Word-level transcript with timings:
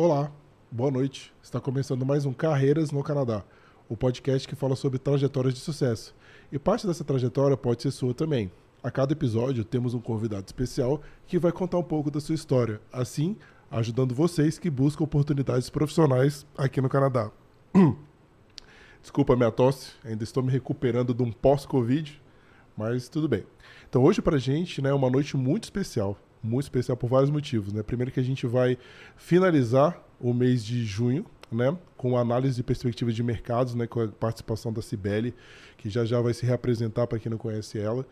Olá, 0.00 0.30
boa 0.70 0.92
noite. 0.92 1.34
Está 1.42 1.60
começando 1.60 2.06
mais 2.06 2.24
um 2.24 2.32
Carreiras 2.32 2.92
no 2.92 3.02
Canadá, 3.02 3.42
o 3.88 3.96
podcast 3.96 4.46
que 4.46 4.54
fala 4.54 4.76
sobre 4.76 4.96
trajetórias 4.96 5.54
de 5.54 5.58
sucesso. 5.58 6.14
E 6.52 6.56
parte 6.56 6.86
dessa 6.86 7.02
trajetória 7.02 7.56
pode 7.56 7.82
ser 7.82 7.90
sua 7.90 8.14
também. 8.14 8.48
A 8.80 8.92
cada 8.92 9.12
episódio 9.12 9.64
temos 9.64 9.94
um 9.94 10.00
convidado 10.00 10.46
especial 10.46 11.02
que 11.26 11.36
vai 11.36 11.50
contar 11.50 11.78
um 11.78 11.82
pouco 11.82 12.12
da 12.12 12.20
sua 12.20 12.36
história, 12.36 12.80
assim 12.92 13.36
ajudando 13.72 14.14
vocês 14.14 14.56
que 14.56 14.70
buscam 14.70 15.02
oportunidades 15.02 15.68
profissionais 15.68 16.46
aqui 16.56 16.80
no 16.80 16.88
Canadá. 16.88 17.32
Desculpa 19.02 19.32
a 19.32 19.36
minha 19.36 19.50
tosse, 19.50 19.94
ainda 20.04 20.22
estou 20.22 20.44
me 20.44 20.52
recuperando 20.52 21.12
de 21.12 21.24
um 21.24 21.32
pós-Covid, 21.32 22.22
mas 22.76 23.08
tudo 23.08 23.28
bem. 23.28 23.44
Então 23.88 24.04
hoje 24.04 24.22
pra 24.22 24.38
gente 24.38 24.80
né, 24.80 24.90
é 24.90 24.94
uma 24.94 25.10
noite 25.10 25.36
muito 25.36 25.64
especial, 25.64 26.16
muito 26.48 26.64
especial 26.64 26.96
por 26.96 27.08
vários 27.08 27.30
motivos. 27.30 27.72
Né? 27.72 27.82
Primeiro 27.82 28.10
que 28.10 28.20
a 28.20 28.22
gente 28.22 28.46
vai 28.46 28.78
finalizar 29.16 30.02
o 30.20 30.32
mês 30.32 30.64
de 30.64 30.84
junho, 30.84 31.24
né, 31.50 31.76
com 31.96 32.16
análise 32.16 32.56
de 32.56 32.62
perspectiva 32.62 33.12
de 33.12 33.22
mercados, 33.22 33.74
né, 33.74 33.86
com 33.86 34.00
a 34.00 34.08
participação 34.08 34.72
da 34.72 34.82
Cibele, 34.82 35.34
que 35.76 35.88
já 35.88 36.04
já 36.04 36.20
vai 36.20 36.34
se 36.34 36.44
reapresentar 36.44 37.06
para 37.06 37.18
quem 37.18 37.30
não 37.30 37.38
conhece 37.38 37.78
ela. 37.78 38.06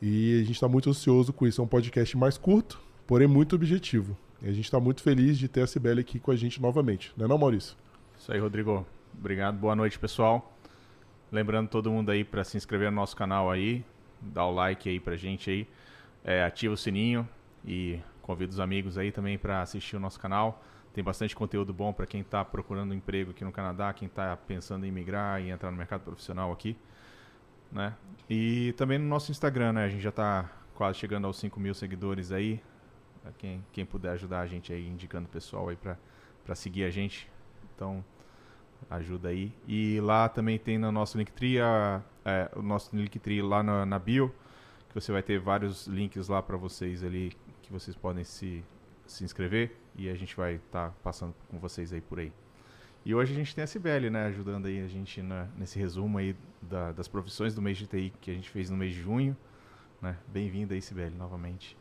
E 0.00 0.34
a 0.34 0.40
gente 0.40 0.52
está 0.52 0.68
muito 0.68 0.90
ansioso 0.90 1.32
com 1.32 1.46
isso. 1.46 1.60
É 1.60 1.64
um 1.64 1.68
podcast 1.68 2.16
mais 2.16 2.36
curto, 2.36 2.78
porém 3.06 3.26
muito 3.26 3.56
objetivo. 3.56 4.16
E 4.42 4.48
a 4.48 4.52
gente 4.52 4.64
está 4.64 4.78
muito 4.78 5.02
feliz 5.02 5.38
de 5.38 5.48
ter 5.48 5.62
a 5.62 5.66
Cibele 5.66 6.00
aqui 6.00 6.18
com 6.18 6.30
a 6.30 6.36
gente 6.36 6.60
novamente. 6.60 7.12
Não 7.16 7.24
é 7.24 7.28
não, 7.28 7.38
Maurício? 7.38 7.76
Isso 8.18 8.30
aí, 8.30 8.38
Rodrigo. 8.38 8.86
Obrigado. 9.18 9.56
Boa 9.56 9.74
noite, 9.74 9.98
pessoal. 9.98 10.52
Lembrando 11.32 11.68
todo 11.68 11.90
mundo 11.90 12.10
aí 12.10 12.24
para 12.24 12.44
se 12.44 12.56
inscrever 12.56 12.90
no 12.90 12.96
nosso 12.96 13.16
canal 13.16 13.50
aí, 13.50 13.82
dar 14.20 14.46
o 14.46 14.52
like 14.52 14.88
aí 14.88 15.00
pra 15.00 15.16
gente 15.16 15.50
aí, 15.50 15.66
é, 16.22 16.44
ativa 16.44 16.74
o 16.74 16.76
sininho 16.76 17.26
e 17.66 18.00
convida 18.22 18.52
os 18.52 18.60
amigos 18.60 18.96
aí 18.96 19.10
também 19.10 19.36
para 19.36 19.62
assistir 19.62 19.96
o 19.96 20.00
nosso 20.00 20.20
canal. 20.20 20.62
Tem 20.94 21.04
bastante 21.04 21.36
conteúdo 21.36 21.74
bom 21.74 21.92
para 21.92 22.06
quem 22.06 22.22
está 22.22 22.44
procurando 22.44 22.94
emprego 22.94 23.32
aqui 23.32 23.44
no 23.44 23.52
Canadá, 23.52 23.92
quem 23.92 24.08
está 24.08 24.36
pensando 24.36 24.86
em 24.86 24.90
migrar 24.90 25.42
e 25.42 25.50
entrar 25.50 25.70
no 25.70 25.76
mercado 25.76 26.02
profissional 26.02 26.50
aqui, 26.52 26.76
né? 27.70 27.94
E 28.30 28.72
também 28.78 28.98
no 28.98 29.06
nosso 29.06 29.30
Instagram, 29.30 29.74
né? 29.74 29.84
A 29.84 29.88
gente 29.88 30.00
já 30.00 30.08
está 30.08 30.50
quase 30.74 30.98
chegando 30.98 31.26
aos 31.26 31.36
5 31.38 31.60
mil 31.60 31.74
seguidores 31.74 32.32
aí. 32.32 32.62
Quem, 33.38 33.64
quem 33.72 33.84
puder 33.84 34.12
ajudar 34.12 34.40
a 34.40 34.46
gente 34.46 34.72
aí, 34.72 34.88
indicando 34.88 35.26
o 35.26 35.30
pessoal 35.30 35.68
aí 35.68 35.76
para 35.76 36.54
seguir 36.54 36.84
a 36.84 36.90
gente. 36.90 37.28
Então, 37.74 38.04
ajuda 38.88 39.28
aí. 39.28 39.52
E 39.66 40.00
lá 40.00 40.28
também 40.28 40.58
tem 40.58 40.78
no 40.78 40.92
nosso 40.92 41.18
Linktree, 41.18 41.58
é, 41.58 42.50
o 42.54 42.62
nosso 42.62 42.94
Linktree 42.94 43.42
lá 43.42 43.62
na, 43.62 43.84
na 43.84 43.98
bio, 43.98 44.34
que 44.88 44.94
você 44.94 45.12
vai 45.12 45.22
ter 45.22 45.38
vários 45.38 45.86
links 45.86 46.28
lá 46.28 46.42
para 46.42 46.56
vocês 46.56 47.02
ali, 47.02 47.32
que 47.66 47.72
vocês 47.72 47.96
podem 47.96 48.24
se, 48.24 48.64
se 49.06 49.24
inscrever 49.24 49.76
e 49.96 50.08
a 50.08 50.14
gente 50.14 50.36
vai 50.36 50.54
estar 50.54 50.90
tá 50.90 50.94
passando 51.02 51.34
com 51.48 51.58
vocês 51.58 51.92
aí 51.92 52.00
por 52.00 52.20
aí. 52.20 52.32
E 53.04 53.14
hoje 53.14 53.32
a 53.32 53.36
gente 53.36 53.54
tem 53.54 53.62
a 53.62 53.66
Cibele, 53.66 54.10
né, 54.10 54.26
ajudando 54.26 54.66
aí 54.66 54.82
a 54.82 54.88
gente 54.88 55.22
na, 55.22 55.44
nesse 55.56 55.78
resumo 55.78 56.18
aí 56.18 56.36
da, 56.62 56.92
das 56.92 57.06
profissões 57.06 57.54
do 57.54 57.62
mês 57.62 57.76
de 57.76 57.86
TI 57.86 58.12
que 58.20 58.30
a 58.30 58.34
gente 58.34 58.50
fez 58.50 58.70
no 58.70 58.76
mês 58.76 58.94
de 58.94 59.00
junho. 59.00 59.36
Né? 60.00 60.16
Bem-vinda 60.28 60.74
aí, 60.74 60.82
Cibele, 60.82 61.14
novamente. 61.14 61.76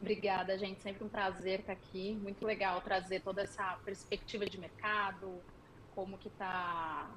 Obrigada, 0.00 0.56
gente. 0.56 0.80
Sempre 0.80 1.04
um 1.04 1.08
prazer 1.08 1.60
estar 1.60 1.72
aqui. 1.72 2.14
Muito 2.22 2.44
legal 2.44 2.80
trazer 2.80 3.20
toda 3.20 3.42
essa 3.42 3.78
perspectiva 3.84 4.46
de 4.46 4.58
mercado, 4.58 5.40
como 5.94 6.16
que 6.18 6.28
está 6.28 7.10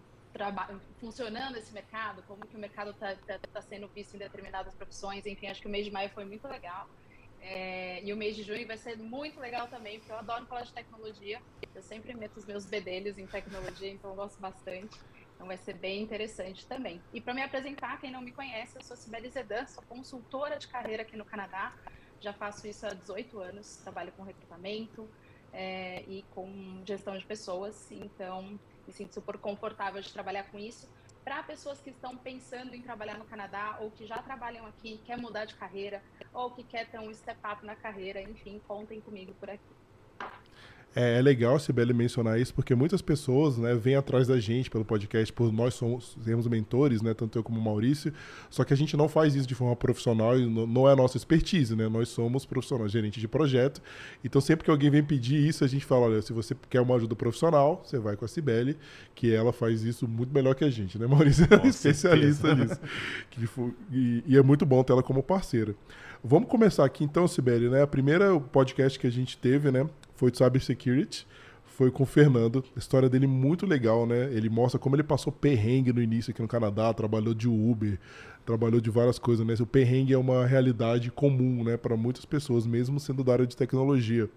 funcionando 1.00 1.58
esse 1.58 1.74
mercado, 1.74 2.24
como 2.24 2.46
que 2.46 2.56
o 2.56 2.60
mercado 2.60 2.92
está 2.92 3.16
tá, 3.16 3.38
tá 3.38 3.62
sendo 3.62 3.88
visto 3.90 4.16
em 4.16 4.18
determinadas 4.20 4.74
profissões. 4.74 5.26
Enfim, 5.26 5.48
acho 5.48 5.62
que 5.62 5.68
o 5.68 5.70
mês 5.70 5.86
de 5.86 5.92
maio 5.92 6.10
foi 6.10 6.26
muito 6.26 6.48
legal. 6.48 6.90
É, 7.44 8.04
e 8.06 8.14
o 8.14 8.18
mês 8.18 8.36
de 8.36 8.44
junho 8.44 8.68
vai 8.68 8.78
ser 8.78 8.98
muito 8.98 9.40
legal 9.40 9.68
também, 9.68 10.00
porque 10.00 10.12
eu 10.12 10.18
adoro 10.18 10.46
falar 10.46 10.62
de 10.64 10.74
tecnologia. 10.74 11.42
Eu 11.74 11.82
sempre 11.82 12.14
meto 12.14 12.38
os 12.38 12.46
meus 12.46 12.68
bedelhos 12.70 13.18
em 13.18 13.28
tecnologia, 13.28 13.90
então 13.90 14.12
eu 14.12 14.16
gosto 14.16 14.40
bastante. 14.40 14.96
Então 15.34 15.48
vai 15.48 15.58
ser 15.58 15.74
bem 15.74 16.04
interessante 16.04 16.68
também. 16.68 17.04
E 17.12 17.20
para 17.20 17.34
me 17.34 17.42
apresentar, 17.42 18.00
quem 18.00 18.12
não 18.12 18.22
me 18.22 18.32
conhece, 18.34 18.78
eu 18.78 18.84
sou 18.84 18.96
Sibeli 18.96 19.30
Zedan, 19.32 19.66
sou 19.66 19.84
consultora 19.88 20.60
de 20.60 20.68
carreira 20.68 21.02
aqui 21.04 21.18
no 21.18 21.26
Canadá. 21.26 21.74
Já 22.24 22.32
faço 22.34 22.68
isso 22.68 22.86
há 22.86 22.94
18 22.94 23.40
anos, 23.40 23.78
trabalho 23.78 24.14
com 24.14 24.22
recrutamento 24.24 25.12
é, 25.52 26.04
e 26.04 26.28
com 26.30 26.84
gestão 26.86 27.18
de 27.18 27.26
pessoas. 27.26 27.90
Então, 27.90 28.60
me 28.86 28.94
sinto 28.94 29.14
super 29.16 29.40
confortável 29.40 30.00
de 30.02 30.14
trabalhar 30.14 30.44
com 30.52 30.60
isso 30.60 30.88
para 31.24 31.44
pessoas 31.44 31.80
que 31.82 31.90
estão 31.90 32.18
pensando 32.18 32.74
em 32.76 32.82
trabalhar 32.82 33.18
no 33.18 33.26
Canadá 33.26 33.78
ou 33.80 33.92
que 33.92 34.06
já 34.06 34.22
trabalham 34.22 34.66
aqui, 34.66 35.00
quer 35.00 35.18
mudar 35.18 35.46
de 35.46 35.56
carreira 35.56 36.04
ou 36.34 36.52
que 36.52 36.64
quer 36.64 36.90
ter 36.90 37.00
um 37.00 37.14
step 37.14 37.40
up 37.46 37.66
na 37.66 37.76
carreira, 37.76 38.22
enfim, 38.22 38.60
contem 38.60 39.02
comigo 39.02 39.34
por 39.36 39.50
aqui. 39.50 39.81
É, 40.94 41.20
é 41.20 41.22
legal, 41.22 41.58
Sibeli, 41.58 41.94
mencionar 41.94 42.40
isso, 42.40 42.54
porque 42.54 42.76
muitas 42.76 43.02
pessoas 43.02 43.58
né, 43.58 43.74
vêm 43.74 43.96
atrás 43.96 44.28
da 44.28 44.40
gente 44.40 44.70
pelo 44.70 44.84
podcast, 44.84 45.32
por 45.32 45.52
nós 45.52 45.74
somos, 45.74 46.18
temos 46.26 46.46
mentores, 46.48 47.02
né, 47.02 47.14
tanto 47.14 47.40
eu 47.40 47.44
como 47.44 47.60
o 47.60 47.64
Maurício, 47.64 48.14
só 48.50 48.66
que 48.66 48.74
a 48.74 48.78
gente 48.78 48.98
não 48.98 49.08
faz 49.08 49.34
isso 49.34 49.48
de 49.48 49.56
forma 49.56 49.76
profissional 49.76 50.38
e 50.38 50.46
não, 50.46 50.90
é 50.90 50.92
a 50.92 50.96
nossa 50.96 51.16
expertise, 51.16 51.76
né? 51.76 51.88
Nós 51.88 52.10
somos 52.10 52.46
profissionais, 52.46 52.92
gerente 52.92 53.20
de 53.20 53.28
projeto. 53.28 53.82
Então, 54.24 54.42
sempre 54.42 54.66
que 54.66 54.72
alguém 54.72 54.90
vem 54.90 55.04
pedir 55.04 55.38
isso, 55.48 55.64
a 55.64 55.68
gente 55.68 55.86
fala, 55.86 56.08
olha, 56.08 56.22
se 56.22 56.34
você 56.34 56.56
quer 56.70 56.82
uma 56.82 56.96
ajuda 56.96 57.16
profissional, 57.16 57.82
você 57.86 57.98
vai 57.98 58.18
com 58.18 58.26
a 58.26 58.28
Sibeli, 58.28 58.78
que 59.16 59.34
ela 59.34 59.54
faz 59.54 59.84
isso 59.84 60.08
muito 60.08 60.34
melhor 60.34 60.56
que 60.56 60.66
a 60.66 60.70
gente, 60.70 61.00
né, 61.00 61.08
Maurício? 61.08 61.48
é 61.64 61.68
especialista 61.68 62.54
nisso. 62.54 62.80
e, 63.92 64.24
e 64.28 64.38
é 64.38 64.42
muito 64.42 64.66
bom 64.66 64.84
ter 64.84 64.92
ela 64.92 65.04
como 65.04 65.24
parceira. 65.24 65.74
Vamos 66.24 66.50
começar 66.50 66.86
aqui 66.86 67.04
então, 67.04 67.28
Sibeli, 67.28 67.68
né? 67.68 67.82
A 67.82 67.88
primeira 67.88 68.40
podcast 68.40 69.00
que 69.00 69.08
a 69.08 69.12
gente 69.12 69.38
teve, 69.38 69.72
né? 69.72 69.90
Foi 70.22 70.30
de 70.30 70.38
Cybersecurity, 70.38 71.26
foi 71.66 71.90
com 71.90 72.04
o 72.04 72.06
Fernando. 72.06 72.64
A 72.76 72.80
história 72.80 73.10
dele 73.10 73.26
é 73.26 73.28
muito 73.28 73.66
legal, 73.66 74.06
né? 74.06 74.32
Ele 74.32 74.52
mostra 74.52 74.80
como 74.80 74.96
ele 74.96 75.02
passou 75.02 75.34
perrengue 75.34 75.92
no 75.92 76.00
início 76.00 76.30
aqui 76.30 76.44
no 76.44 76.48
Canadá, 76.48 76.94
trabalhou 76.94 77.34
de 77.34 77.48
Uber, 77.48 77.98
trabalhou 78.46 78.80
de 78.80 78.92
várias 78.92 79.18
coisas, 79.18 79.44
né? 79.44 79.56
O 79.60 79.66
perrengue 79.66 80.14
é 80.14 80.18
uma 80.18 80.46
realidade 80.46 81.10
comum, 81.10 81.64
né, 81.64 81.76
para 81.76 81.98
muitas 81.98 82.24
pessoas, 82.24 82.68
mesmo 82.68 83.00
sendo 83.00 83.24
da 83.24 83.34
área 83.34 83.48
de 83.48 83.58
tecnologia. 83.58 84.30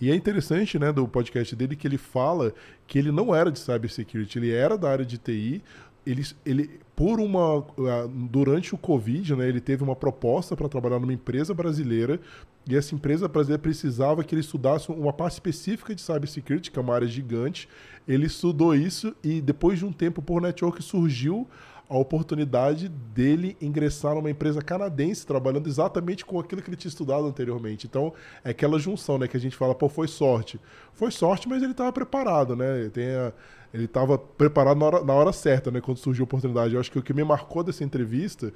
E 0.00 0.10
é 0.10 0.14
interessante, 0.16 0.76
né, 0.76 0.90
do 0.90 1.06
podcast 1.06 1.54
dele 1.54 1.76
que 1.76 1.86
ele 1.86 1.98
fala 1.98 2.52
que 2.88 2.98
ele 2.98 3.12
não 3.12 3.32
era 3.32 3.52
de 3.52 3.60
cybersecurity, 3.60 4.40
ele 4.40 4.50
era 4.50 4.76
da 4.76 4.90
área 4.90 5.04
de 5.04 5.18
TI, 5.18 5.62
ele, 6.06 6.22
ele 6.44 6.80
por 6.94 7.20
uma 7.20 7.58
ah, 7.58 8.08
durante 8.08 8.74
o 8.74 8.78
Covid, 8.78 9.36
né, 9.36 9.48
ele 9.48 9.60
teve 9.60 9.82
uma 9.82 9.96
proposta 9.96 10.56
para 10.56 10.68
trabalhar 10.68 10.98
numa 10.98 11.12
empresa 11.12 11.54
brasileira 11.54 12.20
e 12.68 12.76
essa 12.76 12.94
empresa 12.94 13.26
brasileira 13.26 13.62
precisava 13.62 14.22
que 14.22 14.34
ele 14.34 14.40
estudasse 14.40 14.90
uma 14.90 15.12
parte 15.12 15.34
específica 15.34 15.94
de 15.94 16.00
cybersecurity, 16.00 16.70
que 16.70 16.78
é 16.78 16.82
uma 16.82 16.94
área 16.94 17.08
gigante. 17.08 17.68
Ele 18.06 18.26
estudou 18.26 18.74
isso 18.74 19.14
e 19.22 19.40
depois 19.40 19.78
de 19.78 19.84
um 19.84 19.92
tempo 19.92 20.22
por 20.22 20.40
network 20.40 20.82
surgiu 20.82 21.48
a 21.88 21.98
oportunidade 21.98 22.88
dele 22.88 23.54
ingressar 23.60 24.14
numa 24.14 24.30
empresa 24.30 24.62
canadense 24.62 25.26
trabalhando 25.26 25.68
exatamente 25.68 26.24
com 26.24 26.40
aquilo 26.40 26.62
que 26.62 26.70
ele 26.70 26.76
tinha 26.76 26.88
estudado 26.88 27.26
anteriormente. 27.26 27.86
Então, 27.86 28.14
é 28.42 28.50
aquela 28.50 28.78
junção, 28.78 29.18
né, 29.18 29.28
que 29.28 29.36
a 29.36 29.40
gente 29.40 29.54
fala, 29.54 29.74
pô, 29.74 29.90
foi 29.90 30.08
sorte. 30.08 30.58
Foi 30.94 31.10
sorte, 31.10 31.46
mas 31.48 31.62
ele 31.62 31.72
estava 31.72 31.92
preparado, 31.92 32.56
né? 32.56 32.88
Tem 32.90 33.14
a, 33.14 33.32
ele 33.72 33.86
estava 33.86 34.18
preparado 34.18 34.78
na 34.78 34.86
hora, 34.86 35.04
na 35.04 35.12
hora, 35.14 35.32
certa, 35.32 35.70
né, 35.70 35.80
quando 35.80 35.96
surgiu 35.96 36.24
a 36.24 36.26
oportunidade. 36.26 36.74
Eu 36.74 36.80
acho 36.80 36.90
que 36.90 36.98
o 36.98 37.02
que 37.02 37.14
me 37.14 37.24
marcou 37.24 37.62
dessa 37.62 37.82
entrevista 37.82 38.52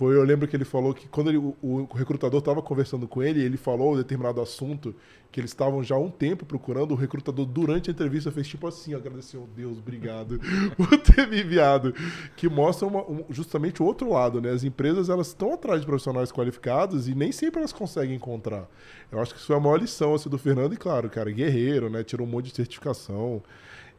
foi, 0.00 0.16
eu 0.16 0.22
lembro 0.22 0.48
que 0.48 0.56
ele 0.56 0.64
falou 0.64 0.94
que 0.94 1.06
quando 1.08 1.28
ele, 1.28 1.36
o, 1.36 1.54
o, 1.60 1.84
recrutador 1.92 2.38
estava 2.38 2.62
conversando 2.62 3.06
com 3.06 3.22
ele, 3.22 3.42
ele 3.42 3.58
falou 3.58 3.92
um 3.92 3.96
determinado 3.96 4.40
assunto 4.40 4.94
que 5.30 5.38
eles 5.38 5.50
estavam 5.50 5.82
já 5.82 5.94
há 5.94 5.98
um 5.98 6.10
tempo 6.10 6.46
procurando, 6.46 6.92
o 6.92 6.94
recrutador 6.94 7.44
durante 7.44 7.90
a 7.90 7.92
entrevista 7.92 8.30
fez 8.32 8.48
tipo 8.48 8.66
assim, 8.66 8.94
agradeceu, 8.94 9.46
Deus, 9.54 9.76
obrigado 9.76 10.40
por 10.74 10.96
ter 10.98 11.28
me 11.28 11.42
enviado, 11.42 11.92
que 12.34 12.48
mostra 12.48 12.88
uma, 12.88 13.02
um, 13.02 13.24
justamente 13.28 13.82
o 13.82 13.84
outro 13.84 14.10
lado, 14.10 14.40
né? 14.40 14.50
As 14.50 14.64
empresas 14.64 15.10
elas 15.10 15.26
estão 15.28 15.52
atrás 15.52 15.80
de 15.80 15.86
profissionais 15.86 16.32
qualificados 16.32 17.06
e 17.06 17.14
nem 17.14 17.30
sempre 17.30 17.58
elas 17.58 17.72
conseguem 17.72 18.16
encontrar. 18.16 18.70
Eu 19.12 19.20
acho 19.20 19.34
que 19.34 19.38
isso 19.38 19.48
foi 19.48 19.56
a 19.56 19.60
maior 19.60 19.78
lição 19.78 20.14
assim, 20.14 20.30
do 20.30 20.38
Fernando 20.38 20.72
e 20.72 20.78
claro, 20.78 21.10
cara, 21.10 21.30
guerreiro, 21.30 21.90
né? 21.90 22.02
Tirou 22.02 22.26
um 22.26 22.30
monte 22.30 22.46
de 22.46 22.56
certificação. 22.56 23.42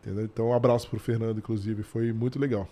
Entendeu? 0.01 0.25
Então, 0.25 0.47
um 0.47 0.53
abraço 0.53 0.89
pro 0.89 0.99
Fernando, 0.99 1.37
inclusive, 1.37 1.83
foi 1.83 2.11
muito 2.11 2.39
legal. 2.39 2.67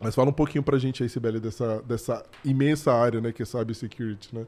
Mas 0.00 0.14
fala 0.14 0.30
um 0.30 0.32
pouquinho 0.32 0.62
pra 0.62 0.78
gente 0.78 1.02
aí, 1.02 1.08
Sibeli, 1.08 1.40
dessa, 1.40 1.82
dessa 1.82 2.24
imensa 2.44 2.92
área, 2.92 3.20
né, 3.20 3.32
que 3.32 3.42
é 3.42 3.44
cybersecurity, 3.44 4.32
né? 4.32 4.46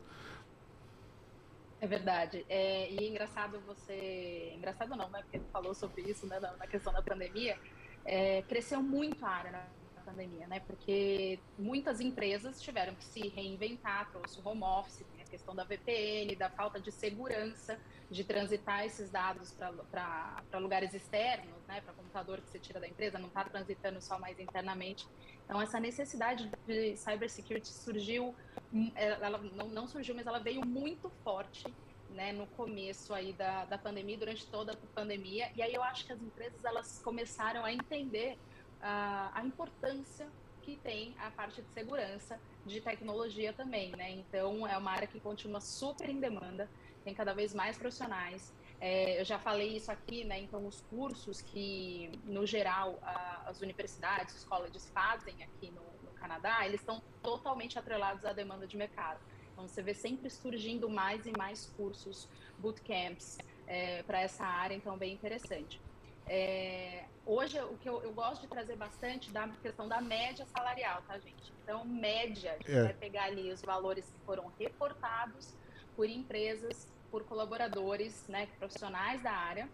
É 1.80 1.86
verdade. 1.86 2.44
É, 2.48 2.90
e 2.92 2.98
é 2.98 3.08
engraçado 3.08 3.58
você. 3.66 4.52
Engraçado 4.56 4.94
não, 4.94 5.08
né? 5.08 5.22
Porque 5.22 5.40
falou 5.50 5.74
sobre 5.74 6.02
isso, 6.02 6.26
né? 6.26 6.38
Na, 6.38 6.66
questão 6.66 6.92
da 6.92 7.02
pandemia. 7.02 7.58
É, 8.04 8.42
cresceu 8.42 8.82
muito 8.82 9.24
a 9.24 9.30
área 9.30 9.50
na 9.50 10.02
pandemia, 10.04 10.46
né? 10.46 10.60
Porque 10.60 11.38
muitas 11.58 12.00
empresas 12.00 12.60
tiveram 12.60 12.94
que 12.94 13.04
se 13.04 13.28
reinventar, 13.28 14.10
trouxe 14.10 14.38
o 14.40 14.46
home 14.46 14.62
office, 14.62 15.04
questão 15.30 15.54
da 15.54 15.64
VPN, 15.64 16.34
da 16.36 16.50
falta 16.50 16.80
de 16.80 16.90
segurança 16.90 17.78
de 18.10 18.24
transitar 18.24 18.84
esses 18.84 19.08
dados 19.08 19.52
para 19.52 20.58
lugares 20.58 20.92
externos, 20.92 21.64
né, 21.68 21.80
para 21.80 21.94
computador 21.94 22.40
que 22.40 22.50
você 22.50 22.58
tira 22.58 22.80
da 22.80 22.88
empresa, 22.88 23.18
não 23.18 23.28
está 23.28 23.44
transitando 23.44 24.00
só 24.02 24.18
mais 24.18 24.38
internamente. 24.40 25.06
Então, 25.44 25.62
essa 25.62 25.78
necessidade 25.78 26.50
de 26.66 26.96
cybersecurity 26.96 27.68
surgiu, 27.68 28.34
hum, 28.72 28.90
ela 28.96 29.38
não, 29.38 29.68
não 29.68 29.86
surgiu, 29.86 30.14
mas 30.14 30.26
ela 30.26 30.40
veio 30.40 30.66
muito 30.66 31.08
forte 31.22 31.72
né, 32.10 32.32
no 32.32 32.46
começo 32.48 33.14
aí 33.14 33.32
da, 33.32 33.64
da 33.64 33.78
pandemia, 33.78 34.18
durante 34.18 34.44
toda 34.48 34.72
a 34.72 34.76
pandemia, 34.94 35.50
e 35.54 35.62
aí 35.62 35.72
eu 35.72 35.82
acho 35.82 36.04
que 36.04 36.12
as 36.12 36.20
empresas 36.20 36.64
elas 36.64 37.00
começaram 37.04 37.64
a 37.64 37.72
entender 37.72 38.36
uh, 38.80 39.30
a 39.32 39.42
importância 39.44 40.28
que 40.60 40.76
tem 40.76 41.14
a 41.18 41.30
parte 41.30 41.62
de 41.62 41.68
segurança, 41.70 42.40
de 42.64 42.80
tecnologia 42.80 43.52
também, 43.52 43.90
né? 43.92 44.10
Então 44.10 44.66
é 44.66 44.76
uma 44.76 44.90
área 44.90 45.08
que 45.08 45.18
continua 45.20 45.60
super 45.60 46.08
em 46.08 46.20
demanda, 46.20 46.68
tem 47.04 47.14
cada 47.14 47.32
vez 47.32 47.54
mais 47.54 47.76
profissionais. 47.76 48.52
É, 48.80 49.20
eu 49.20 49.24
já 49.24 49.38
falei 49.38 49.76
isso 49.76 49.90
aqui, 49.90 50.24
né? 50.24 50.40
Então 50.40 50.66
os 50.66 50.80
cursos 50.82 51.40
que, 51.40 52.10
no 52.24 52.46
geral, 52.46 52.98
a, 53.02 53.44
as 53.46 53.60
universidades, 53.60 54.34
os 54.36 54.44
colleges 54.44 54.88
fazem 54.90 55.34
aqui 55.42 55.70
no, 55.70 55.82
no 56.02 56.12
Canadá, 56.18 56.66
eles 56.66 56.80
estão 56.80 57.02
totalmente 57.22 57.78
atrelados 57.78 58.24
à 58.24 58.32
demanda 58.32 58.66
de 58.66 58.76
mercado. 58.76 59.20
Então, 59.52 59.68
você 59.68 59.82
vê 59.82 59.92
sempre 59.92 60.30
surgindo 60.30 60.88
mais 60.88 61.26
e 61.26 61.32
mais 61.36 61.66
cursos, 61.76 62.26
bootcamps 62.58 63.36
é, 63.66 64.02
para 64.04 64.20
essa 64.20 64.42
área, 64.42 64.74
então, 64.74 64.96
bem 64.96 65.12
interessante. 65.12 65.78
É, 66.26 67.04
hoje, 67.26 67.58
o 67.60 67.76
que 67.78 67.88
eu, 67.88 68.02
eu, 68.02 68.12
gosto 68.12 68.42
de 68.42 68.48
trazer 68.48 68.76
bastante 68.76 69.30
da 69.30 69.48
questão 69.48 69.88
da 69.88 70.00
média 70.00 70.46
salarial, 70.46 71.02
tá, 71.06 71.18
gente? 71.18 71.52
Então, 71.62 71.84
média, 71.84 72.52
a 72.52 72.56
gente 72.56 72.72
é. 72.72 72.82
vai 72.84 72.94
pegar 72.94 73.24
ali 73.24 73.52
os 73.52 73.62
valores 73.62 74.04
que 74.04 74.24
foram 74.24 74.52
reportados 74.58 75.54
por 75.96 76.08
empresas, 76.08 76.86
por 77.10 77.24
colaboradores, 77.24 78.24
né, 78.28 78.46
profissionais 78.58 79.22
da 79.22 79.32
área, 79.32 79.68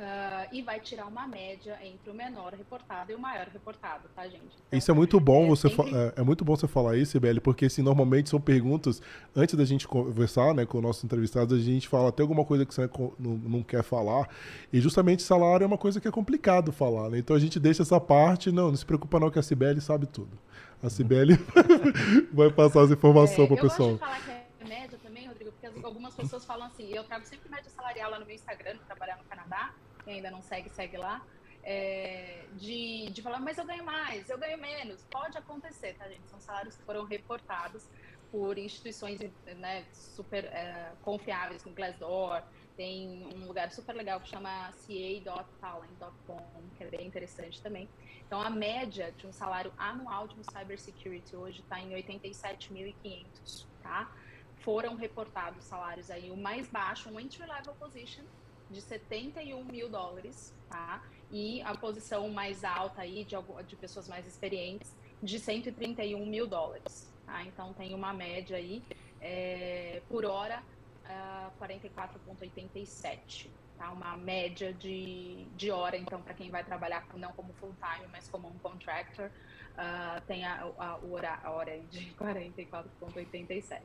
Uh, 0.00 0.48
e 0.50 0.62
vai 0.62 0.80
tirar 0.80 1.04
uma 1.04 1.28
média 1.28 1.78
entre 1.84 2.10
o 2.10 2.14
menor 2.14 2.54
reportado 2.54 3.12
e 3.12 3.14
o 3.14 3.18
maior 3.18 3.46
reportado, 3.52 4.08
tá, 4.16 4.22
gente? 4.26 4.56
Então, 4.66 4.78
isso 4.78 4.90
é 4.90 4.94
muito 4.94 5.20
bom 5.20 5.44
é, 5.44 5.48
você 5.48 5.68
sempre... 5.68 5.94
é, 5.94 6.14
é, 6.16 6.22
muito 6.22 6.42
bom 6.42 6.56
você 6.56 6.66
falar 6.66 6.96
isso, 6.96 7.12
Sibeli, 7.12 7.38
porque 7.38 7.66
assim, 7.66 7.82
normalmente 7.82 8.30
são 8.30 8.40
perguntas, 8.40 9.02
antes 9.36 9.54
da 9.54 9.64
gente 9.66 9.86
conversar 9.86 10.54
né, 10.54 10.64
com 10.64 10.78
o 10.78 10.80
nosso 10.80 11.04
entrevistado, 11.04 11.54
a 11.54 11.58
gente 11.58 11.86
fala 11.86 12.08
até 12.08 12.22
alguma 12.22 12.46
coisa 12.46 12.64
que 12.64 12.72
você 12.72 12.88
não, 13.18 13.36
não 13.36 13.62
quer 13.62 13.82
falar, 13.82 14.26
e 14.72 14.80
justamente 14.80 15.22
salário 15.22 15.64
é 15.64 15.66
uma 15.66 15.76
coisa 15.76 16.00
que 16.00 16.08
é 16.08 16.10
complicado 16.10 16.72
falar, 16.72 17.10
né? 17.10 17.18
Então 17.18 17.36
a 17.36 17.38
gente 17.38 17.60
deixa 17.60 17.82
essa 17.82 18.00
parte, 18.00 18.50
não, 18.50 18.68
não 18.68 18.76
se 18.76 18.86
preocupa 18.86 19.20
não 19.20 19.30
que 19.30 19.38
a 19.38 19.42
Sibeli 19.42 19.82
sabe 19.82 20.06
tudo. 20.06 20.38
A 20.82 20.88
Sibeli 20.88 21.36
vai 22.32 22.50
passar 22.50 22.84
as 22.84 22.90
informações 22.90 23.44
é, 23.44 23.46
para 23.46 23.54
o 23.54 23.68
pessoal. 23.68 23.90
Eu 23.90 23.98
gosto 23.98 24.14
de 24.14 24.24
falar 24.24 24.46
que 24.56 24.64
é 24.64 24.66
média 24.66 24.98
também, 25.02 25.28
Rodrigo, 25.28 25.52
porque 25.52 25.86
algumas 25.86 26.14
pessoas 26.14 26.42
falam 26.46 26.68
assim, 26.68 26.88
eu 26.90 27.04
trago 27.04 27.26
sempre 27.26 27.50
média 27.50 27.68
salarial 27.68 28.12
lá 28.12 28.18
no 28.18 28.24
meu 28.24 28.34
Instagram, 28.34 28.78
trabalhar 28.86 29.18
no 29.18 29.24
Canadá, 29.24 29.74
quem 30.10 30.16
ainda 30.16 30.30
não 30.30 30.42
segue, 30.42 30.68
segue 30.70 30.96
lá. 30.96 31.24
É, 31.62 32.46
de, 32.54 33.10
de 33.10 33.22
falar, 33.22 33.38
mas 33.38 33.58
eu 33.58 33.64
ganho 33.64 33.84
mais, 33.84 34.28
eu 34.28 34.38
ganho 34.38 34.58
menos. 34.58 35.04
Pode 35.04 35.38
acontecer, 35.38 35.94
tá, 35.94 36.08
gente? 36.08 36.28
São 36.28 36.40
salários 36.40 36.76
que 36.76 36.82
foram 36.82 37.04
reportados 37.04 37.88
por 38.30 38.58
instituições 38.58 39.20
né, 39.56 39.84
super 39.92 40.44
é, 40.46 40.92
confiáveis, 41.02 41.62
como 41.62 41.76
Glassdoor. 41.76 42.42
Tem 42.76 43.24
um 43.34 43.46
lugar 43.46 43.70
super 43.70 43.94
legal 43.94 44.20
que 44.20 44.28
chama 44.28 44.72
ca.talent.com, 44.86 46.40
que 46.76 46.84
é 46.84 46.86
bem 46.88 47.06
interessante 47.06 47.60
também. 47.62 47.88
Então, 48.26 48.40
a 48.40 48.48
média 48.48 49.12
de 49.12 49.26
um 49.26 49.32
salário 49.32 49.72
anual 49.76 50.26
de 50.26 50.40
um 50.40 50.42
cybersecurity 50.42 51.36
hoje 51.36 51.60
está 51.60 51.78
em 51.78 51.90
87.500, 51.90 53.66
tá? 53.82 54.10
Foram 54.56 54.94
reportados 54.94 55.64
salários 55.64 56.10
aí, 56.10 56.30
o 56.30 56.36
mais 56.36 56.68
baixo, 56.68 57.10
um 57.10 57.20
entry-level 57.20 57.74
position, 57.74 58.24
de 58.70 58.80
71 58.80 59.64
mil 59.64 59.88
dólares, 59.88 60.54
tá? 60.68 61.02
E 61.30 61.60
a 61.62 61.74
posição 61.76 62.28
mais 62.28 62.64
alta 62.64 63.02
aí 63.02 63.24
de, 63.24 63.36
de 63.66 63.76
pessoas 63.76 64.08
mais 64.08 64.26
experientes 64.26 64.94
de 65.22 65.38
131 65.38 66.24
mil 66.26 66.46
dólares, 66.46 67.12
tá? 67.26 67.44
Então 67.44 67.72
tem 67.72 67.94
uma 67.94 68.12
média 68.12 68.56
aí 68.56 68.82
é, 69.20 70.02
por 70.08 70.24
hora 70.24 70.62
uh, 71.04 71.64
44,87, 71.64 73.48
tá? 73.76 73.90
Uma 73.90 74.16
média 74.16 74.72
de, 74.72 75.44
de 75.56 75.70
hora, 75.70 75.96
então, 75.96 76.22
para 76.22 76.34
quem 76.34 76.50
vai 76.50 76.64
trabalhar 76.64 77.06
não 77.14 77.32
como 77.32 77.52
full 77.54 77.74
time, 77.74 78.06
mas 78.10 78.28
como 78.28 78.48
um 78.48 78.58
contractor, 78.58 79.26
uh, 79.26 80.20
tem 80.26 80.44
a, 80.44 80.62
a, 80.78 80.96
hora, 80.96 81.38
a 81.42 81.50
hora 81.50 81.78
de 81.90 82.12
44,87. 82.16 83.80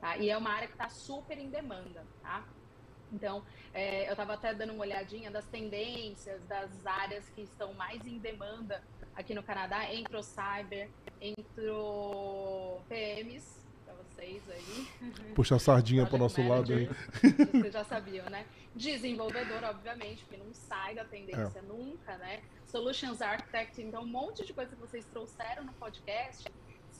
Tá? 0.00 0.16
E 0.16 0.28
é 0.28 0.36
uma 0.36 0.50
área 0.50 0.66
que 0.66 0.74
está 0.74 0.88
super 0.88 1.38
em 1.38 1.48
demanda, 1.48 2.04
tá? 2.22 2.44
Então, 3.14 3.42
é, 3.72 4.06
eu 4.06 4.10
estava 4.10 4.34
até 4.34 4.52
dando 4.52 4.72
uma 4.72 4.82
olhadinha 4.82 5.30
das 5.30 5.46
tendências, 5.46 6.44
das 6.46 6.70
áreas 6.84 7.28
que 7.30 7.42
estão 7.42 7.72
mais 7.74 8.04
em 8.04 8.18
demanda 8.18 8.82
aqui 9.14 9.34
no 9.34 9.42
Canadá, 9.42 9.92
entre 9.94 10.16
o 10.16 10.22
cyber, 10.22 10.88
entre 11.20 11.68
o 11.70 12.80
PMs, 12.88 13.64
para 13.84 13.94
vocês 13.94 14.42
aí. 14.50 15.32
Puxa 15.34 15.54
a 15.54 15.58
sardinha 15.58 16.04
para 16.04 16.16
o 16.16 16.18
nosso 16.18 16.46
lado 16.46 16.72
aí. 16.72 16.88
Vocês 17.52 17.72
já 17.72 17.84
sabiam, 17.84 18.28
né? 18.28 18.44
Desenvolvedor, 18.74 19.62
obviamente, 19.62 20.24
que 20.24 20.36
não 20.36 20.52
sai 20.52 20.96
da 20.96 21.04
tendência 21.04 21.60
é. 21.60 21.62
nunca, 21.62 22.16
né? 22.16 22.42
Solutions 22.66 23.22
Architect, 23.22 23.80
então 23.80 24.02
um 24.02 24.06
monte 24.06 24.44
de 24.44 24.52
coisa 24.52 24.74
que 24.74 24.80
vocês 24.80 25.04
trouxeram 25.06 25.62
no 25.62 25.72
podcast 25.74 26.44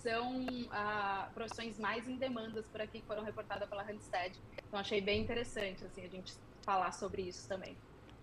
são 0.04 0.46
ah, 0.70 1.30
profissões 1.34 1.78
mais 1.78 2.06
em 2.06 2.16
demandas 2.16 2.68
por 2.68 2.80
aqui 2.80 3.00
que 3.00 3.06
foram 3.06 3.24
reportadas 3.24 3.66
pela 3.66 3.82
Randstad. 3.82 4.32
Então 4.68 4.78
achei 4.78 5.00
bem 5.00 5.22
interessante 5.22 5.82
assim 5.84 6.04
a 6.04 6.08
gente 6.08 6.34
falar 6.62 6.92
sobre 6.92 7.22
isso 7.22 7.48
também. 7.48 7.74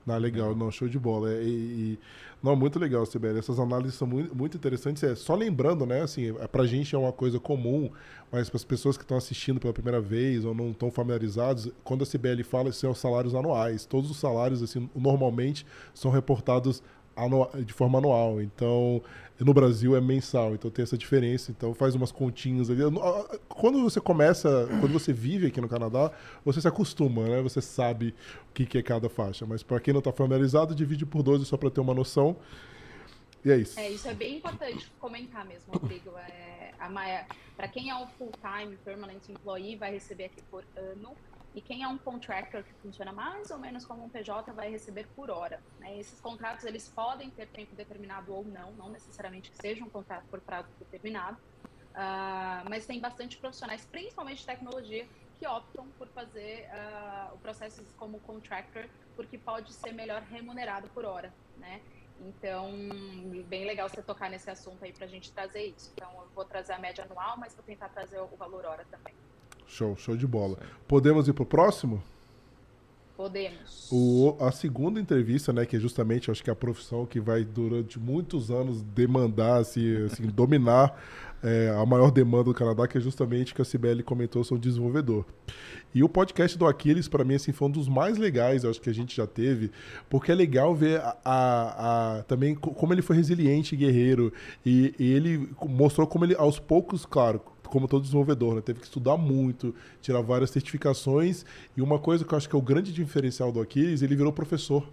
Ah, 0.08 0.18
legal, 0.18 0.56
não, 0.56 0.72
show 0.72 0.88
de 0.88 0.98
bola. 0.98 1.32
E, 1.34 1.48
e, 1.48 2.00
não, 2.42 2.56
muito 2.56 2.80
legal, 2.80 3.06
Sibeli. 3.06 3.38
Essas 3.38 3.60
análises 3.60 3.96
são 3.96 4.08
muito, 4.08 4.36
muito 4.36 4.58
interessantes. 4.58 5.04
É, 5.04 5.14
só 5.14 5.36
lembrando, 5.36 5.86
né, 5.86 6.02
assim, 6.02 6.36
é, 6.40 6.48
pra 6.48 6.66
gente 6.66 6.96
é 6.96 6.98
uma 6.98 7.12
coisa 7.12 7.40
comum, 7.40 7.92
mas 8.32 8.50
para 8.50 8.58
as 8.58 8.64
pessoas 8.64 8.98
que 8.98 9.04
estão 9.04 9.16
assistindo 9.16 9.60
pela 9.60 9.74
primeira 9.74 10.02
vez 10.02 10.44
ou 10.44 10.56
não 10.56 10.72
estão 10.72 10.90
familiarizados, 10.90 11.72
quando 11.84 12.02
a 12.02 12.06
Sibeli 12.06 12.44
fala, 12.44 12.72
são 12.72 12.92
os 12.92 12.98
salários 12.98 13.36
anuais. 13.36 13.86
Todos 13.86 14.10
os 14.10 14.18
salários, 14.18 14.64
assim, 14.64 14.90
normalmente 14.96 15.68
são 15.94 16.10
reportados 16.10 16.82
de 17.66 17.74
forma 17.74 18.00
anual. 18.00 18.42
Então, 18.42 19.02
no 19.40 19.54
Brasil 19.54 19.96
é 19.96 20.02
mensal, 20.02 20.54
então 20.54 20.70
tem 20.70 20.84
essa 20.84 20.98
diferença. 20.98 21.52
Então 21.52 21.74
faz 21.74 21.96
umas 21.96 22.12
continhas 22.12 22.70
ali. 22.70 22.82
Quando 23.50 23.82
você 23.82 24.00
começa, 24.00 24.68
quando 24.80 24.94
você 24.94 25.12
vive 25.12 25.48
aqui 25.48 25.60
no 25.60 25.68
Canadá, 25.68 26.12
você 26.46 26.62
se 26.62 26.68
acostuma, 26.68 27.24
né? 27.28 27.42
Você 27.42 27.62
sabe 27.62 28.14
o 28.50 28.54
que, 28.54 28.78
é 28.78 28.84
cada 28.84 29.10
faixa. 29.10 29.46
Mas 29.46 29.64
para 29.64 29.80
quem 29.80 29.94
não 29.94 30.00
está 30.00 30.12
familiarizado, 30.12 30.76
divide 30.76 31.06
por 31.06 31.24
12 31.24 31.46
só 31.46 31.58
para 31.58 31.72
ter 31.72 31.82
uma 31.82 31.94
noção. 31.94 32.38
E 33.44 33.52
é 33.52 33.58
isso. 33.58 33.80
É, 33.80 33.90
isso 33.90 34.08
é 34.08 34.14
bem 34.14 34.38
importante 34.38 34.92
comentar 35.00 35.44
mesmo, 35.46 35.74
Rodrigo. 35.74 36.12
É, 36.18 36.72
para 37.58 37.68
quem 37.68 37.90
é 37.90 37.96
um 37.96 38.08
full-time 38.18 38.78
permanent 38.86 39.28
employee, 39.28 39.76
vai 39.76 39.92
receber 39.92 40.26
aqui 40.26 40.42
por 40.52 40.64
ano 40.76 41.16
e 41.54 41.62
quem 41.62 41.84
é 41.84 41.88
um 41.88 41.98
contractor 41.98 42.64
que 42.64 42.74
funciona 42.76 43.12
mais 43.12 43.52
ou 43.52 43.58
menos 43.58 43.86
como 43.86 44.04
um 44.04 44.10
PJ 44.10 44.52
vai 44.54 44.70
receber 44.70 45.08
por 45.16 45.30
hora. 45.30 45.62
Né? 45.80 46.00
Esses 46.00 46.20
contratos 46.22 46.66
eles 46.66 46.88
podem 46.88 47.30
ter 47.30 47.48
tempo 47.48 47.76
determinado 47.76 48.34
ou 48.34 48.46
não, 48.46 48.72
não 48.74 48.90
necessariamente 48.90 49.52
que 49.52 49.58
seja 49.58 49.84
um 49.84 49.90
contrato 49.90 50.26
por 50.30 50.40
prazo 50.40 50.70
determinado, 50.80 51.38
uh, 51.92 52.70
mas 52.70 52.86
tem 52.86 53.00
bastante 53.00 53.38
profissionais, 53.38 53.86
principalmente 53.86 54.40
de 54.40 54.46
tecnologia, 54.46 55.06
que 55.40 55.48
optam 55.48 55.88
por 55.98 56.08
fazer 56.10 56.70
uh, 56.70 57.36
o 57.36 57.38
processo 57.40 57.84
como 57.98 58.20
contractor, 58.20 58.88
porque 59.16 59.38
pode 59.38 59.74
ser 59.74 59.92
melhor 59.92 60.22
remunerado 60.22 60.88
por 60.90 61.04
hora, 61.04 61.34
né? 61.58 61.82
Então, 62.20 62.72
bem 63.48 63.66
legal 63.66 63.90
você 63.90 64.02
tocar 64.04 64.30
nesse 64.30 64.50
assunto 64.50 64.86
aí 64.86 64.94
para 64.94 65.06
a 65.06 65.10
gente 65.10 65.32
trazer 65.32 65.66
isso. 65.66 65.92
Então, 65.96 66.12
eu 66.22 66.30
vou 66.36 66.46
trazer 66.46 66.74
a 66.74 66.78
média 66.78 67.04
anual, 67.04 67.36
mas 67.38 67.56
vou 67.56 67.64
tentar 67.64 67.90
trazer 67.90 68.20
o 68.20 68.28
valor 68.38 68.64
hora 68.64 68.86
também. 68.92 69.16
Show, 69.72 69.96
show 69.96 70.18
de 70.18 70.28
bola. 70.28 70.58
Podemos 70.86 71.30
ir 71.30 71.34
pro 71.34 71.46
próximo? 71.46 72.04
Podemos. 73.16 73.88
O, 73.90 74.36
a 74.42 74.52
segunda 74.52 75.00
entrevista, 75.00 75.54
né, 75.54 75.66
que 75.66 75.78
é 75.78 75.80
justamente, 75.80 76.30
acho 76.30 76.44
que 76.44 76.50
é 76.50 76.54
a 76.54 76.56
profissão 76.56 77.06
que 77.06 77.22
vai 77.22 77.46
durante 77.46 77.98
muitos 77.98 78.52
anos 78.52 78.82
demandar, 78.82 79.62
assim, 79.62 80.06
assim 80.06 80.24
dominar 80.34 81.02
é, 81.42 81.70
a 81.70 81.86
maior 81.86 82.12
demanda 82.12 82.46
do 82.46 82.54
Canadá, 82.54 82.86
que 82.86 82.98
é 82.98 83.02
justamente 83.02 83.54
que 83.54 83.62
a 83.62 83.66
Cibele 83.66 84.04
comentou 84.04 84.44
sobre 84.44 84.62
desenvolvedor. 84.62 85.26
E 85.96 86.04
o 86.04 86.10
podcast 86.10 86.58
do 86.58 86.68
Aquiles, 86.68 87.08
para 87.08 87.24
mim, 87.24 87.36
assim, 87.36 87.54
foi 87.54 87.70
um 87.70 87.72
dos 87.72 87.88
mais 87.88 88.18
legais, 88.18 88.66
eu 88.66 88.70
acho 88.70 88.82
que 88.82 88.90
a 88.90 88.94
gente 88.94 89.16
já 89.16 89.26
teve, 89.26 89.72
porque 90.10 90.34
é 90.34 90.36
legal 90.36 90.76
ver 90.76 91.00
a, 91.00 91.18
a, 91.24 92.18
a 92.18 92.24
também 92.24 92.56
como 92.56 92.94
ele 92.94 93.02
foi 93.02 93.16
resiliente 93.16 93.76
guerreiro, 93.76 94.34
e, 94.66 94.94
e 95.00 95.14
ele 95.14 95.50
mostrou 95.62 96.06
como 96.06 96.26
ele, 96.26 96.36
aos 96.36 96.60
poucos, 96.60 97.06
claro, 97.06 97.42
como 97.72 97.88
todo 97.88 98.02
desenvolvedor, 98.02 98.56
né? 98.56 98.62
Teve 98.62 98.82
que 98.82 98.86
estudar 98.86 99.18
muito, 99.18 99.74
tirar 100.02 100.22
várias 100.22 100.52
certificações. 100.52 101.46
E 101.76 101.82
uma 101.82 101.98
coisa 101.98 102.26
que 102.26 102.34
eu 102.34 102.38
acho 102.38 102.48
que 102.48 102.56
é 102.56 102.60
o 102.60 102.62
grande 102.62 102.92
diferencial 102.92 103.52
do 103.52 103.62
Aquiles, 103.62 104.02
ele 104.02 104.16
virou 104.16 104.32
professor. 104.34 104.84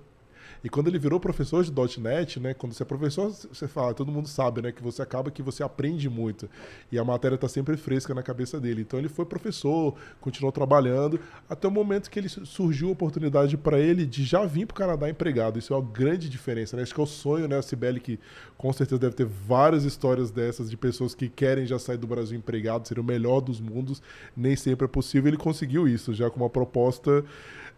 E 0.63 0.69
quando 0.69 0.89
ele 0.89 0.99
virou 0.99 1.21
professor 1.21 1.65
de 1.65 2.01
.NET, 2.01 2.41
né, 2.41 2.55
quando 2.55 2.73
você 2.73 2.83
é 2.83 2.87
professor, 2.87 3.31
você 3.31 3.69
fala, 3.69 3.95
todo 3.95 4.11
mundo 4.11 4.29
sabe, 4.29 4.63
né, 4.63 4.73
que 4.73 4.83
você 4.83 5.03
acaba 5.03 5.31
que 5.31 5.43
você 5.43 5.63
aprende 5.63 6.09
muito. 6.09 6.49
E 6.91 6.99
a 6.99 7.05
matéria 7.05 7.37
está 7.37 7.49
sempre 7.49 7.77
fresca 7.77 8.15
na 8.15 8.23
cabeça 8.23 8.61
dele. 8.61 8.83
Então 8.83 8.99
ele 8.99 9.09
foi 9.09 9.25
professor, 9.25 9.95
continuou 10.21 10.53
trabalhando, 10.53 11.21
até 11.49 11.69
o 11.69 11.71
momento 11.71 12.11
que 12.11 12.19
ele 12.19 12.29
surgiu 12.29 12.89
a 12.89 12.93
oportunidade 12.93 13.57
para 13.57 13.79
ele 13.79 14.05
de 14.07 14.25
já 14.25 14.45
vir 14.45 14.67
para 14.67 14.75
o 14.75 14.77
Canadá 14.77 15.09
empregado. 15.09 15.59
Isso 15.59 15.73
é 15.73 15.77
uma 15.77 15.91
grande 15.91 16.29
diferença, 16.29 16.77
né? 16.77 16.83
Acho 16.83 16.95
que 16.95 17.01
é 17.01 17.05
o 17.05 17.07
sonho, 17.07 17.47
né, 17.49 17.59
a 17.59 17.63
Cibele, 17.63 18.01
que 18.01 18.19
com 18.57 18.73
certeza 18.73 18.99
deve 18.99 19.15
ter 19.15 19.27
várias 19.27 19.85
histórias 19.85 20.31
dessas 20.31 20.69
de 20.71 20.77
pessoas 20.77 21.15
que 21.15 21.29
querem 21.29 21.67
já 21.67 21.79
sair 21.79 21.97
do 21.97 22.07
Brasil 22.07 22.37
empregado, 22.37 22.89
ser 22.89 22.99
o 22.99 23.05
melhor 23.05 23.41
dos 23.41 23.61
mundos. 23.61 24.03
Nem 24.37 24.57
sempre 24.57 24.87
é 24.87 24.89
possível. 24.89 25.29
Ele 25.29 25.37
conseguiu 25.37 25.87
isso, 25.87 26.13
já 26.13 26.29
com 26.31 26.41
uma 26.41 26.51
proposta 26.51 27.25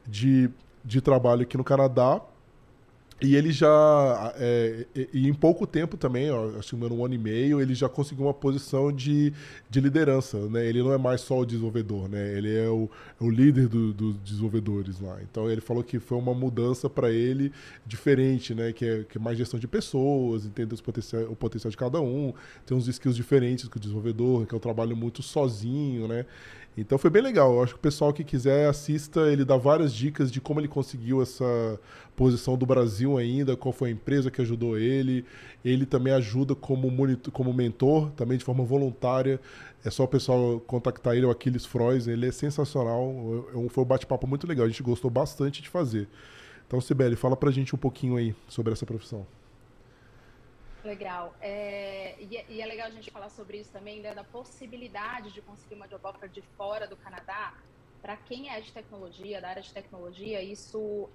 de, 0.07 0.51
de 0.85 1.01
trabalho 1.01 1.43
aqui 1.43 1.57
no 1.57 1.65
Canadá 1.65 2.21
e 3.23 3.37
ele 3.37 3.53
já, 3.53 4.33
é, 4.37 4.87
e 5.13 5.29
em 5.29 5.35
pouco 5.35 5.67
tempo 5.67 5.97
também, 5.97 6.31
ó, 6.31 6.59
acho 6.59 6.75
que 6.75 6.85
um 6.85 7.05
ano 7.05 7.15
e 7.15 7.19
meio, 7.19 7.61
ele 7.61 7.75
já 7.75 7.89
conseguiu 7.89 8.25
uma 8.25 8.33
posição 8.33 8.91
de, 8.91 9.33
de 9.69 9.81
liderança, 9.81 10.39
né? 10.49 10.67
Ele 10.67 10.83
não 10.83 10.93
é 10.93 10.97
mais 10.97 11.21
só 11.21 11.41
o 11.41 11.45
desenvolvedor, 11.45 12.09
né? 12.09 12.37
Ele 12.37 12.57
é 12.57 12.69
o, 12.69 12.89
é 13.21 13.25
o 13.25 13.29
líder 13.29 13.69
dos 13.69 13.93
do 13.95 14.13
desenvolvedores 14.15 15.01
lá. 15.01 15.19
Então 15.23 15.51
ele 15.51 15.61
falou 15.61 15.85
que 15.85 15.99
foi 15.99 16.17
uma 16.17 16.33
mudança 16.33 16.89
para 16.89 17.11
ele 17.11 17.53
diferente, 17.87 18.55
né? 18.55 18.73
Que 18.73 18.87
é, 18.87 19.05
que 19.05 19.19
é 19.19 19.21
mais 19.21 19.37
gestão 19.37 19.61
de 19.61 19.69
pessoas, 19.69 20.47
entender 20.47 20.75
os 20.75 20.81
potencial, 20.81 21.25
o 21.25 21.37
potencial 21.37 21.71
de 21.71 21.77
cada 21.77 22.01
um, 22.01 22.33
tem 22.65 22.75
uns 22.77 22.89
skills 22.89 23.17
diferentes 23.17 23.69
que 23.69 23.77
o 23.77 23.81
desenvolvedor, 23.81 24.47
que 24.47 24.55
é 24.55 24.57
um 24.57 24.61
trabalho 24.61 24.97
muito 24.97 25.23
sozinho, 25.23 26.09
né? 26.09 26.25
Então 26.77 26.97
foi 26.97 27.11
bem 27.11 27.23
legal. 27.23 27.53
Eu 27.53 27.63
acho 27.63 27.75
que 27.75 27.79
o 27.79 27.83
pessoal 27.83 28.13
que 28.13 28.25
quiser 28.25 28.69
assista, 28.69 29.31
ele 29.31 29.45
dá 29.45 29.57
várias 29.57 29.93
dicas 29.93 30.31
de 30.31 30.41
como 30.41 30.61
ele 30.61 30.69
conseguiu 30.69 31.21
essa 31.21 31.79
posição 32.17 32.57
do 32.57 32.65
Brasil 32.65 33.19
ainda, 33.19 33.57
qual 33.57 33.73
foi 33.73 33.89
a 33.89 33.93
empresa 33.93 34.31
que 34.31 34.41
ajudou 34.41 34.79
ele. 34.79 35.25
Ele 35.65 35.85
também 35.85 36.13
ajuda 36.13 36.55
como, 36.55 36.91
monitor, 36.91 37.33
como 37.33 37.53
mentor, 37.53 38.11
também 38.13 38.39
de 38.39 38.45
forma 38.45 38.65
voluntária. 38.65 39.41
É 39.85 39.91
só 39.91 40.05
o 40.05 40.09
pessoal 40.09 40.61
contactar 40.61 41.17
ele, 41.17 41.27
o 41.27 41.31
Aquiles 41.31 41.67
Frois, 41.67 42.07
ele 42.07 42.29
é 42.29 42.33
sensacional. 42.33 43.13
Foi 43.71 43.85
um 43.85 43.87
bate-papo 43.87 44.27
muito 44.27 44.47
legal, 44.47 44.65
a 44.65 44.69
gente 44.69 44.83
gostou 44.83 45.11
bastante 45.11 45.61
de 45.61 45.69
fazer. 45.69 46.09
Então, 46.67 46.81
Sibeli, 46.81 47.17
fala 47.17 47.37
pra 47.37 47.51
gente 47.51 47.75
um 47.75 47.79
pouquinho 47.79 48.17
aí 48.17 48.35
sobre 48.49 48.73
essa 48.73 48.87
profissão. 48.87 49.27
Legal. 50.83 51.35
É, 51.41 52.17
e, 52.19 52.37
é, 52.37 52.47
e, 52.49 52.61
é 52.63 52.67
legal 52.67 52.87
a 52.87 52.91
gente 52.91 53.11
falar 53.11 53.29
sobre 53.29 53.59
isso 53.59 53.71
também, 53.71 54.01
né, 54.01 54.15
da 54.15 54.25
possibilidade 54.25 55.31
de 55.31 55.43
conseguir 55.43 55.75
uma 55.75 55.87
job 55.87 56.07
offer 56.07 56.29
de 56.29 56.43
fora 56.57 56.87
do 56.87 56.97
Canadá. 56.97 57.55
Para 58.01 58.17
quem 58.17 58.51
é 58.51 58.61
de 58.61 58.73
tecnologia, 58.73 59.41
da 59.41 59.51
área 59.51 59.63
de 59.63 59.73
tecnologia, 59.73 60.41
isso 60.43 61.11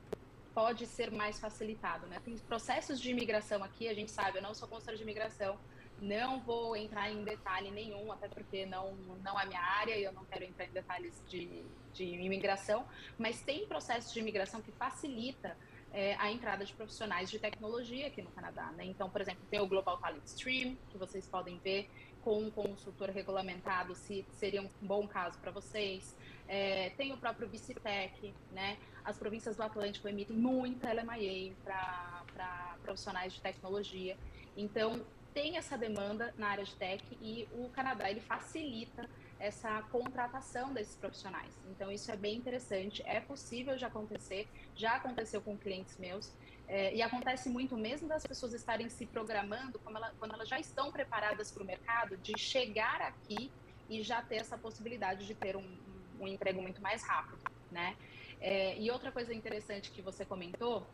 pode 0.54 0.86
ser 0.86 1.12
mais 1.12 1.40
facilitado. 1.40 2.06
Né? 2.08 2.22
Tem 2.24 2.38
processos 2.38 3.02
de 3.02 3.10
imigração 3.10 3.64
aqui, 3.64 3.88
a 3.88 3.94
gente 3.94 4.12
sabe, 4.12 4.38
eu 4.38 4.44
não 4.44 4.54
sou 4.54 4.68
consultora 4.68 4.96
de 4.96 5.04
imigração, 5.04 5.60
não 6.00 6.40
vou 6.40 6.76
entrar 6.76 7.10
em 7.10 7.24
detalhe 7.24 7.72
nenhum, 7.72 8.12
até 8.12 8.28
porque 8.28 8.66
não, 8.66 8.94
não 9.24 9.40
é 9.40 9.46
minha 9.46 9.62
área 9.62 9.98
e 9.98 10.04
eu 10.04 10.14
não 10.14 10.26
quero 10.26 10.44
entrar 10.44 10.66
em 10.66 10.72
detalhes 10.72 11.22
de, 11.28 11.64
de 11.94 12.04
imigração, 12.04 12.86
mas 13.18 13.42
tem 13.42 13.66
processos 13.66 14.14
de 14.14 14.20
imigração 14.20 14.62
que 14.62 14.72
facilita 14.74 15.58
é, 15.96 16.14
a 16.20 16.30
entrada 16.30 16.66
de 16.66 16.74
profissionais 16.74 17.32
de 17.32 17.40
tecnologia 17.40 18.08
aqui 18.08 18.22
no 18.22 18.30
Canadá. 18.32 18.70
Né? 18.74 18.84
Então, 18.84 19.10
por 19.10 19.22
exemplo, 19.22 19.42
tem 19.50 19.62
o 19.62 19.66
Global 19.66 19.98
Talent 19.98 20.26
Stream, 20.26 20.78
que 20.90 20.98
vocês 20.98 21.26
podem 21.26 21.58
ver 21.60 21.90
com 22.22 22.38
um 22.42 22.52
consultor 22.52 23.10
regulamentado, 23.12 23.96
se 23.96 24.26
seria 24.34 24.62
um 24.62 24.70
bom 24.82 25.08
caso 25.08 25.40
para 25.40 25.52
vocês. 25.52 26.14
É, 26.50 26.90
tem 26.98 27.14
o 27.14 27.18
próprio 27.18 27.48
Vicitec, 27.48 28.34
né? 28.52 28.78
As 29.06 29.18
províncias 29.18 29.56
do 29.56 29.64
Atlântico 29.64 30.08
emitem 30.10 30.36
muita 30.36 30.92
LMIA 30.92 31.54
para 31.64 32.76
profissionais 32.84 33.32
de 33.32 33.40
tecnologia. 33.40 34.18
Então, 34.58 35.02
tem 35.34 35.56
essa 35.56 35.78
demanda 35.78 36.34
na 36.38 36.48
área 36.48 36.66
de 36.66 36.76
tech 36.76 37.04
e 37.22 37.48
o 37.54 37.70
Canadá 37.70 38.10
ele 38.10 38.22
facilita 38.22 39.08
essa 39.40 39.82
contratação 39.92 40.74
desses 40.74 40.96
profissionais. 40.96 41.54
Então, 41.70 41.92
isso 41.92 42.12
é 42.12 42.16
bem 42.16 42.36
interessante, 42.38 43.04
é 43.06 43.20
possível 43.20 43.76
de 43.76 43.86
acontecer, 43.86 44.48
já 44.76 44.96
aconteceu 44.96 45.42
com 45.42 45.58
clientes 45.58 45.98
meus, 45.98 46.34
é, 46.68 46.96
e 46.96 47.02
acontece 47.02 47.50
muito 47.50 47.78
mesmo 47.78 48.08
das 48.08 48.26
pessoas 48.26 48.54
estarem 48.54 48.90
se 48.90 49.06
programando, 49.06 49.80
ela, 49.88 50.14
quando 50.18 50.34
elas 50.34 50.50
já 50.50 50.60
estão 50.60 50.92
preparadas 50.92 51.52
para 51.52 51.62
o 51.62 51.66
mercado, 51.66 52.18
de 52.18 52.38
chegar 52.40 53.02
aqui 53.02 53.52
e 53.90 54.02
já 54.02 54.22
ter 54.22 54.38
essa 54.38 54.58
possibilidade 54.58 55.28
de 55.28 55.36
ter 55.36 55.56
um, 55.56 55.78
um, 56.20 56.28
emprego 56.28 56.62
muito 56.62 56.82
mais 56.82 57.04
rápido, 57.04 57.40
né? 57.72 57.96
É, 58.42 58.78
e 58.80 58.90
outra 58.90 59.12
coisa 59.12 59.34
interessante 59.34 59.92
que 59.92 60.02
você 60.02 60.26
comentou 60.26 60.88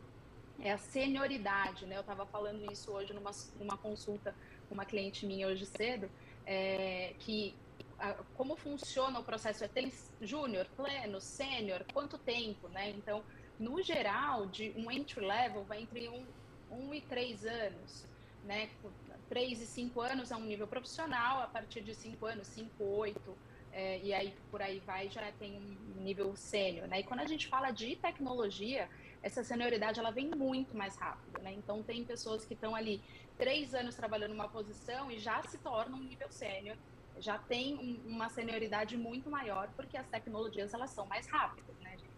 é 0.60 0.72
a 0.72 0.78
senioridade, 0.78 1.86
né? 1.86 1.96
Eu 1.96 2.02
estava 2.02 2.26
falando 2.26 2.70
isso 2.70 2.90
hoje 2.92 3.14
numa, 3.14 3.30
numa 3.58 3.78
consulta 3.78 4.34
com 4.68 4.74
uma 4.74 4.84
cliente 4.84 5.24
minha 5.24 5.48
hoje 5.48 5.64
cedo, 5.64 6.10
é, 6.44 7.14
que 7.18 7.54
como 8.36 8.56
funciona 8.56 9.18
o 9.18 9.24
processo? 9.24 9.64
É 9.64 9.68
tem 9.68 9.92
júnior, 10.20 10.66
pleno, 10.76 11.20
sênior, 11.20 11.84
quanto 11.92 12.18
tempo, 12.18 12.68
né? 12.68 12.90
Então, 12.90 13.22
no 13.58 13.80
geral, 13.82 14.46
de 14.46 14.72
um 14.76 14.90
entry 14.90 15.24
level 15.24 15.64
vai 15.64 15.82
entre 15.82 16.08
um, 16.08 16.26
um 16.70 16.92
e 16.92 17.00
três 17.00 17.44
anos, 17.44 18.06
né? 18.44 18.70
Três 19.28 19.60
e 19.60 19.66
cinco 19.66 20.00
anos 20.00 20.30
é 20.30 20.36
um 20.36 20.44
nível 20.44 20.66
profissional, 20.66 21.42
a 21.42 21.46
partir 21.46 21.80
de 21.80 21.94
cinco 21.94 22.26
anos, 22.26 22.48
cinco, 22.48 22.84
oito, 22.84 23.36
é, 23.72 23.98
e 24.00 24.12
aí 24.12 24.34
por 24.50 24.60
aí 24.60 24.80
vai 24.80 25.08
já 25.08 25.32
tem 25.32 25.56
um 25.56 26.02
nível 26.02 26.34
sênior, 26.36 26.86
né? 26.88 27.00
E 27.00 27.04
quando 27.04 27.20
a 27.20 27.26
gente 27.26 27.46
fala 27.46 27.70
de 27.70 27.96
tecnologia, 27.96 28.88
essa 29.22 29.42
senioridade 29.42 29.98
ela 29.98 30.10
vem 30.10 30.28
muito 30.28 30.76
mais 30.76 30.96
rápido, 30.96 31.40
né? 31.40 31.52
Então 31.52 31.82
tem 31.82 32.04
pessoas 32.04 32.44
que 32.44 32.54
estão 32.54 32.74
ali 32.74 33.00
três 33.38 33.74
anos 33.74 33.94
trabalhando 33.94 34.32
numa 34.32 34.48
posição 34.48 35.10
e 35.10 35.18
já 35.18 35.42
se 35.44 35.56
tornam 35.58 35.98
um 35.98 36.02
nível 36.02 36.30
sênior 36.30 36.76
já 37.22 37.38
tem 37.38 38.02
uma 38.04 38.28
senioridade 38.28 38.96
muito 38.96 39.30
maior, 39.30 39.70
porque 39.76 39.96
as 39.96 40.06
tecnologias 40.08 40.74
elas 40.74 40.90
são 40.90 41.06
mais 41.06 41.26
rápidas, 41.28 41.78
né, 41.80 41.92
gente? 41.92 42.10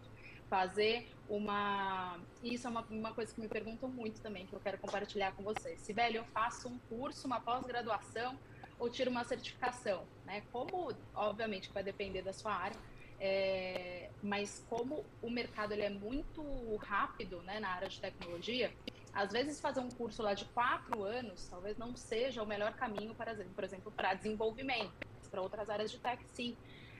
Fazer 0.49 1.07
uma. 1.29 2.19
Isso 2.43 2.67
é 2.67 2.69
uma, 2.69 2.81
uma 2.89 3.13
coisa 3.13 3.33
que 3.33 3.39
me 3.39 3.47
perguntam 3.47 3.87
muito 3.87 4.19
também, 4.19 4.45
que 4.47 4.53
eu 4.53 4.59
quero 4.59 4.77
compartilhar 4.79 5.31
com 5.33 5.43
vocês. 5.43 5.79
Se, 5.81 5.93
velho, 5.93 6.17
eu 6.17 6.25
faço 6.25 6.67
um 6.67 6.79
curso, 6.89 7.27
uma 7.27 7.39
pós-graduação 7.39 8.37
ou 8.79 8.89
tiro 8.89 9.11
uma 9.11 9.23
certificação, 9.23 10.05
né? 10.25 10.43
Como, 10.51 10.91
obviamente, 11.13 11.71
vai 11.71 11.83
depender 11.83 12.23
da 12.23 12.33
sua 12.33 12.53
área, 12.53 12.77
é, 13.19 14.09
mas 14.21 14.65
como 14.69 15.05
o 15.21 15.29
mercado 15.29 15.71
ele 15.71 15.83
é 15.83 15.89
muito 15.89 16.43
rápido 16.77 17.41
né, 17.43 17.59
na 17.59 17.69
área 17.69 17.87
de 17.87 17.99
tecnologia, 18.01 18.71
às 19.15 19.31
vezes 19.31 19.61
fazer 19.61 19.79
um 19.79 19.89
curso 19.89 20.21
lá 20.21 20.33
de 20.33 20.43
quatro 20.45 21.03
anos 21.03 21.47
talvez 21.47 21.77
não 21.77 21.95
seja 21.95 22.43
o 22.43 22.45
melhor 22.45 22.73
caminho, 22.73 23.15
para, 23.15 23.33
por 23.33 23.63
exemplo, 23.63 23.91
para 23.91 24.13
desenvolvimento, 24.13 24.91
para 25.31 25.41
outras 25.41 25.69
áreas 25.69 25.89
de 25.89 25.97
tech 25.99 26.21
sim. 26.33 26.55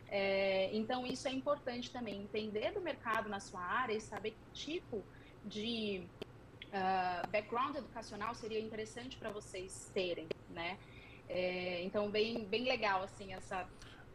É, 0.08 0.70
então 0.74 1.06
isso 1.06 1.28
é 1.28 1.32
importante 1.32 1.92
também, 1.92 2.22
entender 2.22 2.72
do 2.72 2.80
mercado 2.80 3.28
na 3.28 3.40
sua 3.40 3.62
área 3.62 3.94
e 3.94 4.00
saber 4.00 4.32
que 4.32 4.52
tipo 4.54 5.04
de 5.44 6.08
uh, 6.68 7.28
background 7.30 7.76
educacional 7.76 8.34
seria 8.34 8.60
interessante 8.60 9.18
para 9.18 9.30
vocês 9.30 9.92
terem, 9.94 10.28
né? 10.50 10.78
É, 11.28 11.84
então 11.84 12.10
bem, 12.10 12.46
bem 12.46 12.64
legal 12.64 13.04
assim 13.04 13.34
essa 13.34 13.68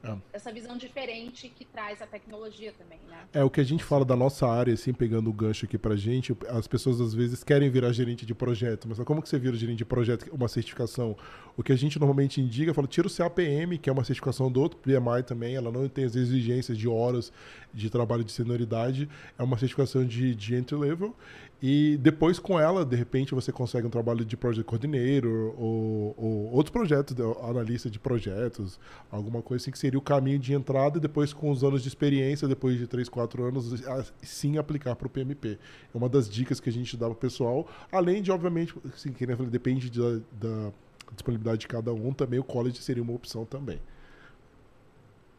é. 0.03 0.17
Essa 0.33 0.51
visão 0.53 0.77
diferente 0.77 1.49
que 1.49 1.65
traz 1.65 2.01
a 2.01 2.07
tecnologia 2.07 2.73
também, 2.73 2.99
né? 3.09 3.19
É, 3.33 3.45
o 3.45 3.51
que 3.51 3.61
a 3.61 3.65
gente 3.65 3.85
fala 3.85 4.05
da 4.05 4.17
nossa 4.17 4.49
área, 4.49 4.73
assim, 4.73 4.93
pegando 4.93 5.29
o 5.29 5.33
gancho 5.33 5.67
aqui 5.67 5.77
pra 5.77 5.95
gente, 5.95 6.35
as 6.49 6.67
pessoas 6.67 7.01
às 7.01 7.13
vezes 7.13 7.45
querem 7.45 7.69
virar 7.69 7.93
gerente 7.93 8.25
de 8.25 8.35
projeto, 8.35 8.89
mas 8.89 8.99
como 9.01 9.21
que 9.21 9.29
você 9.29 9.39
vira 9.39 9.55
gerente 9.57 9.79
de 9.79 9.85
projeto, 9.85 10.27
uma 10.33 10.49
certificação? 10.49 11.17
O 11.57 11.63
que 11.63 11.73
a 11.73 11.77
gente 11.77 11.99
normalmente 11.99 12.41
indica, 12.41 12.73
fala, 12.73 12.87
tira 12.87 13.07
o 13.07 13.11
CAPM, 13.11 13.77
que 13.79 13.91
é 13.91 13.93
uma 13.93 14.05
certificação 14.05 14.51
do 14.51 14.61
outro 14.61 14.79
PMI 14.79 15.23
também, 15.27 15.55
ela 15.55 15.71
não 15.71 15.87
tem 15.89 16.05
as 16.05 16.17
exigências 16.17 16.79
de 16.79 16.89
horas 16.89 17.31
de 17.73 17.91
trabalho 17.91 18.25
de 18.25 18.33
senioridade, 18.33 19.09
é 19.39 19.43
uma 19.43 19.59
certificação 19.59 20.05
de, 20.05 20.35
de 20.35 20.55
entry 20.55 20.77
level, 20.77 21.15
e 21.63 21.99
depois 21.99 22.39
com 22.39 22.59
ela, 22.59 22.87
de 22.87 22.97
repente, 22.97 23.35
você 23.35 23.53
consegue 23.53 23.87
um 23.87 23.91
trabalho 23.91 24.25
de 24.25 24.35
project 24.35 24.65
coordinator 24.65 25.55
ou, 25.59 26.15
ou 26.17 26.53
outros 26.53 26.73
projetos, 26.73 27.15
analista 27.43 27.91
de 27.91 27.99
projetos, 27.99 28.81
alguma 29.11 29.43
coisa 29.43 29.63
assim 29.63 29.71
que 29.71 29.79
seria 29.79 29.99
o 29.99 30.03
caminho 30.03 30.39
de 30.39 30.55
entrada 30.55 30.97
e 30.97 31.01
depois 31.01 31.35
com 31.35 31.51
os 31.51 31.63
anos 31.63 31.83
de 31.83 31.89
experiência, 31.89 32.49
depois 32.49 32.79
de 32.79 32.87
3, 32.87 33.11
4 33.11 33.45
anos, 33.45 33.75
sim 34.23 34.57
aplicar 34.57 34.97
para 34.97 35.07
o 35.07 35.11
PMP. 35.11 35.59
É 35.95 35.97
uma 35.97 36.09
das 36.09 36.31
dicas 36.31 36.61
que 36.61 36.71
a 36.71 36.73
gente 36.73 36.97
dá 36.97 37.07
para 37.07 37.13
o 37.13 37.17
pessoal, 37.17 37.69
além 37.93 38.23
de, 38.23 38.33
obviamente, 38.33 38.75
assim, 38.95 39.13
que 39.13 39.27
falei, 39.27 39.51
depende 39.51 39.91
da, 39.91 40.21
da 40.33 40.73
disponibilidade 41.13 41.61
de 41.61 41.69
cada 41.69 41.93
um, 41.93 42.13
também 42.15 42.39
o 42.39 42.45
college 42.45 42.79
seria 42.83 43.03
uma 43.03 43.13
opção 43.13 43.45
também. 43.45 43.79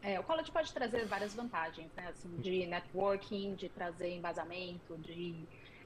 É, 0.02 0.18
o 0.18 0.22
college 0.24 0.50
pode 0.50 0.72
trazer 0.72 1.04
várias 1.06 1.32
vantagens, 1.32 1.88
né? 1.96 2.08
Assim, 2.08 2.28
de 2.38 2.66
networking, 2.66 3.54
de 3.54 3.68
trazer 3.68 4.16
embasamento, 4.16 4.96
de 4.98 5.34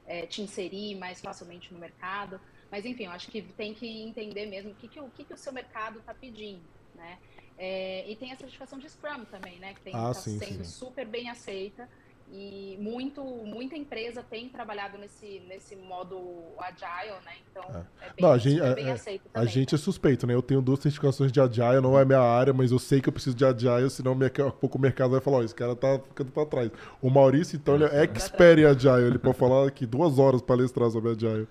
é, 0.07 0.27
te 0.27 0.43
inserir 0.43 0.95
mais 0.97 1.21
facilmente 1.21 1.73
no 1.73 1.79
mercado. 1.79 2.41
Mas, 2.71 2.85
enfim, 2.85 3.05
eu 3.05 3.11
acho 3.13 3.31
que 3.31 3.43
tem 3.43 3.75
que 3.75 3.87
entender 4.03 4.47
mesmo 4.47 4.73
o 4.73 4.75
que, 4.75 4.89
que, 4.89 5.01
o, 5.01 5.09
que, 5.11 5.25
que 5.25 5.35
o 5.35 5.37
seu 5.37 5.53
mercado 5.53 5.99
está 5.99 6.15
pedindo, 6.15 6.63
né? 6.95 7.19
É, 7.59 8.09
e 8.11 8.15
tem 8.17 8.33
a 8.33 8.37
certificação 8.37 8.79
de 8.79 8.89
Scrum 8.89 9.25
também, 9.25 9.59
né? 9.59 9.75
Que 9.75 9.89
está 9.89 10.09
ah, 10.11 10.15
sendo 10.15 10.65
sim. 10.65 10.65
super 10.65 11.07
bem 11.07 11.31
aceita. 11.31 11.89
E 12.29 12.77
muito, 12.81 13.23
muita 13.23 13.77
empresa 13.77 14.23
tem 14.23 14.49
trabalhado 14.49 14.99
nesse, 14.99 15.41
nesse 15.49 15.77
modo 15.77 16.19
agile, 16.59 17.15
né? 17.25 17.37
Então, 17.51 17.63
é, 17.63 18.07
é 18.07 18.11
bem, 18.11 18.17
não, 18.21 18.33
a 18.33 18.39
gente, 18.39 18.61
bem 18.75 18.89
é, 18.89 18.91
aceito 18.91 19.23
A 19.29 19.39
também, 19.39 19.49
gente 19.49 19.73
né? 19.73 19.79
é 19.79 19.79
suspeito, 19.79 20.27
né? 20.27 20.35
Eu 20.35 20.43
tenho 20.43 20.61
duas 20.61 20.81
certificações 20.81 21.31
de 21.31 21.41
Agile, 21.41 21.81
não 21.81 21.99
é 21.99 22.05
minha 22.05 22.21
área, 22.21 22.53
mas 22.53 22.73
eu 22.73 22.81
sei 22.81 23.01
que 23.01 23.09
eu 23.09 23.13
preciso 23.13 23.37
de 23.37 23.45
Agile, 23.45 23.89
senão 23.91 24.19
daqui 24.19 24.43
a 24.43 24.51
pouco 24.51 24.77
o 24.77 24.81
mercado 24.81 25.13
vai 25.13 25.21
falar, 25.21 25.39
ó, 25.39 25.43
esse 25.43 25.55
cara 25.55 25.77
tá 25.77 26.01
ficando 26.01 26.33
pra 26.33 26.45
trás. 26.45 26.71
O 27.01 27.09
Maurício, 27.09 27.57
então, 27.57 27.77
ele 27.77 27.85
é 27.85 28.03
expert 28.03 28.59
em 28.59 28.65
Agile, 28.65 29.07
ele 29.07 29.19
pode 29.19 29.39
falar 29.39 29.69
aqui 29.69 29.87
duas 29.87 30.19
horas 30.19 30.43
palestrar 30.43 30.91
sobre 30.91 31.13
Agile. 31.13 31.47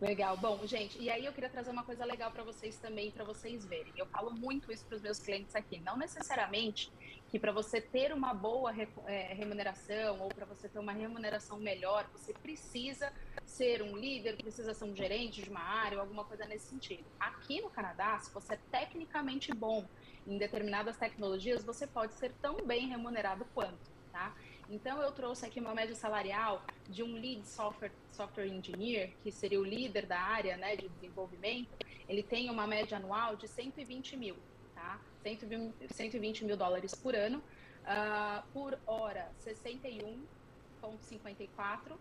Legal. 0.00 0.36
Bom, 0.36 0.60
gente, 0.66 1.00
e 1.00 1.08
aí 1.08 1.24
eu 1.24 1.32
queria 1.32 1.48
trazer 1.48 1.70
uma 1.70 1.82
coisa 1.82 2.04
legal 2.04 2.30
para 2.30 2.44
vocês 2.44 2.76
também, 2.76 3.10
para 3.10 3.24
vocês 3.24 3.64
verem. 3.64 3.92
Eu 3.96 4.06
falo 4.06 4.30
muito 4.30 4.70
isso 4.70 4.84
para 4.84 4.96
os 4.96 5.02
meus 5.02 5.18
clientes 5.18 5.54
aqui. 5.54 5.80
Não 5.80 5.96
necessariamente 5.96 6.92
que 7.34 7.38
para 7.40 7.50
você 7.50 7.80
ter 7.80 8.12
uma 8.12 8.32
boa 8.32 8.72
é, 9.08 9.34
remuneração 9.34 10.20
ou 10.20 10.28
para 10.28 10.46
você 10.46 10.68
ter 10.68 10.78
uma 10.78 10.92
remuneração 10.92 11.58
melhor, 11.58 12.08
você 12.12 12.32
precisa 12.32 13.12
ser 13.44 13.82
um 13.82 13.96
líder, 13.96 14.36
precisa 14.36 14.72
ser 14.72 14.84
um 14.84 14.94
gerente 14.94 15.42
de 15.42 15.50
uma 15.50 15.58
área 15.58 15.96
ou 15.96 16.02
alguma 16.02 16.24
coisa 16.24 16.44
nesse 16.44 16.66
sentido. 16.66 17.02
Aqui 17.18 17.60
no 17.60 17.70
Canadá, 17.70 18.20
se 18.20 18.32
você 18.32 18.54
é 18.54 18.58
tecnicamente 18.70 19.52
bom 19.52 19.84
em 20.24 20.38
determinadas 20.38 20.96
tecnologias, 20.96 21.64
você 21.64 21.88
pode 21.88 22.14
ser 22.14 22.32
tão 22.40 22.58
bem 22.64 22.86
remunerado 22.86 23.44
quanto, 23.52 23.90
tá? 24.12 24.32
Então, 24.70 25.02
eu 25.02 25.10
trouxe 25.10 25.44
aqui 25.44 25.58
uma 25.58 25.74
média 25.74 25.96
salarial 25.96 26.62
de 26.88 27.02
um 27.02 27.14
lead 27.14 27.44
software, 27.48 27.90
software 28.12 28.46
engineer, 28.46 29.12
que 29.24 29.32
seria 29.32 29.60
o 29.60 29.64
líder 29.64 30.06
da 30.06 30.20
área 30.20 30.56
né, 30.56 30.76
de 30.76 30.88
desenvolvimento. 30.88 31.68
Ele 32.08 32.22
tem 32.22 32.48
uma 32.48 32.64
média 32.64 32.96
anual 32.96 33.34
de 33.34 33.48
120 33.48 34.16
mil, 34.16 34.36
tá? 34.84 35.00
120, 35.22 35.74
120 35.90 36.44
mil 36.44 36.56
dólares 36.56 36.94
por 36.94 37.16
ano. 37.16 37.42
Ah, 37.86 38.44
por 38.52 38.78
hora, 38.86 39.30
61,54. 39.44 41.98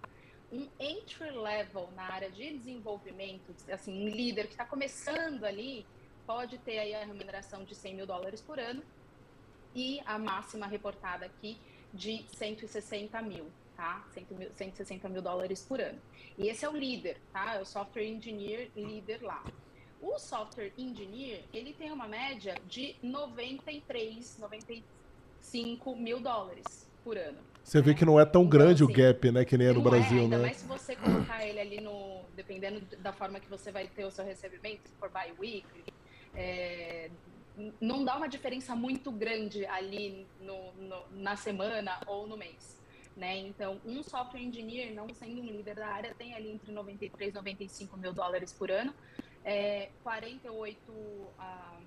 Um 0.52 0.68
entry 0.80 1.32
level 1.32 1.90
na 1.96 2.04
área 2.04 2.30
de 2.30 2.58
desenvolvimento, 2.58 3.56
assim, 3.72 4.06
um 4.06 4.10
líder 4.10 4.48
que 4.48 4.54
está 4.54 4.66
começando 4.66 5.46
ali, 5.46 5.86
pode 6.28 6.58
ter 6.60 6.80
aí 6.80 6.94
a 6.94 7.06
remuneração 7.06 7.64
de 7.64 7.74
100 7.74 7.96
mil 7.96 8.06
dólares 8.06 8.42
por 8.42 8.60
ano. 8.60 8.84
E 9.74 10.02
a 10.06 10.20
máxima 10.20 10.68
reportada 10.68 11.26
aqui 11.26 11.58
de 11.92 12.24
160 12.36 13.20
mil, 13.24 13.52
tá? 13.76 14.06
100 14.14 14.28
mil, 14.32 14.52
160 14.54 15.10
mil 15.10 15.22
dólares 15.22 15.66
por 15.66 15.82
ano. 15.82 16.00
E 16.38 16.48
esse 16.48 16.64
é 16.64 16.70
o 16.70 16.78
líder, 16.78 17.20
tá? 17.32 17.56
É 17.56 17.62
o 17.62 17.66
software 17.66 18.06
engineer 18.06 18.70
líder 18.76 19.24
lá. 19.24 19.44
O 20.04 20.20
software 20.20 20.74
engineer, 20.78 21.46
ele 21.54 21.72
tem 21.74 21.90
uma 21.90 22.06
média 22.06 22.56
de 22.68 22.94
93, 23.02 24.38
95 24.38 25.96
mil 25.96 26.20
dólares 26.20 26.90
por 27.06 27.18
ano. 27.18 27.38
Você 27.64 27.82
vê 27.82 27.92
né? 27.92 27.98
que 27.98 28.04
não 28.04 28.20
é 28.20 28.26
tão 28.26 28.42
Então, 28.42 28.50
grande 28.50 28.84
o 28.84 28.88
assim, 28.88 28.96
gap, 28.98 29.32
né, 29.32 29.46
que 29.46 29.58
nem 29.58 29.68
é 29.68 29.70
no 29.72 29.76
não 29.82 29.90
Brasil, 29.90 30.20
ainda 30.20 30.36
né? 30.38 30.44
mais 30.44 30.58
se 30.58 30.66
você 30.68 30.96
colocar 30.98 31.46
ele 31.48 31.60
ali 31.60 31.80
no. 31.80 32.22
Dependendo 32.36 32.82
da 32.98 33.14
forma 33.14 33.40
que 33.40 33.50
você 33.50 33.72
vai 33.72 33.88
ter 33.88 34.04
o 34.04 34.12
seu 34.12 34.26
recebimento, 34.26 34.90
se 34.90 34.96
for 34.96 35.10
bi-weekly, 35.10 35.86
é, 36.36 37.10
não 37.80 38.04
dá 38.04 38.18
uma 38.18 38.28
diferença 38.28 38.76
muito 38.76 39.10
grande 39.10 39.66
ali 39.68 40.28
no, 40.42 40.74
no- 40.74 41.06
na 41.12 41.38
semana 41.38 41.98
ou 42.08 42.28
no 42.28 42.36
mês. 42.36 42.78
Né? 43.16 43.38
Então, 43.38 43.80
um 43.86 44.02
software 44.04 44.42
engineer, 44.42 44.94
não 44.94 45.08
sendo 45.14 45.40
um 45.42 45.46
líder 45.46 45.76
da 45.76 45.88
área, 45.88 46.14
tem 46.16 46.34
ali 46.34 46.50
entre 46.52 46.72
93 46.74 47.32
e 47.32 47.36
95 47.36 47.96
mil 47.96 48.12
dólares 48.12 48.52
por 48.52 48.70
ano, 48.72 48.92
é, 49.44 49.90
48 50.04 50.80
ah, 51.38 51.80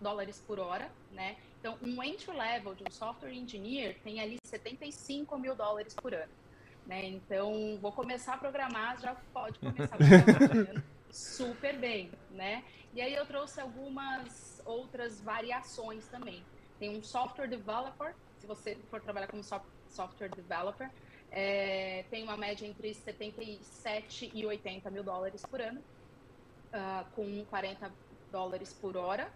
dólares 0.00 0.42
por 0.46 0.58
hora, 0.58 0.90
né? 1.12 1.36
Então, 1.60 1.78
um 1.82 2.02
entry 2.02 2.36
level 2.36 2.74
de 2.74 2.84
um 2.84 2.90
software 2.90 3.32
engineer 3.32 3.98
tem 4.02 4.20
ali 4.20 4.36
75 4.44 5.38
mil 5.38 5.54
dólares 5.54 5.94
por 5.94 6.14
ano. 6.14 6.32
Né? 6.86 7.06
Então, 7.06 7.78
vou 7.80 7.90
começar 7.90 8.34
a 8.34 8.38
programar, 8.38 9.00
já 9.00 9.14
pode 9.32 9.58
começar 9.58 9.94
a 9.94 9.98
programar 9.98 10.48
ganhando 10.48 10.82
super 11.10 11.76
bem, 11.76 12.10
né? 12.30 12.62
E 12.94 13.00
aí 13.00 13.14
eu 13.14 13.26
trouxe 13.26 13.60
algumas 13.60 14.62
outras 14.64 15.20
variações 15.20 16.06
também. 16.06 16.44
Tem 16.78 16.96
um 16.96 17.02
software 17.02 17.48
developer, 17.48 18.14
se 18.38 18.46
você 18.46 18.76
for 18.88 19.00
trabalhar 19.00 19.26
como 19.26 19.42
soft- 19.42 19.66
software 19.88 20.28
developer, 20.28 20.90
é, 21.32 22.04
tem 22.10 22.22
uma 22.22 22.36
média 22.36 22.66
entre 22.66 22.94
77 22.94 24.30
e 24.32 24.46
80 24.46 24.90
mil 24.90 25.02
dólares 25.02 25.42
por 25.42 25.60
ano, 25.60 25.82
ah, 26.72 27.04
com 27.14 27.44
40 27.46 27.92
dólares 28.30 28.72
por 28.72 28.96
hora. 28.96 29.32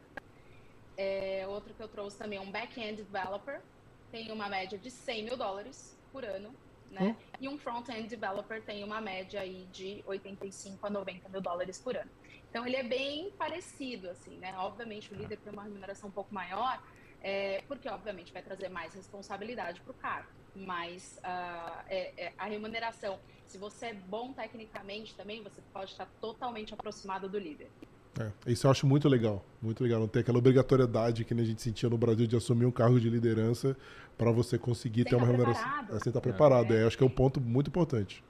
É, 0.97 1.47
outro 1.49 1.73
que 1.73 1.83
eu 1.83 1.89
trouxe 1.89 2.19
também 2.19 2.39
é 2.39 2.43
um 2.43 2.51
back-end 2.51 3.03
developer, 3.03 3.63
tem 4.11 4.31
uma 4.31 4.49
média 4.49 4.79
de 4.79 4.91
100 4.91 5.25
mil 5.25 5.37
dólares 5.37 5.99
por 6.13 6.25
ano, 6.25 6.55
né? 6.91 7.17
E 7.41 7.49
um 7.49 7.57
front-end 7.57 8.09
developer 8.09 8.61
tem 8.63 8.85
uma 8.85 9.01
média 9.01 9.41
aí 9.41 9.67
de 9.73 10.03
85 10.07 10.87
a 10.87 10.91
90 10.91 11.29
mil 11.29 11.41
dólares 11.41 11.79
por 11.79 11.97
ano. 11.97 12.11
Então 12.51 12.67
ele 12.67 12.77
é 12.77 12.83
bem 12.83 13.31
parecido, 13.39 14.11
assim, 14.11 14.37
né? 14.39 14.53
Obviamente 14.59 15.13
o 15.13 15.17
líder 15.17 15.39
tem 15.39 15.53
uma 15.53 15.63
remuneração 15.63 16.09
um 16.09 16.13
pouco 16.13 16.35
maior, 16.35 16.83
é, 17.23 17.63
porque 17.69 17.89
obviamente 17.89 18.33
vai 18.33 18.43
trazer 18.43 18.69
mais 18.69 18.95
responsabilidade 18.95 19.81
para 19.81 19.91
o 19.91 19.95
cargo. 19.95 20.29
Mas 20.55 21.19
ah, 21.23 21.85
é- 21.89 22.13
é, 22.27 22.33
a 22.37 22.47
remuneração, 22.47 23.19
se 23.47 23.57
você 23.59 23.87
é 23.87 23.95
bom 23.95 24.33
tecnicamente 24.33 25.15
também, 25.15 25.43
você 25.43 25.61
pode 25.73 25.93
estar 25.93 26.07
totalmente 26.21 26.75
aproximado 26.75 27.29
do 27.29 27.39
líder. 27.39 27.71
É, 28.19 28.51
isso 28.51 28.67
eu 28.67 28.71
acho 28.73 28.87
muito 28.87 29.09
legal, 29.09 29.45
muito 29.63 29.83
legal. 29.85 30.01
Não 30.01 30.09
ter 30.09 30.21
aquela 30.21 30.39
obrigatoriedade 30.39 31.25
que 31.25 31.33
a 31.33 31.45
gente 31.45 31.63
sentia 31.63 31.89
no 31.89 31.97
Brasil 31.97 32.27
de 32.27 32.35
assumir 32.37 32.67
um 32.67 32.71
cargo 32.73 32.99
de 32.99 33.09
liderança 33.09 33.77
para 34.19 34.33
você 34.33 34.59
conseguir 34.59 35.05
ter 35.05 35.15
uma 35.15 35.25
tá 35.25 35.31
remuneração. 35.31 35.63
preparado. 35.63 35.91
É, 35.95 35.99
Você 35.99 36.09
estar 36.09 36.21
preparado, 36.21 36.75
É. 36.75 36.83
é, 36.83 36.87
acho 36.87 36.99
que 36.99 37.05
é 37.05 37.07
um 37.07 37.11
ponto 37.11 37.41
muito 37.41 37.69
importante. 37.69 38.25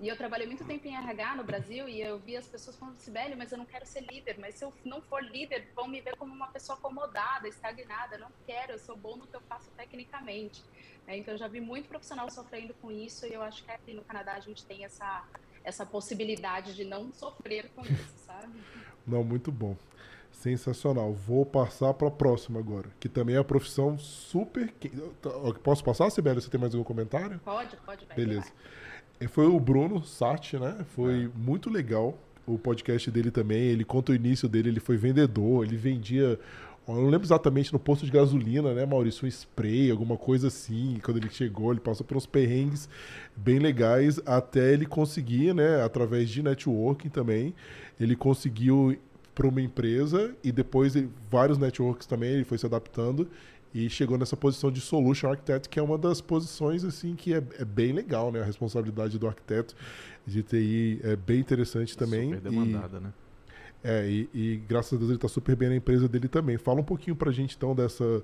E 0.00 0.08
eu 0.08 0.16
trabalhei 0.16 0.46
muito 0.46 0.64
tempo 0.64 0.88
em 0.88 0.96
RH 0.96 1.36
no 1.36 1.44
Brasil 1.44 1.86
e 1.86 2.00
eu 2.00 2.18
vi 2.18 2.34
as 2.34 2.46
pessoas 2.46 2.74
falando, 2.74 2.96
Sibeli, 2.96 3.36
mas 3.36 3.52
eu 3.52 3.58
não 3.58 3.66
quero 3.66 3.84
ser 3.84 4.00
líder, 4.10 4.38
mas 4.38 4.54
se 4.54 4.64
eu 4.64 4.72
não 4.82 5.02
for 5.02 5.22
líder, 5.22 5.68
vão 5.76 5.86
me 5.86 6.00
ver 6.00 6.16
como 6.16 6.32
uma 6.32 6.48
pessoa 6.48 6.78
acomodada, 6.78 7.46
estagnada. 7.46 8.14
Eu 8.16 8.20
não 8.20 8.30
quero, 8.46 8.72
eu 8.72 8.78
sou 8.78 8.96
bom 8.96 9.16
no 9.16 9.26
que 9.26 9.36
eu 9.36 9.42
faço 9.42 9.70
tecnicamente. 9.76 10.64
né? 11.06 11.18
Então 11.18 11.34
eu 11.34 11.38
já 11.38 11.48
vi 11.48 11.60
muito 11.60 11.86
profissional 11.86 12.30
sofrendo 12.30 12.72
com 12.80 12.90
isso 12.90 13.26
e 13.26 13.34
eu 13.34 13.42
acho 13.42 13.62
que 13.62 13.70
aqui 13.70 13.92
no 13.92 14.02
Canadá 14.02 14.32
a 14.32 14.40
gente 14.40 14.64
tem 14.64 14.86
essa, 14.86 15.22
essa 15.62 15.84
possibilidade 15.84 16.74
de 16.74 16.84
não 16.84 17.12
sofrer 17.12 17.70
com 17.76 17.82
isso, 17.82 18.14
sabe? 18.24 18.58
Não, 19.06 19.22
muito 19.22 19.52
bom. 19.52 19.76
Sensacional. 20.32 21.12
Vou 21.12 21.44
passar 21.44 21.92
para 21.92 22.08
a 22.08 22.10
próxima 22.10 22.58
agora, 22.58 22.88
que 22.98 23.08
também 23.08 23.36
é 23.36 23.38
a 23.38 23.44
profissão 23.44 23.98
super. 23.98 24.72
Posso 25.62 25.84
passar, 25.84 26.08
Sibeli? 26.08 26.40
Você 26.40 26.48
tem 26.48 26.58
mais 26.58 26.74
algum 26.74 26.84
comentário? 26.84 27.38
Pode, 27.40 27.76
pode, 27.78 28.06
vai. 28.06 28.16
Beleza. 28.16 28.46
vai. 28.46 28.89
E 29.20 29.28
Foi 29.28 29.46
o 29.46 29.60
Bruno 29.60 30.02
Sati, 30.02 30.58
né? 30.58 30.78
Foi 30.94 31.30
muito 31.36 31.68
legal 31.70 32.18
o 32.46 32.58
podcast 32.58 33.10
dele 33.10 33.30
também. 33.30 33.60
Ele 33.62 33.84
conta 33.84 34.12
o 34.12 34.14
início 34.14 34.48
dele, 34.48 34.70
ele 34.70 34.80
foi 34.80 34.96
vendedor, 34.96 35.64
ele 35.64 35.76
vendia. 35.76 36.38
Eu 36.88 36.94
não 36.94 37.08
lembro 37.08 37.26
exatamente 37.26 37.72
no 37.72 37.78
posto 37.78 38.06
de 38.06 38.10
gasolina, 38.10 38.72
né, 38.72 38.86
Maurício? 38.86 39.26
Um 39.26 39.28
spray, 39.28 39.90
alguma 39.90 40.16
coisa 40.16 40.48
assim. 40.48 40.98
Quando 41.04 41.18
ele 41.18 41.30
chegou, 41.30 41.70
ele 41.70 41.80
passou 41.80 42.04
por 42.04 42.16
uns 42.16 42.24
perrengues 42.26 42.88
bem 43.36 43.58
legais 43.58 44.18
até 44.24 44.72
ele 44.72 44.86
conseguir, 44.86 45.54
né, 45.54 45.82
através 45.82 46.28
de 46.30 46.42
networking 46.42 47.10
também, 47.10 47.54
ele 48.00 48.16
conseguiu 48.16 48.96
para 49.34 49.46
uma 49.46 49.60
empresa 49.60 50.34
e 50.42 50.50
depois 50.50 50.96
ele- 50.96 51.10
vários 51.30 51.58
networks 51.58 52.06
também, 52.06 52.30
ele 52.30 52.44
foi 52.44 52.58
se 52.58 52.66
adaptando 52.66 53.28
e 53.74 53.88
chegou 53.88 54.18
nessa 54.18 54.36
posição 54.36 54.70
de 54.70 54.80
Solution 54.80 55.28
Architect, 55.30 55.68
que 55.68 55.78
é 55.78 55.82
uma 55.82 55.96
das 55.96 56.20
posições 56.20 56.84
assim 56.84 57.14
que 57.14 57.32
é, 57.34 57.42
é 57.58 57.64
bem 57.64 57.92
legal, 57.92 58.32
né? 58.32 58.40
A 58.40 58.44
responsabilidade 58.44 59.18
do 59.18 59.26
arquiteto 59.28 59.74
de 60.26 60.42
TI 60.42 61.00
é 61.04 61.14
bem 61.16 61.38
interessante 61.40 61.96
também. 61.96 62.34
Super 62.34 62.38
E- 62.38 62.50
demandada, 62.50 63.00
né? 63.00 63.12
é, 63.82 64.06
e, 64.08 64.28
e 64.34 64.56
graças 64.68 64.92
a 64.92 64.96
Deus 64.96 65.08
ele 65.10 65.16
está 65.16 65.28
super 65.28 65.56
bem 65.56 65.68
na 65.70 65.76
empresa 65.76 66.08
dele 66.08 66.28
também. 66.28 66.58
Fala 66.58 66.80
um 66.80 66.84
pouquinho 66.84 67.14
pra 67.16 67.30
gente 67.30 67.56
então 67.56 67.74
dessa. 67.74 68.22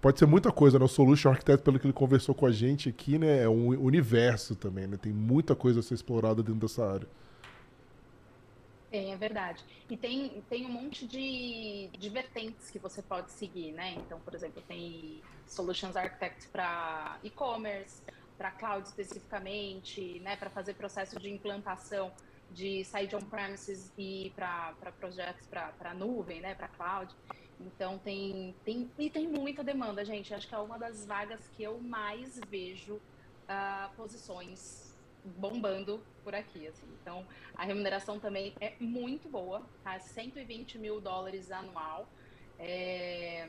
Pode 0.00 0.18
ser 0.18 0.26
muita 0.26 0.50
coisa, 0.52 0.78
né? 0.78 0.84
O 0.84 0.88
Solution 0.88 1.30
Architect, 1.30 1.62
pelo 1.64 1.78
que 1.78 1.86
ele 1.86 1.92
conversou 1.92 2.34
com 2.34 2.46
a 2.46 2.50
gente 2.52 2.88
aqui, 2.88 3.18
né? 3.18 3.42
É 3.42 3.48
um 3.48 3.68
universo 3.82 4.54
também, 4.54 4.86
né? 4.86 4.96
Tem 4.96 5.12
muita 5.12 5.54
coisa 5.54 5.80
a 5.80 5.82
ser 5.82 5.94
explorada 5.94 6.42
dentro 6.42 6.60
dessa 6.60 6.84
área. 6.86 7.06
Tem, 8.96 9.12
é 9.12 9.16
verdade. 9.16 9.62
E 9.90 9.94
tem, 9.94 10.42
tem 10.48 10.64
um 10.64 10.70
monte 10.70 11.06
de, 11.06 11.90
de 11.98 12.08
vertentes 12.08 12.70
que 12.70 12.78
você 12.78 13.02
pode 13.02 13.30
seguir, 13.30 13.72
né? 13.72 13.92
Então, 13.98 14.18
por 14.20 14.34
exemplo, 14.34 14.62
tem 14.66 15.20
Solutions 15.46 15.94
Architect 15.96 16.48
para 16.48 17.18
e-commerce, 17.22 18.02
para 18.38 18.50
cloud 18.52 18.88
especificamente, 18.88 20.18
né? 20.20 20.34
Para 20.34 20.48
fazer 20.48 20.72
processo 20.76 21.18
de 21.18 21.30
implantação 21.30 22.10
de 22.50 22.86
sair 22.86 23.06
de 23.06 23.14
on-premises 23.14 23.92
e 23.98 24.32
para 24.34 24.72
projetos 24.98 25.46
para 25.46 25.92
nuvem, 25.92 26.40
né? 26.40 26.54
Para 26.54 26.68
cloud. 26.68 27.14
Então, 27.60 27.98
tem, 27.98 28.54
tem, 28.64 28.90
e 28.98 29.10
tem 29.10 29.28
muita 29.28 29.62
demanda, 29.62 30.06
gente. 30.06 30.32
Acho 30.32 30.48
que 30.48 30.54
é 30.54 30.58
uma 30.58 30.78
das 30.78 31.04
vagas 31.04 31.46
que 31.54 31.62
eu 31.62 31.78
mais 31.80 32.40
vejo 32.48 32.98
ah, 33.46 33.90
posições 33.94 34.85
bombando 35.36 36.02
por 36.22 36.34
aqui, 36.34 36.66
assim. 36.66 36.86
Então, 37.00 37.26
a 37.54 37.64
remuneração 37.64 38.18
também 38.18 38.54
é 38.60 38.74
muito 38.80 39.28
boa, 39.28 39.62
tá? 39.82 39.98
120 39.98 40.78
mil 40.78 41.00
dólares 41.00 41.50
anual. 41.50 42.08
É, 42.58 43.48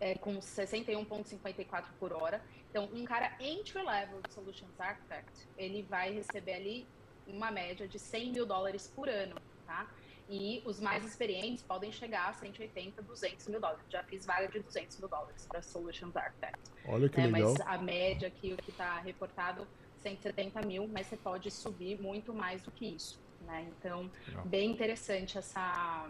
é, 0.00 0.14
com 0.16 0.38
61,54 0.38 1.84
por 1.98 2.12
hora. 2.12 2.42
Então, 2.70 2.88
um 2.92 3.04
cara 3.04 3.36
entry 3.40 3.82
level 3.82 4.20
de 4.22 4.32
Solutions 4.32 4.78
Architect, 4.78 5.48
ele 5.56 5.82
vai 5.82 6.12
receber 6.12 6.54
ali 6.54 6.86
uma 7.26 7.50
média 7.50 7.86
de 7.86 7.98
100 7.98 8.32
mil 8.32 8.46
dólares 8.46 8.90
por 8.94 9.08
ano, 9.08 9.36
tá? 9.66 9.88
E 10.28 10.62
os 10.64 10.80
mais 10.80 11.04
experientes 11.04 11.62
podem 11.62 11.90
chegar 11.90 12.28
a 12.28 12.32
180, 12.32 13.02
200 13.02 13.48
mil 13.48 13.60
dólares. 13.60 13.84
Já 13.90 14.04
fiz 14.04 14.24
vaga 14.24 14.46
de 14.46 14.60
200 14.60 14.98
mil 14.98 15.08
dólares 15.08 15.44
para 15.46 15.60
Solutions 15.60 16.16
Architect. 16.16 16.70
Olha 16.86 17.08
que 17.08 17.20
é, 17.20 17.26
legal. 17.26 17.52
Mas 17.52 17.66
a 17.66 17.78
média 17.78 18.28
aqui, 18.28 18.52
o 18.52 18.56
que 18.56 18.70
está 18.70 19.00
reportado, 19.00 19.66
170 20.02 20.62
mil, 20.62 20.88
mas 20.88 21.06
você 21.06 21.16
pode 21.16 21.50
subir 21.50 22.00
muito 22.00 22.32
mais 22.32 22.62
do 22.62 22.70
que 22.70 22.86
isso. 22.86 23.20
Né? 23.42 23.68
Então, 23.70 24.10
legal. 24.26 24.44
bem 24.46 24.70
interessante 24.70 25.38
essa, 25.38 26.08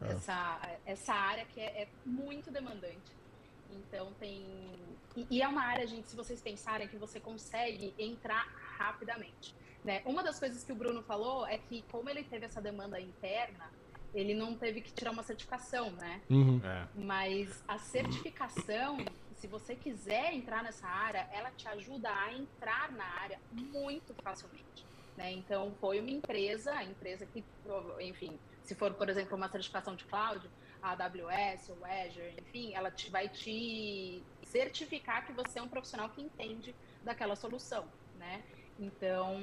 é. 0.00 0.12
essa, 0.12 0.78
essa 0.86 1.14
área 1.14 1.44
que 1.46 1.60
é, 1.60 1.82
é 1.82 1.88
muito 2.04 2.50
demandante. 2.50 3.14
Então 3.70 4.12
tem. 4.20 4.44
E, 5.16 5.26
e, 5.30 5.42
é 5.42 5.48
uma 5.48 5.62
área, 5.62 5.86
gente, 5.86 6.08
se 6.08 6.16
vocês 6.16 6.40
pensarem 6.40 6.88
que 6.88 6.96
você 6.96 7.20
consegue 7.20 7.94
entrar 7.98 8.46
rapidamente. 8.78 9.54
Né? 9.84 10.02
Uma 10.06 10.22
das 10.22 10.38
coisas 10.38 10.64
que 10.64 10.72
o 10.72 10.74
Bruno 10.74 11.02
falou 11.02 11.46
é 11.46 11.58
que, 11.58 11.82
como 11.90 12.08
ele 12.08 12.24
teve 12.24 12.46
essa 12.46 12.60
demanda 12.60 13.00
interna, 13.00 13.70
ele 14.14 14.34
não 14.34 14.56
teve 14.56 14.80
que 14.80 14.92
tirar 14.92 15.10
uma 15.10 15.22
certificação, 15.22 15.90
né? 15.90 16.22
Uhum. 16.30 16.60
É. 16.64 16.88
Mas 16.94 17.62
a 17.66 17.78
certificação, 17.78 18.98
se 19.44 19.48
você 19.48 19.76
quiser 19.76 20.32
entrar 20.32 20.62
nessa 20.62 20.88
área, 20.88 21.28
ela 21.30 21.50
te 21.50 21.68
ajuda 21.68 22.08
a 22.08 22.32
entrar 22.32 22.90
na 22.92 23.04
área 23.04 23.38
muito 23.52 24.14
facilmente. 24.14 24.86
Né? 25.18 25.32
Então, 25.32 25.74
foi 25.82 26.00
uma 26.00 26.08
empresa, 26.08 26.72
a 26.72 26.82
empresa 26.82 27.26
que, 27.26 27.44
enfim, 28.00 28.38
se 28.62 28.74
for, 28.74 28.94
por 28.94 29.06
exemplo, 29.10 29.36
uma 29.36 29.46
certificação 29.50 29.94
de 29.94 30.04
cloud, 30.06 30.50
a 30.82 30.92
AWS, 30.92 31.68
o 31.68 31.84
Azure, 31.84 32.34
enfim, 32.40 32.72
ela 32.72 32.90
te, 32.90 33.10
vai 33.10 33.28
te 33.28 34.22
certificar 34.44 35.26
que 35.26 35.32
você 35.34 35.58
é 35.58 35.62
um 35.62 35.68
profissional 35.68 36.08
que 36.08 36.22
entende 36.22 36.74
daquela 37.02 37.36
solução, 37.36 37.86
né? 38.16 38.42
Então, 38.80 39.38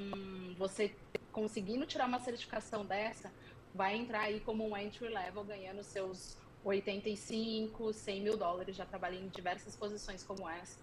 você 0.58 0.96
conseguindo 1.30 1.86
tirar 1.86 2.08
uma 2.08 2.18
certificação 2.18 2.84
dessa, 2.84 3.32
vai 3.72 3.94
entrar 3.94 4.22
aí 4.22 4.40
como 4.40 4.68
um 4.68 4.76
entry 4.76 5.08
level, 5.08 5.44
ganhando 5.44 5.84
seus 5.84 6.36
85, 6.64 7.92
100 7.92 8.20
mil 8.20 8.36
dólares. 8.36 8.76
Já 8.76 8.84
trabalhei 8.84 9.20
em 9.20 9.28
diversas 9.28 9.76
posições 9.76 10.22
como 10.22 10.48
essa. 10.48 10.78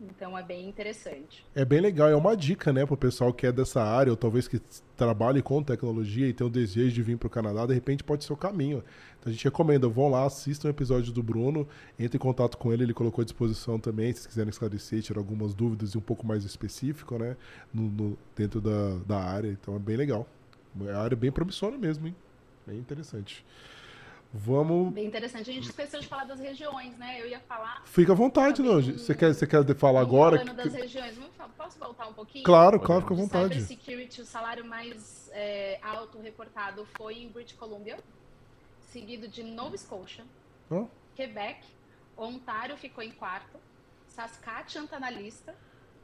Então 0.00 0.36
é 0.36 0.42
bem 0.42 0.68
interessante. 0.68 1.44
É 1.54 1.64
bem 1.64 1.80
legal, 1.80 2.08
é 2.08 2.16
uma 2.16 2.36
dica, 2.36 2.72
né, 2.72 2.84
para 2.84 2.94
o 2.94 2.96
pessoal 2.96 3.32
que 3.32 3.46
é 3.46 3.52
dessa 3.52 3.82
área, 3.82 4.10
ou 4.10 4.16
talvez 4.16 4.48
que 4.48 4.60
trabalhe 4.96 5.40
com 5.42 5.62
tecnologia 5.62 6.26
e 6.26 6.32
tem 6.32 6.46
o 6.46 6.50
desejo 6.50 6.92
de 6.92 7.02
vir 7.02 7.16
para 7.16 7.28
o 7.28 7.30
Canadá, 7.30 7.66
de 7.66 7.74
repente 7.74 8.02
pode 8.02 8.24
ser 8.24 8.32
o 8.32 8.36
caminho. 8.36 8.82
Então 9.20 9.30
a 9.30 9.32
gente 9.32 9.44
recomenda, 9.44 9.88
vão 9.88 10.08
lá, 10.08 10.24
assistam 10.24 10.68
o 10.68 10.70
episódio 10.70 11.12
do 11.12 11.22
Bruno, 11.22 11.68
entre 11.98 12.16
em 12.16 12.20
contato 12.20 12.58
com 12.58 12.72
ele, 12.72 12.82
ele 12.82 12.94
colocou 12.94 13.22
à 13.22 13.24
disposição 13.24 13.78
também, 13.78 14.12
se 14.12 14.26
quiserem 14.26 14.50
esclarecer, 14.50 15.02
tirar 15.02 15.20
algumas 15.20 15.54
dúvidas 15.54 15.90
e 15.90 15.98
um 15.98 16.02
pouco 16.02 16.26
mais 16.26 16.44
específico, 16.44 17.16
né, 17.16 17.36
no, 17.72 17.82
no, 17.82 18.18
dentro 18.34 18.60
da, 18.60 18.96
da 19.06 19.18
área. 19.18 19.48
Então 19.48 19.76
é 19.76 19.78
bem 19.78 19.96
legal. 19.96 20.26
É 20.80 20.90
uma 20.90 20.98
área 20.98 21.16
bem 21.16 21.30
promissora 21.30 21.78
mesmo, 21.78 22.08
hein? 22.08 22.16
Bem 22.66 22.78
interessante. 22.78 23.44
Vamos. 24.32 24.92
Bem 24.94 25.06
interessante. 25.06 25.50
A 25.50 25.52
gente 25.52 25.68
esqueceu 25.68 26.00
de 26.00 26.06
falar 26.06 26.24
das 26.24 26.40
regiões, 26.40 26.96
né? 26.96 27.20
Eu 27.20 27.28
ia 27.28 27.40
falar. 27.40 27.82
Fica 27.84 28.12
à 28.12 28.14
vontade, 28.14 28.62
não. 28.62 28.80
Você 28.80 29.14
quer, 29.14 29.34
você 29.34 29.46
quer 29.46 29.62
falar 29.74 30.00
agora? 30.00 30.38
Falando 30.38 30.56
das 30.56 30.72
regiões. 30.72 31.18
Posso 31.56 31.78
voltar 31.78 32.08
um 32.08 32.14
pouquinho? 32.14 32.44
Claro, 32.44 32.80
claro, 32.80 33.02
fica 33.02 33.12
à 33.12 33.16
vontade. 33.16 33.60
Cybersecurity, 33.60 34.22
o 34.22 34.24
salário 34.24 34.64
mais 34.64 35.30
é, 35.32 35.78
alto 35.82 36.18
reportado 36.18 36.86
foi 36.96 37.18
em 37.18 37.28
British 37.28 37.56
Columbia, 37.56 37.98
seguido 38.80 39.28
de 39.28 39.42
Nova 39.42 39.76
Scotia, 39.76 40.24
oh. 40.70 40.86
Quebec, 41.14 41.62
Ontário 42.16 42.76
ficou 42.76 43.04
em 43.04 43.10
quarto, 43.10 43.58
Saskatchewan 44.08 44.84
está 44.84 44.98
na 44.98 45.10
lista 45.10 45.54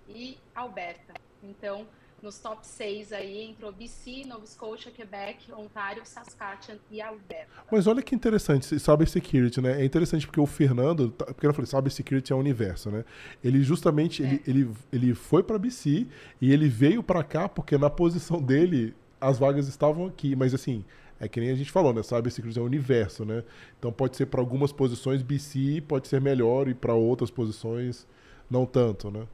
e 0.06 0.38
Alberta. 0.54 1.14
Então, 1.42 1.86
nos 2.22 2.38
top 2.38 2.66
6 2.66 3.12
aí 3.12 3.50
entrou 3.50 3.72
BC, 3.72 4.24
Nova 4.26 4.46
Scotia, 4.46 4.90
Quebec, 4.90 5.52
Ontário, 5.52 6.02
Saskatchewan 6.04 6.78
e 6.90 7.00
Alberta. 7.00 7.48
Mas 7.70 7.86
olha 7.86 8.02
que 8.02 8.14
interessante, 8.14 8.78
Cybersecurity, 8.78 9.60
né? 9.60 9.80
É 9.80 9.84
interessante 9.84 10.26
porque 10.26 10.40
o 10.40 10.46
Fernando, 10.46 11.10
tá, 11.10 11.26
porque 11.26 11.46
eu 11.46 11.54
falei, 11.54 11.66
Cybersecurity 11.66 12.32
é 12.32 12.36
o 12.36 12.38
universo, 12.38 12.90
né? 12.90 13.04
Ele 13.42 13.62
justamente, 13.62 14.22
é. 14.22 14.26
ele, 14.26 14.42
ele, 14.46 14.70
ele 14.92 15.14
foi 15.14 15.42
para 15.42 15.58
BC 15.58 16.06
e 16.40 16.52
ele 16.52 16.68
veio 16.68 17.02
para 17.02 17.22
cá 17.22 17.48
porque 17.48 17.78
na 17.78 17.90
posição 17.90 18.40
dele 18.42 18.94
as 19.20 19.38
vagas 19.38 19.68
estavam 19.68 20.06
aqui, 20.06 20.36
mas 20.36 20.54
assim, 20.54 20.84
é 21.20 21.26
que 21.28 21.40
nem 21.40 21.50
a 21.50 21.54
gente 21.54 21.70
falou, 21.70 21.92
né? 21.92 22.02
Cybersecurity 22.02 22.58
é 22.58 22.62
o 22.62 22.64
universo, 22.64 23.24
né? 23.24 23.42
Então 23.78 23.92
pode 23.92 24.16
ser 24.16 24.26
para 24.26 24.40
algumas 24.40 24.72
posições 24.72 25.22
BC, 25.22 25.82
pode 25.86 26.08
ser 26.08 26.20
melhor 26.20 26.68
e 26.68 26.74
para 26.74 26.94
outras 26.94 27.30
posições 27.30 28.06
não 28.50 28.64
tanto, 28.64 29.10
né? 29.10 29.26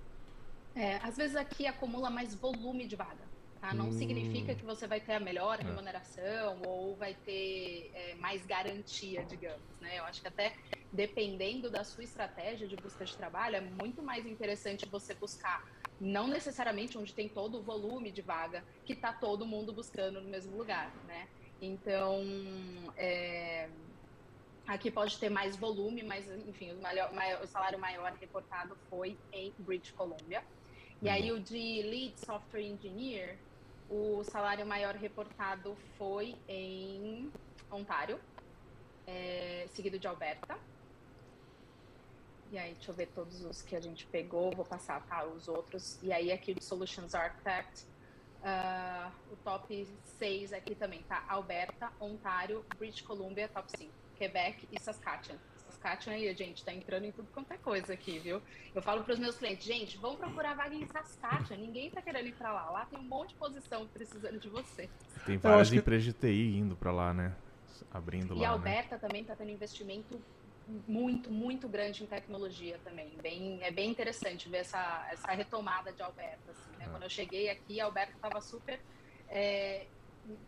É, 0.74 0.96
às 0.96 1.16
vezes 1.16 1.36
aqui 1.36 1.66
acumula 1.66 2.10
mais 2.10 2.34
volume 2.34 2.86
de 2.86 2.96
vaga. 2.96 3.24
Tá? 3.60 3.72
Não 3.72 3.88
hum. 3.88 3.92
significa 3.92 4.54
que 4.54 4.64
você 4.64 4.86
vai 4.86 5.00
ter 5.00 5.14
a 5.14 5.20
melhor 5.20 5.58
é. 5.58 5.62
remuneração 5.62 6.60
é. 6.62 6.68
ou 6.68 6.94
vai 6.96 7.14
ter 7.14 7.90
é, 7.94 8.14
mais 8.16 8.44
garantia, 8.44 9.24
digamos. 9.24 9.80
Né? 9.80 9.98
Eu 9.98 10.04
acho 10.04 10.20
que 10.20 10.28
até 10.28 10.54
dependendo 10.92 11.70
da 11.70 11.82
sua 11.82 12.04
estratégia 12.04 12.68
de 12.68 12.76
busca 12.76 13.04
de 13.04 13.16
trabalho, 13.16 13.56
é 13.56 13.60
muito 13.60 14.02
mais 14.02 14.26
interessante 14.26 14.86
você 14.86 15.14
buscar 15.14 15.64
não 16.00 16.26
necessariamente 16.28 16.98
onde 16.98 17.14
tem 17.14 17.28
todo 17.28 17.58
o 17.58 17.62
volume 17.62 18.10
de 18.10 18.20
vaga 18.20 18.62
que 18.84 18.92
está 18.92 19.12
todo 19.12 19.46
mundo 19.46 19.72
buscando 19.72 20.20
no 20.20 20.28
mesmo 20.28 20.56
lugar, 20.56 20.92
né? 21.06 21.28
Então, 21.62 22.22
é, 22.96 23.68
aqui 24.66 24.90
pode 24.90 25.18
ter 25.18 25.30
mais 25.30 25.56
volume, 25.56 26.02
mas 26.02 26.28
enfim, 26.46 26.72
o, 26.72 26.82
maior, 26.82 27.42
o 27.42 27.46
salário 27.46 27.78
maior 27.78 28.12
reportado 28.20 28.76
foi 28.90 29.16
em 29.32 29.52
British 29.58 29.92
Columbia. 29.92 30.44
E 31.04 31.08
aí 31.10 31.30
uhum. 31.30 31.36
o 31.36 31.40
de 31.40 31.82
Lead 31.82 32.18
Software 32.18 32.62
Engineer, 32.62 33.36
o 33.90 34.24
salário 34.24 34.64
maior 34.64 34.94
reportado 34.94 35.76
foi 35.98 36.34
em 36.48 37.30
Ontário, 37.70 38.18
é, 39.06 39.66
seguido 39.68 39.98
de 39.98 40.06
Alberta. 40.08 40.58
E 42.50 42.56
aí, 42.56 42.72
deixa 42.72 42.90
eu 42.90 42.94
ver 42.94 43.08
todos 43.08 43.44
os 43.44 43.60
que 43.60 43.76
a 43.76 43.80
gente 43.80 44.06
pegou, 44.06 44.50
vou 44.52 44.64
passar, 44.64 45.04
tá? 45.06 45.26
Os 45.26 45.46
outros. 45.46 45.98
E 46.02 46.10
aí, 46.10 46.32
aqui 46.32 46.52
o 46.52 46.54
de 46.54 46.64
Solutions 46.64 47.14
Architect, 47.14 47.84
uh, 48.40 49.12
o 49.30 49.36
top 49.44 49.86
6 50.18 50.54
aqui 50.54 50.74
também, 50.74 51.02
tá? 51.02 51.22
Alberta, 51.28 51.92
Ontário, 52.00 52.64
British 52.78 53.02
Columbia, 53.02 53.46
top 53.48 53.70
5, 53.76 53.92
Quebec 54.16 54.66
e 54.72 54.80
Saskatchewan. 54.80 55.38
Saskatchewan 55.84 56.16
aí, 56.16 56.34
gente, 56.34 56.64
tá 56.64 56.72
entrando 56.72 57.04
em 57.04 57.12
tudo 57.12 57.28
quanto 57.30 57.52
é 57.52 57.58
coisa 57.58 57.92
aqui, 57.92 58.18
viu? 58.18 58.40
Eu 58.74 58.80
falo 58.80 59.04
para 59.04 59.12
os 59.12 59.18
meus 59.18 59.36
clientes, 59.36 59.66
gente, 59.66 59.98
vão 59.98 60.16
procurar 60.16 60.54
vaga 60.54 60.74
em 60.74 60.86
Saskatchewan, 60.86 61.60
ninguém 61.60 61.90
tá 61.90 62.00
querendo 62.00 62.26
ir 62.26 62.32
para 62.32 62.50
lá. 62.50 62.70
Lá 62.70 62.86
tem 62.86 62.98
um 62.98 63.02
monte 63.02 63.30
de 63.30 63.34
posição 63.34 63.86
precisando 63.88 64.40
de 64.40 64.48
você. 64.48 64.88
Tem 65.26 65.36
várias 65.36 65.70
empresas 65.72 66.14
que... 66.14 66.26
de 66.26 66.32
TI 66.32 66.58
indo 66.58 66.74
para 66.74 66.90
lá, 66.90 67.12
né? 67.12 67.36
Abrindo 67.92 68.34
e 68.34 68.38
lá. 68.38 68.42
E 68.42 68.44
a 68.46 68.50
Alberta 68.50 68.94
né? 68.94 69.00
também 69.00 69.24
tá 69.24 69.36
tendo 69.36 69.50
investimento 69.50 70.18
muito, 70.88 71.30
muito 71.30 71.68
grande 71.68 72.02
em 72.02 72.06
tecnologia 72.06 72.80
também. 72.82 73.12
Bem, 73.22 73.62
é 73.62 73.70
bem 73.70 73.90
interessante 73.90 74.48
ver 74.48 74.58
essa, 74.58 75.06
essa 75.12 75.32
retomada 75.32 75.92
de 75.92 76.02
Alberta. 76.02 76.50
Assim, 76.50 76.76
né? 76.78 76.86
ah. 76.86 76.90
Quando 76.92 77.02
eu 77.02 77.10
cheguei 77.10 77.50
aqui, 77.50 77.78
a 77.78 77.84
Alberta 77.84 78.14
estava 78.14 78.40
super 78.40 78.80
é, 79.28 79.86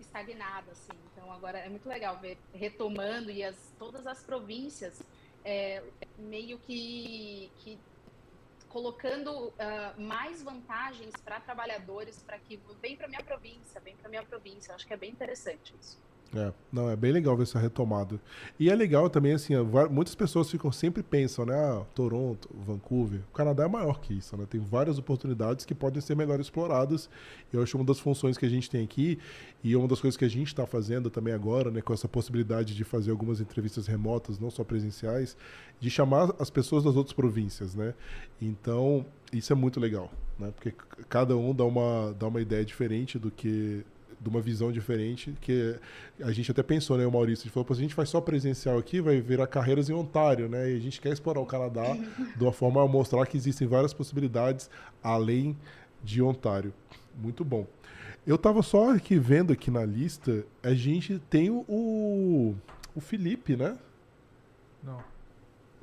estagnada. 0.01 0.73
Assim. 0.73 0.93
Então, 1.13 1.31
agora 1.31 1.59
é 1.59 1.69
muito 1.69 1.87
legal 1.87 2.19
ver 2.19 2.39
retomando 2.55 3.31
e 3.31 3.45
as, 3.45 3.75
todas 3.79 4.07
as 4.07 4.23
províncias 4.23 5.03
é, 5.47 5.81
meio 6.19 6.59
que, 6.59 7.51
que 7.59 7.79
colocando 8.69 9.31
uh, 9.31 9.55
mais 9.97 10.43
vantagens 10.43 11.15
para 11.25 11.39
trabalhadores 11.39 12.21
para 12.23 12.37
que 12.39 12.61
vem 12.83 12.97
para 12.97 13.07
minha 13.07 13.23
província, 13.23 13.81
vem 13.81 13.97
para 13.97 14.11
minha 14.11 14.25
província. 14.25 14.73
Eu 14.73 14.75
acho 14.75 14.87
que 14.87 14.93
é 14.93 14.97
bem 14.97 15.13
interessante 15.13 15.73
isso. 15.81 15.99
É, 16.35 16.53
não, 16.73 16.91
é 16.91 16.97
bem 16.97 17.13
legal 17.13 17.37
ver 17.37 17.45
essa 17.45 17.59
retomada. 17.59 18.21
E 18.59 18.69
é 18.69 18.75
legal 18.75 19.09
também, 19.09 19.33
assim, 19.33 19.55
muitas 19.91 20.15
pessoas 20.15 20.51
ficam, 20.51 20.73
sempre 20.73 21.03
pensam, 21.03 21.47
né, 21.47 21.55
ah, 21.55 21.85
Toronto, 21.95 22.49
Vancouver, 22.67 23.21
o 23.31 23.35
Canadá 23.35 23.65
é 23.65 23.69
maior 23.69 24.01
que 24.01 24.15
isso, 24.15 24.37
né, 24.37 24.45
tem 24.49 24.61
várias 24.61 24.99
oportunidades 24.99 25.65
que 25.65 25.75
podem 25.75 26.01
ser 26.01 26.17
melhor 26.17 26.41
exploradas. 26.41 27.09
Eu 27.53 27.63
acho 27.63 27.77
uma 27.77 27.85
das 27.85 28.01
funções 28.01 28.37
que 28.37 28.45
a 28.45 28.49
gente 28.49 28.69
tem 28.69 28.85
aqui 28.85 29.19
e 29.63 29.77
uma 29.77 29.87
das 29.87 30.01
coisas 30.01 30.17
que 30.17 30.25
a 30.25 30.29
gente 30.29 30.49
está 30.49 30.67
fazendo 30.67 31.09
também 31.11 31.33
agora, 31.33 31.71
né, 31.71 31.81
com 31.81 31.93
essa 31.93 32.09
possibilidade 32.09 32.75
de 32.75 32.85
fazer 32.85 33.13
algumas 33.13 33.41
entrevistas 33.41 33.87
remotas, 33.87 34.39
não 34.39 34.51
só 34.51 34.65
presenciais, 34.65 35.37
de 35.79 35.89
chamar 35.89 36.35
as 36.39 36.51
pessoas 36.51 36.83
das 36.83 36.97
outras 36.97 37.15
províncias, 37.15 37.75
né. 37.75 37.95
Então, 38.43 39.07
isso 39.33 39.53
é 39.53 39.57
muito 39.57 39.79
legal, 39.79 40.11
né, 40.39 40.51
porque 40.55 40.75
cada 41.09 41.37
um 41.37 41.55
dá 41.55 41.65
uma, 41.65 42.13
dá 42.19 42.27
uma 42.27 42.41
ideia 42.41 42.65
diferente 42.65 43.19
do 43.19 43.31
que 43.31 43.85
de 44.21 44.29
uma 44.29 44.41
visão 44.41 44.73
diferente, 44.73 45.35
que 45.41 45.77
a 46.21 46.33
gente 46.33 46.51
até 46.51 46.63
pensou, 46.63 46.97
né, 46.97 47.07
o 47.07 47.13
Maurício, 47.13 47.43
a 47.43 47.45
gente 47.45 47.53
falou, 47.53 47.67
a 47.71 47.75
gente 47.75 47.95
faz 47.95 48.09
só 48.09 48.21
presencial 48.21 48.79
aqui, 48.79 49.01
vai 49.01 49.21
virar 49.21 49.47
carreiras 49.47 49.89
em 49.89 49.93
Ontário, 49.93 50.49
né, 50.49 50.73
e 50.73 50.77
a 50.77 50.81
gente 50.81 51.01
quer 51.01 51.13
explorar 51.13 51.41
o 51.41 51.47
Canadá 51.47 51.97
de 52.37 52.43
uma 52.43 52.53
forma 52.53 52.83
a 52.83 52.89
mostrar 52.89 53.27
que 53.27 53.37
existem 53.37 53.67
várias 53.67 53.93
possibilidades 53.93 54.71
além 55.03 55.57
de 56.03 56.23
Ontário. 56.23 56.73
Muito 57.17 57.45
bom. 57.45 57.67
Eu 58.27 58.37
estava 58.37 58.63
só 58.63 58.91
aqui 58.91 59.19
vendo 59.19 59.53
aqui 59.53 59.71
na 59.71 59.85
lista, 59.85 60.45
a 60.63 60.75
gente 60.75 61.19
tem 61.31 61.51
o, 61.51 62.55
o 62.95 63.01
Felipe, 63.01 63.57
né? 63.57 63.77
Não. 64.83 65.05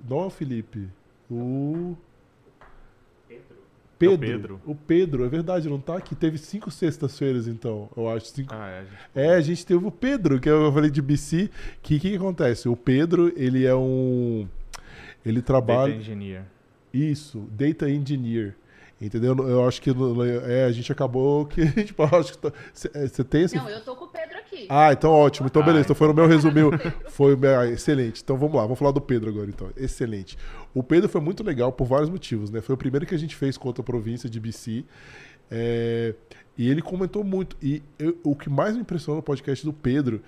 Não 0.08 0.24
é 0.24 0.26
o 0.26 0.30
Felipe. 0.30 0.89
O. 1.32 1.96
Pedro. 4.09 4.13
É 4.13 4.15
o 4.15 4.19
Pedro. 4.39 4.61
O 4.65 4.75
Pedro, 4.75 5.25
é 5.25 5.29
verdade, 5.29 5.69
não 5.69 5.79
tá 5.79 5.97
aqui. 5.97 6.15
Teve 6.15 6.37
cinco 6.37 6.69
sextas-feiras, 6.71 7.47
então, 7.47 7.89
eu 7.95 8.09
acho. 8.09 8.27
Cinco... 8.27 8.53
Ah, 8.53 8.67
é, 8.67 8.79
a 8.79 8.83
gente- 8.83 8.97
É, 9.15 9.29
a 9.35 9.41
gente 9.41 9.65
teve 9.65 9.85
o 9.85 9.91
Pedro, 9.91 10.39
que 10.39 10.49
eu 10.49 10.71
falei 10.73 10.89
de 10.89 11.01
BC. 11.01 11.49
Que 11.81 11.95
o 11.95 11.99
que, 11.99 12.09
que 12.11 12.15
acontece? 12.15 12.67
O 12.69 12.75
Pedro, 12.75 13.31
ele 13.35 13.65
é 13.65 13.75
um. 13.75 14.47
Ele 15.25 15.37
Data 15.41 15.45
trabalha. 15.47 15.93
Engineer. 15.95 16.43
Isso, 16.93 17.47
Data 17.51 17.89
Engineer. 17.89 18.55
Entendeu? 19.01 19.35
Eu 19.49 19.67
acho 19.67 19.81
que 19.81 19.89
é, 20.47 20.63
a 20.65 20.71
gente 20.71 20.91
acabou 20.91 21.45
que. 21.45 21.65
Tipo, 21.83 22.03
eu 22.11 22.19
acho 22.19 22.37
que 22.37 22.51
você 22.73 23.23
tem 23.23 23.43
esse. 23.43 23.55
Não, 23.55 23.67
eu 23.69 23.81
tô 23.83 23.95
com 23.95 24.05
o 24.05 24.07
Pedro 24.07 24.33
aqui. 24.53 24.65
Ah, 24.69 24.91
então 24.93 25.11
ótimo. 25.11 25.47
Então 25.47 25.63
beleza. 25.63 25.85
Então 25.85 25.95
foi 25.95 26.07
no 26.07 26.13
meu 26.13 26.27
resumo. 26.27 26.53
Foi 27.09 27.37
ah, 27.59 27.67
excelente. 27.67 28.21
Então 28.23 28.37
vamos 28.37 28.55
lá. 28.55 28.63
Vamos 28.63 28.79
falar 28.79 28.91
do 28.91 29.01
Pedro 29.01 29.29
agora, 29.29 29.49
então. 29.49 29.69
Excelente. 29.77 30.37
O 30.73 30.81
Pedro 30.81 31.07
foi 31.09 31.21
muito 31.21 31.43
legal 31.43 31.71
por 31.71 31.85
vários 31.85 32.09
motivos, 32.09 32.49
né? 32.49 32.61
Foi 32.61 32.73
o 32.73 32.77
primeiro 32.77 33.05
que 33.05 33.13
a 33.13 33.17
gente 33.17 33.35
fez 33.35 33.57
contra 33.57 33.81
a 33.81 33.85
província 33.85 34.29
de 34.29 34.39
BC. 34.39 34.83
É, 35.51 36.15
e 36.57 36.69
ele 36.69 36.81
comentou 36.81 37.23
muito. 37.23 37.55
E 37.61 37.81
eu- 37.99 38.17
o 38.23 38.35
que 38.35 38.49
mais 38.49 38.75
me 38.75 38.81
impressionou 38.81 39.17
no 39.17 39.23
podcast 39.23 39.63
do 39.65 39.73
Pedro, 39.73 40.21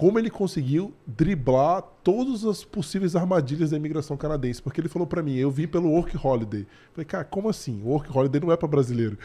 como 0.00 0.18
ele 0.18 0.30
conseguiu 0.30 0.94
driblar 1.06 1.82
todas 2.02 2.46
as 2.46 2.64
possíveis 2.64 3.14
armadilhas 3.14 3.68
da 3.68 3.76
imigração 3.76 4.16
canadense. 4.16 4.62
Porque 4.62 4.80
ele 4.80 4.88
falou 4.88 5.06
pra 5.06 5.22
mim, 5.22 5.36
eu 5.36 5.50
vim 5.50 5.66
pelo 5.66 5.90
Work 5.90 6.16
Holiday. 6.16 6.66
Falei, 6.94 7.04
cara, 7.04 7.22
como 7.22 7.50
assim? 7.50 7.82
O 7.82 7.88
Work 7.88 8.08
Holiday 8.10 8.40
não 8.40 8.50
é 8.50 8.56
pra 8.56 8.66
brasileiro. 8.66 9.18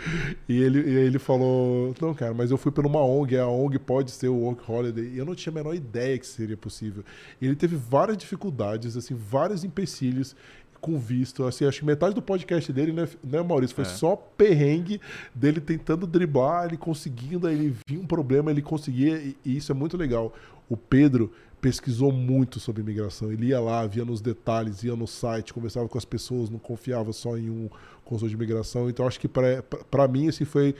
E 0.50 0.62
ele, 0.62 0.82
e 0.82 0.94
ele 0.96 1.18
falou, 1.18 1.96
não, 2.02 2.14
cara, 2.14 2.34
mas 2.34 2.52
eu 2.52 2.58
fui 2.58 2.74
por 2.74 2.86
uma 2.86 3.00
ONG, 3.00 3.38
a 3.38 3.48
ONG 3.48 3.80
pode 3.80 4.12
ser 4.12 4.28
o 4.28 4.36
Work 4.36 4.70
Holiday. 4.70 5.14
E 5.14 5.18
eu 5.18 5.24
não 5.24 5.34
tinha 5.34 5.50
a 5.50 5.56
menor 5.56 5.74
ideia 5.74 6.20
que 6.20 6.28
seria 6.28 6.58
possível. 6.58 7.06
E 7.40 7.46
ele 7.46 7.56
teve 7.56 7.78
várias 7.78 8.18
dificuldades, 8.18 8.98
assim, 8.98 9.16
vários 9.16 9.64
empecilhos 9.64 10.36
com 10.86 11.00
visto. 11.00 11.43
Assim, 11.45 11.65
acho 11.65 11.80
que 11.80 11.86
metade 11.86 12.13
do 12.13 12.21
podcast 12.21 12.71
dele, 12.71 12.93
né, 12.93 13.08
né 13.24 13.41
Maurício? 13.41 13.76
Foi 13.76 13.84
É. 13.84 13.88
só 13.88 14.15
perrengue 14.15 15.02
dele 15.34 15.60
tentando 15.60 16.06
driblar, 16.06 16.67
ele 16.67 16.78
conseguindo, 16.78 17.48
aí 17.48 17.56
ele 17.56 17.76
vinha 17.88 18.00
um 18.00 18.06
problema, 18.06 18.52
ele 18.52 18.62
conseguia, 18.62 19.17
e, 19.17 19.36
e 19.43 19.58
isso 19.58 19.71
é 19.71 19.76
muito 19.76 19.98
legal. 19.98 20.32
O 20.69 20.78
Pedro 20.78 21.32
pesquisou 21.60 22.12
muito 22.12 22.60
sobre 22.60 22.84
imigração. 22.84 23.32
Ele 23.32 23.48
ia 23.48 23.60
lá, 23.60 23.88
via 23.88 24.06
nos 24.06 24.21
detalhes, 24.21 24.84
ia 24.84 24.95
no 24.95 25.08
site, 25.08 25.52
conversava 25.52 25.89
com 25.89 25.98
as 25.98 26.06
pessoas, 26.06 26.52
não 26.52 26.60
confiava 26.60 27.12
só 27.12 27.36
em 27.36 27.50
um 27.50 27.67
consultor 28.04 28.30
de 28.30 28.36
imigração. 28.36 28.88
Então, 28.88 29.08
acho 29.08 29.19
que 29.19 29.28
para 29.28 30.08
mim, 30.08 30.28
esse 30.28 30.45
foi 30.45 30.76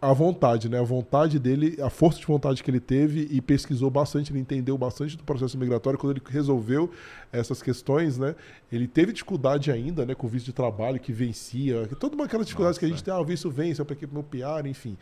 a 0.00 0.12
vontade, 0.12 0.68
né? 0.68 0.78
A 0.78 0.82
vontade 0.82 1.38
dele, 1.38 1.76
a 1.82 1.90
força 1.90 2.18
de 2.18 2.26
vontade 2.26 2.62
que 2.62 2.70
ele 2.70 2.80
teve 2.80 3.28
e 3.30 3.40
pesquisou 3.40 3.90
bastante, 3.90 4.32
ele 4.32 4.40
entendeu 4.40 4.76
bastante 4.78 5.16
do 5.16 5.22
processo 5.22 5.58
migratório. 5.58 5.98
Quando 5.98 6.12
ele 6.12 6.22
resolveu 6.26 6.90
essas 7.30 7.62
questões, 7.62 8.16
né? 8.16 8.34
Ele 8.72 8.88
teve 8.88 9.12
dificuldade 9.12 9.70
ainda, 9.70 10.06
né? 10.06 10.14
Com 10.14 10.26
o 10.26 10.30
visto 10.30 10.46
de 10.46 10.52
trabalho 10.52 10.98
que 10.98 11.12
vencia, 11.12 11.86
toda 11.98 12.14
uma 12.14 12.24
aquelas 12.24 12.46
dificuldades 12.46 12.78
que 12.78 12.84
a 12.84 12.88
gente 12.88 12.98
Nossa. 12.98 13.04
tem, 13.04 13.14
ah, 13.14 13.20
o 13.20 13.24
visto 13.24 13.50
vence, 13.50 13.82
é 13.82 13.84
para 13.84 13.94
que 13.94 14.06
meu 14.06 14.22
PR, 14.22 14.66
enfim. 14.66 14.96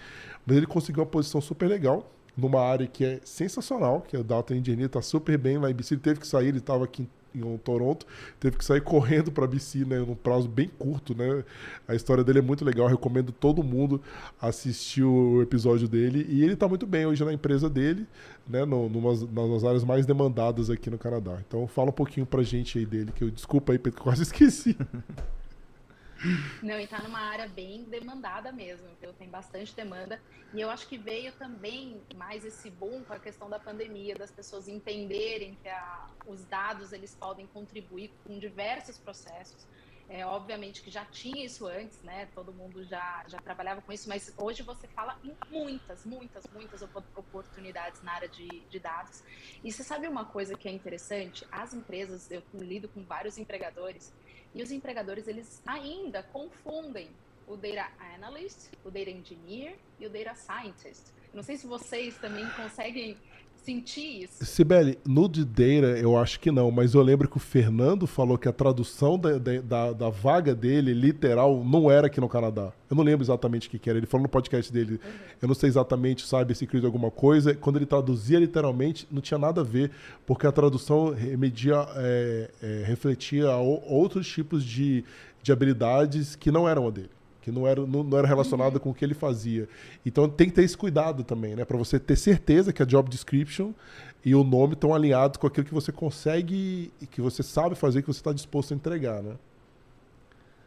Mas 0.44 0.56
ele 0.56 0.66
conseguiu 0.66 1.02
uma 1.02 1.08
posição 1.08 1.40
super 1.40 1.68
legal 1.68 2.10
numa 2.36 2.60
área 2.60 2.86
que 2.86 3.04
é 3.04 3.20
sensacional, 3.24 4.00
que 4.00 4.16
é 4.16 4.18
o 4.18 4.24
Data 4.24 4.54
Engineer, 4.54 4.88
tá 4.88 5.02
super 5.02 5.38
bem 5.38 5.58
lá 5.58 5.70
em 5.70 5.74
BC. 5.74 5.94
Ele 5.94 6.00
teve 6.00 6.20
que 6.20 6.26
sair, 6.26 6.48
ele 6.48 6.58
estava 6.58 6.84
aqui 6.84 7.08
em, 7.34 7.40
em 7.40 7.58
Toronto, 7.58 8.06
teve 8.38 8.56
que 8.56 8.64
sair 8.64 8.80
correndo 8.80 9.30
para 9.30 9.46
BC, 9.46 9.84
né, 9.84 9.98
num 9.98 10.14
prazo 10.14 10.48
bem 10.48 10.70
curto, 10.78 11.16
né? 11.16 11.44
A 11.86 11.94
história 11.94 12.24
dele 12.24 12.40
é 12.40 12.42
muito 12.42 12.64
legal, 12.64 12.86
recomendo 12.86 13.32
todo 13.32 13.62
mundo 13.62 14.00
assistir 14.40 15.04
o 15.04 15.42
episódio 15.42 15.88
dele 15.88 16.26
e 16.28 16.42
ele 16.42 16.56
tá 16.56 16.68
muito 16.68 16.86
bem 16.86 17.06
hoje 17.06 17.24
na 17.24 17.32
empresa 17.32 17.68
dele, 17.68 18.06
né, 18.48 18.64
no, 18.64 18.88
numas, 18.88 19.22
nas 19.30 19.64
áreas 19.64 19.84
mais 19.84 20.06
demandadas 20.06 20.70
aqui 20.70 20.90
no 20.90 20.98
Canadá. 20.98 21.38
Então 21.46 21.66
fala 21.66 21.90
um 21.90 21.92
pouquinho 21.92 22.26
pra 22.26 22.42
gente 22.42 22.78
aí 22.78 22.86
dele, 22.86 23.12
que 23.12 23.24
eu 23.24 23.30
desculpa 23.30 23.72
aí, 23.72 23.78
Pedro, 23.78 24.02
quase 24.02 24.22
esqueci. 24.28 24.76
Não, 26.60 26.78
e 26.80 26.88
tá 26.88 27.00
numa 27.02 27.20
área 27.20 27.46
bem 27.48 27.88
demandada 27.88 28.52
mesmo, 28.52 28.96
viu? 29.00 29.14
Tem 29.14 29.30
bastante 29.30 29.74
demanda. 29.76 30.20
E 30.52 30.60
eu 30.60 30.68
acho 30.70 30.88
que 30.88 30.98
veio 30.98 31.36
também 31.36 32.04
mais 32.12 32.44
esse 32.44 32.70
boom 32.70 33.04
com 33.04 33.12
a 33.12 33.20
questão 33.20 33.48
da 33.48 33.60
pandemia, 33.60 34.16
das 34.16 34.32
pessoas 34.32 34.66
entenderem 34.66 35.56
que 35.56 35.68
a- 35.68 36.06
os 36.24 36.46
dados 36.48 36.92
eles 36.92 37.16
podem 37.16 37.46
contribuir 37.46 38.12
com 38.24 38.38
diversos 38.38 38.98
processos. 38.98 39.66
É, 40.10 40.24
obviamente 40.24 40.82
que 40.82 40.90
já 40.90 41.04
tinha 41.04 41.44
isso 41.44 41.66
antes, 41.66 42.02
né? 42.02 42.26
Todo 42.34 42.54
mundo 42.54 42.82
já, 42.84 43.22
já 43.28 43.38
trabalhava 43.38 43.82
com 43.82 43.92
isso, 43.92 44.08
mas 44.08 44.32
hoje 44.38 44.62
você 44.62 44.88
fala 44.88 45.14
em 45.22 45.36
muitas, 45.50 46.02
muitas, 46.04 46.48
muitas 46.50 46.80
opo- 46.82 47.04
oportunidades 47.14 48.00
na 48.02 48.12
área 48.14 48.28
de, 48.28 48.66
de 48.70 48.80
dados. 48.80 49.16
E 49.62 49.70
você 49.70 49.84
sabe 49.84 50.08
uma 50.08 50.24
coisa 50.32 50.56
que 50.56 50.66
é 50.66 50.72
interessante? 50.72 51.46
As 51.52 51.74
empresas, 51.74 52.30
eu 52.30 52.42
lido 52.54 52.88
com 52.88 53.06
vários 53.06 53.36
empregadores, 53.36 54.14
e 54.54 54.62
os 54.62 54.70
empregadores, 54.70 55.28
eles 55.28 55.62
ainda 55.66 56.22
confundem 56.22 57.08
o 57.46 57.56
Data 57.56 57.90
Analyst, 58.14 58.70
o 58.84 58.90
Data 58.90 59.10
Engineer 59.10 59.76
e 59.98 60.06
o 60.06 60.10
Data 60.10 60.34
Scientist. 60.34 61.04
Não 61.32 61.42
sei 61.42 61.56
se 61.56 61.66
vocês 61.66 62.16
também 62.18 62.48
conseguem 62.50 63.16
sentir 63.68 64.22
isso. 64.24 64.44
Sibeli, 64.46 64.98
no 65.06 65.28
de 65.28 65.44
Data 65.44 65.98
eu 66.00 66.16
acho 66.16 66.40
que 66.40 66.50
não, 66.50 66.70
mas 66.70 66.94
eu 66.94 67.02
lembro 67.02 67.28
que 67.28 67.36
o 67.36 67.40
Fernando 67.40 68.06
falou 68.06 68.38
que 68.38 68.48
a 68.48 68.52
tradução 68.52 69.18
da, 69.18 69.36
da, 69.36 69.92
da- 69.92 70.08
vaga 70.08 70.54
dele, 70.54 70.94
literal, 70.94 71.62
não 71.62 71.90
era 71.90 72.06
aqui 72.06 72.18
no 72.18 72.28
Canadá. 72.28 72.72
Eu 72.90 72.96
não 72.96 73.04
lembro 73.04 73.22
exatamente 73.22 73.68
o 73.68 73.70
que, 73.70 73.78
que 73.78 73.90
era. 73.90 73.98
Ele 73.98 74.06
falou 74.06 74.22
no 74.22 74.28
podcast 74.28 74.72
dele. 74.72 74.98
Eu 75.42 75.46
não 75.46 75.54
sei 75.54 75.68
exatamente, 75.68 76.26
sabe, 76.26 76.54
se 76.54 76.66
cria 76.66 76.86
alguma 76.86 77.10
coisa. 77.10 77.54
Quando 77.54 77.76
ele 77.76 77.84
traduzia 77.84 78.38
literalmente, 78.38 79.06
não 79.10 79.20
tinha 79.20 79.36
nada 79.38 79.60
a 79.60 79.64
ver, 79.64 79.90
porque 80.26 80.46
a 80.46 80.52
tradução 80.52 81.12
remedia, 81.12 81.86
é, 81.96 82.50
é, 82.62 82.82
refletia 82.86 83.54
outros 83.54 84.26
tipos 84.26 84.64
de, 84.64 85.04
de 85.42 85.52
habilidades 85.52 86.34
que 86.34 86.50
não 86.50 86.66
eram 86.66 86.86
a 86.86 86.90
dele. 86.90 87.10
Que 87.48 87.52
não 87.52 87.66
era, 87.66 87.80
não, 87.86 88.04
não 88.04 88.18
era 88.18 88.28
relacionada 88.28 88.78
com 88.78 88.90
o 88.90 88.94
que 88.94 89.02
ele 89.02 89.14
fazia. 89.14 89.66
Então 90.04 90.28
tem 90.28 90.48
que 90.48 90.54
ter 90.54 90.64
esse 90.64 90.76
cuidado 90.76 91.24
também, 91.24 91.56
né? 91.56 91.64
Para 91.64 91.78
você 91.78 91.98
ter 91.98 92.14
certeza 92.14 92.74
que 92.74 92.82
a 92.82 92.84
job 92.84 93.08
description 93.08 93.72
e 94.22 94.34
o 94.34 94.44
nome 94.44 94.74
estão 94.74 94.94
alinhados 94.94 95.38
com 95.38 95.46
aquilo 95.46 95.64
que 95.64 95.72
você 95.72 95.90
consegue 95.90 96.92
e 97.00 97.06
que 97.06 97.22
você 97.22 97.42
sabe 97.42 97.74
fazer, 97.74 98.02
que 98.02 98.08
você 98.08 98.20
está 98.20 98.34
disposto 98.34 98.74
a 98.74 98.76
entregar, 98.76 99.22
né? 99.22 99.36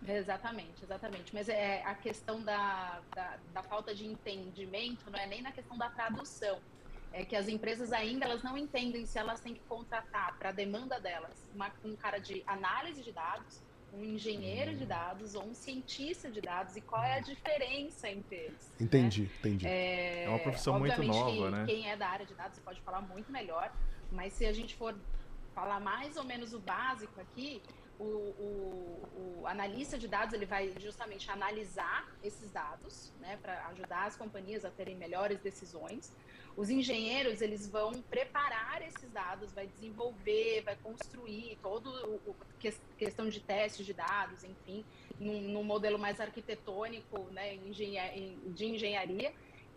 Exatamente, 0.07 0.83
exatamente. 0.83 1.31
Mas 1.35 1.47
é 1.49 1.83
a 1.85 1.93
questão 1.93 2.41
da, 2.41 2.99
da, 3.13 3.37
da 3.53 3.61
falta 3.61 3.93
de 3.93 4.07
entendimento 4.07 5.11
não 5.11 5.19
é 5.19 5.27
nem 5.27 5.43
na 5.43 5.51
questão 5.51 5.77
da 5.77 5.87
tradução. 5.89 6.57
É 7.13 7.23
que 7.23 7.35
as 7.35 7.47
empresas 7.47 7.93
ainda 7.93 8.25
elas 8.25 8.41
não 8.41 8.57
entendem 8.57 9.05
se 9.05 9.19
elas 9.19 9.39
têm 9.39 9.53
que 9.53 9.61
contratar 9.69 10.35
para 10.39 10.49
a 10.49 10.51
demanda 10.51 10.99
delas 10.99 11.47
uma, 11.53 11.69
um 11.85 11.95
cara 11.95 12.17
de 12.17 12.41
análise 12.47 13.03
de 13.03 13.11
dados, 13.11 13.61
um 13.93 14.03
engenheiro 14.03 14.73
de 14.75 14.85
dados 14.85 15.35
ou 15.35 15.43
um 15.43 15.53
cientista 15.53 16.29
de 16.31 16.39
dados 16.41 16.75
e 16.75 16.81
qual 16.81 17.03
é 17.03 17.15
a 17.15 17.19
diferença 17.19 18.09
entre 18.09 18.35
eles. 18.35 18.69
né? 18.69 18.85
Entendi, 18.85 19.29
entendi. 19.39 19.67
É, 19.67 20.23
É 20.25 20.29
uma 20.29 20.39
profissão 20.39 20.79
muito 20.79 21.03
nova, 21.03 21.31
que 21.31 21.49
né? 21.51 21.65
Quem 21.65 21.89
é 21.89 21.97
da 21.97 22.07
área 22.07 22.25
de 22.25 22.33
dados 22.33 22.59
pode 22.59 22.79
falar 22.81 23.01
muito 23.01 23.31
melhor, 23.31 23.71
mas 24.11 24.33
se 24.33 24.45
a 24.45 24.53
gente 24.53 24.75
for 24.75 24.95
falar 25.53 25.79
mais 25.79 26.15
ou 26.15 26.23
menos 26.23 26.53
o 26.53 26.59
básico 26.59 27.19
aqui, 27.19 27.61
o, 28.01 28.35
o- 28.39 29.41
o 29.41 29.47
analista 29.47 29.97
de 29.97 30.07
dados 30.07 30.33
ele 30.33 30.45
vai 30.45 30.71
justamente 30.79 31.29
analisar 31.29 32.07
esses 32.23 32.51
dados, 32.51 33.11
né, 33.19 33.37
para 33.41 33.67
ajudar 33.67 34.05
as 34.05 34.15
companhias 34.15 34.63
a 34.65 34.69
terem 34.69 34.95
melhores 34.95 35.39
decisões. 35.39 36.11
Os 36.55 36.69
engenheiros 36.69 37.41
eles 37.41 37.67
vão 37.69 37.91
preparar 38.03 38.81
esses 38.81 39.09
dados, 39.11 39.51
vai 39.53 39.67
desenvolver, 39.67 40.61
vai 40.63 40.75
construir 40.75 41.57
todo 41.61 41.87
o, 42.27 42.35
ques- 42.59 42.81
questão 42.97 43.29
de 43.29 43.39
testes 43.39 43.85
de 43.85 43.93
dados, 43.93 44.43
enfim, 44.43 44.85
num, 45.19 45.41
num 45.41 45.63
modelo 45.63 45.97
mais 45.97 46.19
arquitetônico, 46.19 47.19
né, 47.31 47.55
engenha- 47.55 48.15
em- 48.15 48.51
de 48.51 48.65
engenharia. 48.65 49.33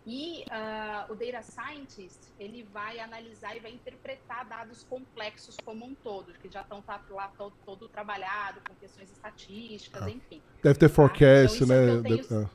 E 0.07 0.45
ah, 0.51 1.07
o 1.09 1.15
data 1.15 1.41
scientist 1.41 2.19
ele 2.39 2.61
vai 2.71 2.99
analisar 2.99 3.55
e 3.55 3.59
vai 3.59 3.71
interpretar 3.71 4.45
dados 4.45 4.83
complexos 4.83 5.57
como 5.65 5.83
um 5.83 5.95
todo, 5.95 6.31
que 6.33 6.47
já 6.47 6.61
estão 6.61 6.79
tá 6.81 7.01
lá 7.09 7.31
todo, 7.35 7.55
todo 7.65 7.89
trabalhado 7.89 8.61
com 8.67 8.75
questões 8.75 9.09
estatísticas, 9.11 10.03
Ah. 10.03 10.09
enfim. 10.09 10.41
Deve 10.61 10.77
ter 10.77 10.89
forecast, 10.89 11.63
então 11.63 11.75
isso 11.91 12.01
né? 12.03 12.17
tenho- 12.23 12.43
é. 12.43 12.49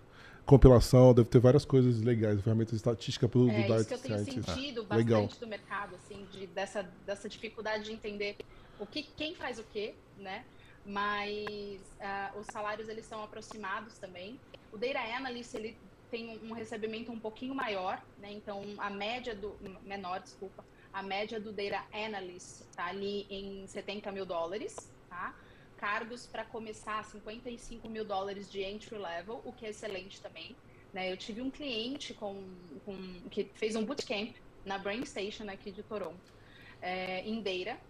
compilação, 0.47 1.13
deve 1.15 1.29
ter 1.29 1.39
várias 1.41 1.65
coisas 1.65 2.01
legais, 2.03 2.41
ferramentas 2.41 2.75
estatísticas 2.75 3.31
pro 3.31 3.45
do 3.47 3.51
É 3.51 3.63
Data 3.69 3.81
isso 3.81 3.89
que 3.89 3.95
eu 3.95 3.99
tenho 3.99 4.19
Scientist. 4.19 4.51
sentido 4.53 4.87
Ah, 4.91 4.97
legal. 4.97 5.23
bastante 5.23 5.41
do 5.41 5.47
mercado, 5.49 5.95
assim, 5.97 6.27
de, 6.33 6.47
dessa, 6.49 6.83
dessa 7.07 7.29
dificuldade 7.29 7.85
de 7.85 7.93
entender 7.93 8.37
o 8.79 8.87
que, 8.87 9.03
quem 9.03 9.35
faz 9.35 9.59
o 9.59 9.65
quê, 9.65 9.95
né? 10.19 10.45
Mas 10.85 11.81
ah, 12.01 12.33
os 12.37 12.47
salários 12.53 12.89
eles 12.89 13.07
são 13.07 13.23
aproximados 13.23 13.99
também. 13.99 14.41
O 14.73 14.79
Data 14.79 14.99
Analyst 15.17 15.55
ele 15.55 15.77
tem 16.11 16.39
um, 16.43 16.53
recebimento 16.53 17.13
um 17.13 17.19
pouquinho 17.19 17.55
maior, 17.55 18.03
né? 18.19 18.33
Então 18.33 18.63
a 18.79 18.91
média 18.91 19.35
do 19.35 19.57
menor, 19.83 20.21
desculpa, 20.21 20.65
a 20.93 21.03
média 21.03 21.41
do 21.41 21.53
Data 21.53 21.85
Analyst 21.93 22.63
tá 22.75 22.87
ali 22.87 23.27
em 23.31 23.67
70 23.67 24.11
mil 24.13 24.27
dólares, 24.27 24.75
tá? 25.09 25.35
Cargos 25.77 26.27
para 26.27 26.45
começar 26.45 27.03
55 27.05 27.89
mil 27.89 28.05
dólares 28.05 28.51
de 28.51 28.63
entry 28.63 28.99
level, 28.99 29.41
o 29.45 29.53
que 29.53 29.65
é 29.65 29.71
excelente 29.71 30.21
também. 30.21 30.55
Né? 30.93 31.11
Eu 31.11 31.17
tive 31.17 31.41
um 31.41 31.51
cliente 31.51 32.13
com, 32.13 32.45
com- 32.85 33.21
que 33.31 33.45
fez 33.55 33.77
um 33.77 33.85
bootcamp 33.85 34.35
na 34.65 34.77
Brain 34.77 35.07
Station 35.07 35.49
aqui 35.49 35.71
de 35.71 35.83
Toronto, 35.83 36.35
é, 36.83 37.21
em 37.27 37.41
Data, 37.41 37.81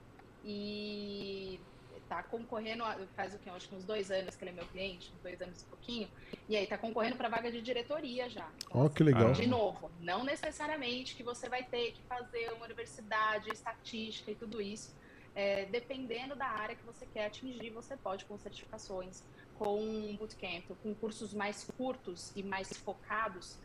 e 0.45 1.59
tá 2.11 2.25
concorrendo, 2.25 2.83
faz 3.15 3.33
o 3.33 3.39
que? 3.39 3.49
Acho 3.49 3.69
que 3.69 3.75
uns 3.77 3.85
dois 3.85 4.11
anos 4.11 4.35
que 4.35 4.43
ele 4.43 4.51
é 4.51 4.55
meu 4.55 4.67
cliente, 4.67 5.13
uns 5.15 5.23
dois 5.23 5.41
anos 5.41 5.63
e 5.63 5.65
pouquinho, 5.67 6.09
e 6.49 6.57
aí 6.57 6.67
tá 6.67 6.77
concorrendo 6.77 7.17
para 7.17 7.29
vaga 7.29 7.53
de 7.53 7.63
diretoria 7.63 8.29
já. 8.29 8.51
Ó, 8.73 8.87
oh, 8.87 8.91
que 8.91 9.05
legal. 9.05 9.33
De 9.33 9.47
novo, 9.47 9.89
não 10.01 10.25
necessariamente 10.25 11.15
que 11.15 11.23
você 11.23 11.49
vai 11.49 11.63
ter 11.63 11.93
que 11.93 12.03
fazer 12.09 12.53
uma 12.53 12.65
universidade, 12.65 13.49
estatística 13.51 14.33
e 14.33 14.35
tudo 14.35 14.61
isso. 14.61 14.93
É, 15.37 15.67
dependendo 15.67 16.35
da 16.35 16.47
área 16.47 16.75
que 16.75 16.85
você 16.85 17.07
quer 17.07 17.27
atingir, 17.27 17.71
você 17.71 17.97
pode 17.97 18.25
com 18.25 18.37
certificações, 18.37 19.23
com 19.57 20.17
bootcamp, 20.17 20.65
com 20.83 20.93
cursos 20.93 21.33
mais 21.33 21.63
curtos 21.79 22.33
e 22.35 22.43
mais 22.43 22.73
focados, 22.73 23.57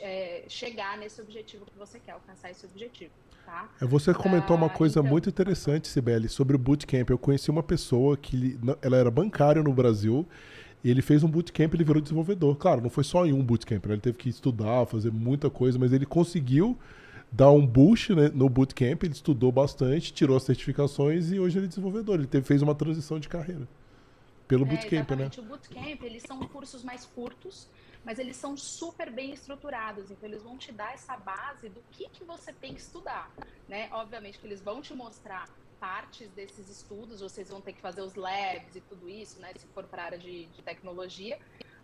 é, 0.00 0.44
chegar 0.48 0.96
nesse 0.96 1.20
objetivo 1.20 1.66
que 1.66 1.76
você 1.76 1.98
quer, 1.98 2.12
alcançar 2.12 2.48
esse 2.52 2.64
objetivo. 2.64 3.12
Tá? 3.48 3.66
É, 3.80 3.86
você 3.86 4.12
comentou 4.12 4.54
uma 4.54 4.68
coisa 4.68 5.00
então... 5.00 5.10
muito 5.10 5.26
interessante, 5.30 5.88
Sibeli, 5.88 6.28
sobre 6.28 6.54
o 6.54 6.58
bootcamp. 6.58 7.08
Eu 7.08 7.16
conheci 7.16 7.50
uma 7.50 7.62
pessoa 7.62 8.14
que 8.14 8.58
ela 8.82 8.98
era 8.98 9.10
bancária 9.10 9.62
no 9.62 9.72
Brasil 9.72 10.26
e 10.84 10.90
ele 10.90 11.00
fez 11.00 11.24
um 11.24 11.28
bootcamp 11.28 11.72
e 11.72 11.76
ele 11.78 11.84
virou 11.84 12.02
desenvolvedor. 12.02 12.56
Claro, 12.56 12.82
não 12.82 12.90
foi 12.90 13.04
só 13.04 13.24
em 13.24 13.32
um 13.32 13.42
bootcamp, 13.42 13.86
né? 13.86 13.94
ele 13.94 14.02
teve 14.02 14.18
que 14.18 14.28
estudar, 14.28 14.84
fazer 14.84 15.10
muita 15.10 15.48
coisa, 15.48 15.78
mas 15.78 15.94
ele 15.94 16.04
conseguiu 16.04 16.78
dar 17.32 17.50
um 17.50 17.66
boost 17.66 18.14
né, 18.14 18.30
no 18.34 18.50
bootcamp, 18.50 19.02
ele 19.02 19.14
estudou 19.14 19.50
bastante, 19.50 20.12
tirou 20.12 20.36
as 20.36 20.42
certificações 20.42 21.32
e 21.32 21.40
hoje 21.40 21.58
ele 21.58 21.64
é 21.64 21.68
desenvolvedor. 21.70 22.16
Ele 22.16 22.26
teve, 22.26 22.44
fez 22.44 22.60
uma 22.60 22.74
transição 22.74 23.18
de 23.18 23.30
carreira 23.30 23.66
pelo 24.46 24.66
é, 24.66 24.68
bootcamp, 24.68 25.10
né? 25.12 25.30
O 25.38 25.42
bootcamp, 25.42 26.02
eles 26.02 26.22
são 26.22 26.38
cursos 26.40 26.84
mais 26.84 27.06
curtos, 27.06 27.66
mas 28.08 28.18
eles 28.18 28.38
são 28.38 28.56
super 28.56 29.12
bem 29.12 29.34
estruturados, 29.34 30.10
então 30.10 30.26
eles 30.26 30.42
vão 30.42 30.56
te 30.56 30.72
dar 30.72 30.94
essa 30.94 31.14
base 31.14 31.68
do 31.68 31.84
que, 31.90 32.08
que 32.08 32.24
você 32.24 32.54
tem 32.54 32.74
que 32.74 32.80
estudar, 32.80 33.30
né? 33.68 33.90
Obviamente 33.92 34.38
que 34.38 34.46
eles 34.46 34.62
vão 34.62 34.80
te 34.80 34.94
mostrar 34.94 35.44
partes 35.78 36.32
desses 36.32 36.70
estudos, 36.70 37.20
vocês 37.20 37.50
vão 37.50 37.60
ter 37.60 37.74
que 37.74 37.82
fazer 37.82 38.00
os 38.00 38.14
labs 38.14 38.74
e 38.74 38.80
tudo 38.80 39.10
isso, 39.10 39.38
né? 39.42 39.52
Se 39.58 39.68
for 39.68 39.86
para 39.88 40.04
a 40.04 40.06
área 40.06 40.18
de, 40.18 40.46
de 40.46 40.62
tecnologia, 40.62 41.38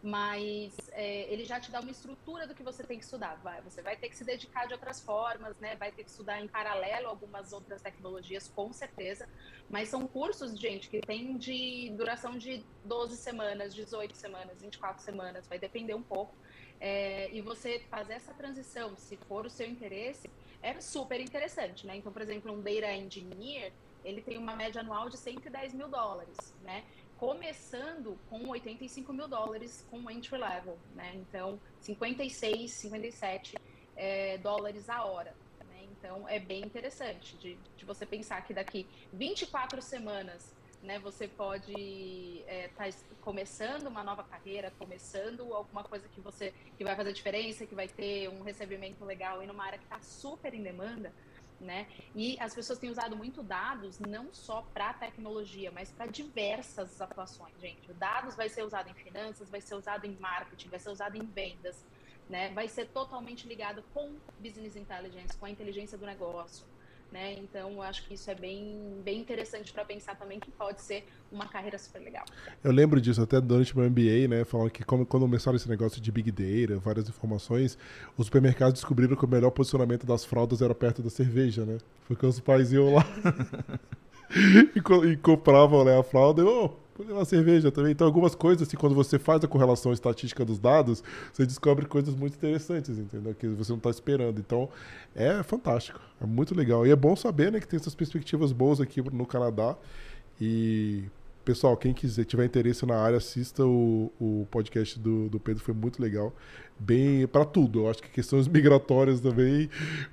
mas 0.05 0.77
é, 0.93 1.33
ele 1.33 1.47
já 1.47 1.59
te 1.59 1.71
dá 1.71 1.81
uma 1.81 1.91
estrutura 1.91 2.47
do 2.47 2.55
que 2.55 2.63
você 2.63 2.85
tem 2.85 2.99
que 2.99 3.05
estudar. 3.05 3.37
Vai, 3.37 3.63
você 3.63 3.81
vai 3.81 3.97
ter 3.97 4.11
que 4.11 4.17
se 4.17 4.23
dedicar 4.23 4.67
de 4.67 4.75
outras 4.75 5.01
formas, 5.01 5.57
né? 5.59 5.77
Vai 5.77 5.91
ter 5.91 6.05
que 6.05 6.11
estudar 6.11 6.39
em 6.43 6.47
paralelo 6.47 7.09
algumas 7.09 7.55
outras 7.55 7.81
tecnologias, 7.81 8.47
com 8.47 8.71
certeza. 8.71 9.27
Mas 9.71 9.89
são 9.89 10.07
cursos, 10.07 10.61
gente, 10.61 10.91
que 10.91 11.01
tem 11.01 11.39
de 11.39 11.91
duração 11.97 12.37
de 12.37 12.63
12 12.85 13.17
semanas, 13.17 13.75
18 13.75 14.15
semanas, 14.15 14.61
24 14.61 15.03
semanas, 15.03 15.49
vai 15.49 15.59
depender 15.59 15.95
um 15.95 16.03
pouco. 16.03 16.37
É, 16.79 17.31
e 17.33 17.41
você 17.41 17.79
fazer 17.89 18.13
essa 18.13 18.35
transição, 18.35 18.95
se 18.99 19.17
for 19.17 19.47
o 19.47 19.51
seu 19.51 19.67
interesse, 19.67 20.29
é 20.61 20.79
super 20.83 21.19
interessante, 21.19 21.87
né? 21.87 21.97
Então, 21.97 22.13
por 22.13 22.21
exemplo, 22.21 22.53
um 22.53 22.61
data 22.61 22.93
engineer, 22.93 23.73
ele 24.05 24.21
tem 24.21 24.37
uma 24.37 24.55
média 24.55 24.83
anual 24.83 25.09
de 25.09 25.17
110 25.17 25.73
mil 25.73 25.89
dólares, 25.89 26.37
né? 26.63 26.85
Começando 27.25 28.19
com 28.29 28.47
85 28.49 29.11
mil 29.11 29.27
dólares 29.27 29.83
com 29.91 30.11
entry 30.11 30.37
level, 30.37 30.77
né? 30.95 31.13
Então, 31.15 31.59
56, 31.81 32.71
57 32.71 33.55
é, 33.97 34.37
dólares 34.39 34.91
a 34.91 35.05
hora. 35.05 35.35
Né? 35.61 35.87
Então, 35.91 36.29
é 36.29 36.39
bem 36.39 36.61
interessante 36.63 37.35
de, 37.39 37.57
de, 37.79 37.85
você 37.87 38.05
pensar 38.05 38.43
que 38.45 38.53
daqui 38.53 38.87
24 39.11 39.81
semanas, 39.81 40.55
né, 40.83 40.99
você 40.99 41.27
pode 41.27 41.73
estar 41.73 42.89
é, 42.89 42.93
tá 42.93 42.99
começando 43.23 43.87
uma 43.87 44.05
nova 44.05 44.23
carreira, 44.23 44.71
começando 44.79 45.55
alguma 45.55 45.83
coisa 45.83 46.07
que 46.09 46.21
você 46.21 46.53
que 46.77 46.85
vai 46.85 46.95
fazer 46.95 47.15
diferença, 47.15 47.65
que 47.65 47.75
vai 47.75 47.89
ter 47.89 48.29
um 48.29 48.43
recebimento 48.43 49.03
legal 49.03 49.43
e 49.43 49.47
numa 49.47 49.65
área 49.65 49.79
que 49.79 49.85
está 49.85 49.99
super 50.01 50.53
em 50.53 50.63
demanda 50.63 51.11
né? 51.61 51.87
E 52.15 52.39
as 52.41 52.55
pessoas 52.55 52.79
têm 52.79 52.91
usado 52.91 53.17
muito 53.17 53.43
dados 53.43 53.99
não 53.99 54.33
só 54.33 54.63
para 54.75 54.93
tecnologia, 54.95 55.71
mas 55.71 55.91
para 55.91 56.07
diversas 56.07 57.01
atuações, 57.01 57.55
gente. 57.61 57.91
O 57.91 57.95
dados 57.95 58.35
vai 58.35 58.49
ser 58.49 58.63
usado 58.63 58.91
em 58.91 58.95
finanças, 58.95 59.49
vai 59.49 59.61
ser 59.61 59.75
usado 59.75 60.05
em 60.05 60.17
marketing, 60.19 60.69
vai 60.69 60.79
ser 60.79 60.91
usado 60.91 61.17
em 61.17 61.25
vendas, 61.25 61.85
né? 62.29 62.51
Vai 62.53 62.69
ser 62.69 62.89
totalmente 62.89 63.47
ligado 63.47 63.83
com 63.95 64.17
business 64.39 64.77
intelligence, 64.77 65.37
com 65.37 65.47
a 65.47 65.51
inteligência 65.51 65.97
do 65.97 66.07
negócio. 66.07 66.67
Né? 67.15 67.37
Então, 67.39 67.71
eu 67.75 67.83
acho 67.83 68.05
que 68.09 68.15
isso 68.15 68.29
é 68.29 68.35
bem, 68.35 68.77
bem 69.05 69.21
interessante 69.21 69.73
para 69.73 69.85
pensar 69.85 70.17
também 70.17 70.41
que 70.41 70.51
pode 70.51 70.83
ser 70.83 71.07
uma 71.31 71.47
carreira 71.47 71.79
super 71.79 72.01
legal. 72.01 72.25
Eu 72.63 72.73
lembro 72.73 73.01
disso 73.01 73.23
até 73.23 73.41
durante 73.41 73.73
o 73.73 73.79
meu 73.79 73.89
MBA, 73.89 74.27
né? 74.27 74.45
Falando 74.45 74.69
que 74.69 74.83
quando 74.83 75.07
começaram 75.07 75.55
esse 75.55 75.69
negócio 75.69 76.01
de 76.01 76.11
Big 76.11 76.33
Data, 76.33 76.81
várias 76.81 77.09
informações, 77.09 77.79
os 78.19 78.27
supermercados 78.27 78.81
descobriram 78.81 79.15
que 79.15 79.25
o 79.25 79.29
melhor 79.29 79.53
posicionamento 79.53 80.05
das 80.05 80.25
fraldas 80.25 80.61
era 80.61 80.75
perto 80.75 81.03
da 81.03 81.09
cerveja, 81.09 81.65
né? 81.65 81.79
Porque 82.09 82.27
os 82.27 82.41
pais 82.41 82.73
iam 82.73 82.93
lá 82.93 83.07
e, 84.35 85.09
e, 85.09 85.17
compravam 85.17 85.85
né, 85.85 85.97
a 85.97 86.03
fralda 86.03 86.43
e, 86.43 86.45
oh, 86.45 86.71
uma 86.99 87.25
cerveja 87.25 87.73
também. 87.73 87.93
Então, 87.93 88.07
algumas 88.07 88.35
coisas, 88.35 88.67
assim, 88.67 88.77
quando 88.77 88.95
você 88.95 89.19
faz 89.19 89.43
a 89.43 89.49
correlação 89.49 89.93
estatística 89.93 90.45
dos 90.45 90.59
dados, 90.59 91.03
você 91.33 91.45
descobre 91.45 91.87
coisas 91.87 92.15
muito 92.15 92.35
interessantes, 92.35 92.99
entendeu? 92.99 93.35
Que 93.35 93.49
você 93.49 93.73
não 93.73 93.79
está 93.79 93.91
esperando. 93.91 94.39
Então, 94.39 94.69
é 95.15 95.43
fantástico. 95.43 96.01
É 96.21 96.27
muito 96.27 96.55
legal. 96.55 96.87
E 96.87 96.91
é 96.91 96.97
bom 96.97 97.17
saber, 97.17 97.51
né, 97.51 97.61
que 97.61 97.67
tem 97.67 97.79
essas 97.79 97.95
perspectivas 97.95 98.53
boas 98.53 98.81
aqui 98.81 99.03
no 99.03 99.27
Canadá. 99.27 99.77
E 100.41 101.05
Pessoal, 101.45 101.77
quem 101.77 101.93
quiser, 101.93 102.25
tiver 102.25 102.47
interesse 102.47 102.87
na 102.87 102.97
área, 102.97 103.19
assista 103.19 103.67
o, 103.67 104.11
o 104.19 104.47
podcast 104.51 104.99
do, 104.99 105.29
do 105.29 105.39
Pedro, 105.39 105.63
foi 105.63 105.75
muito 105.75 106.01
legal. 106.01 106.33
Bem, 106.79 107.27
para 107.27 107.45
tudo, 107.45 107.81
eu 107.81 107.91
acho 107.91 108.03
que 108.03 108.09
questões 108.09 108.49
migratórias 108.49 109.21
também, 109.21 109.69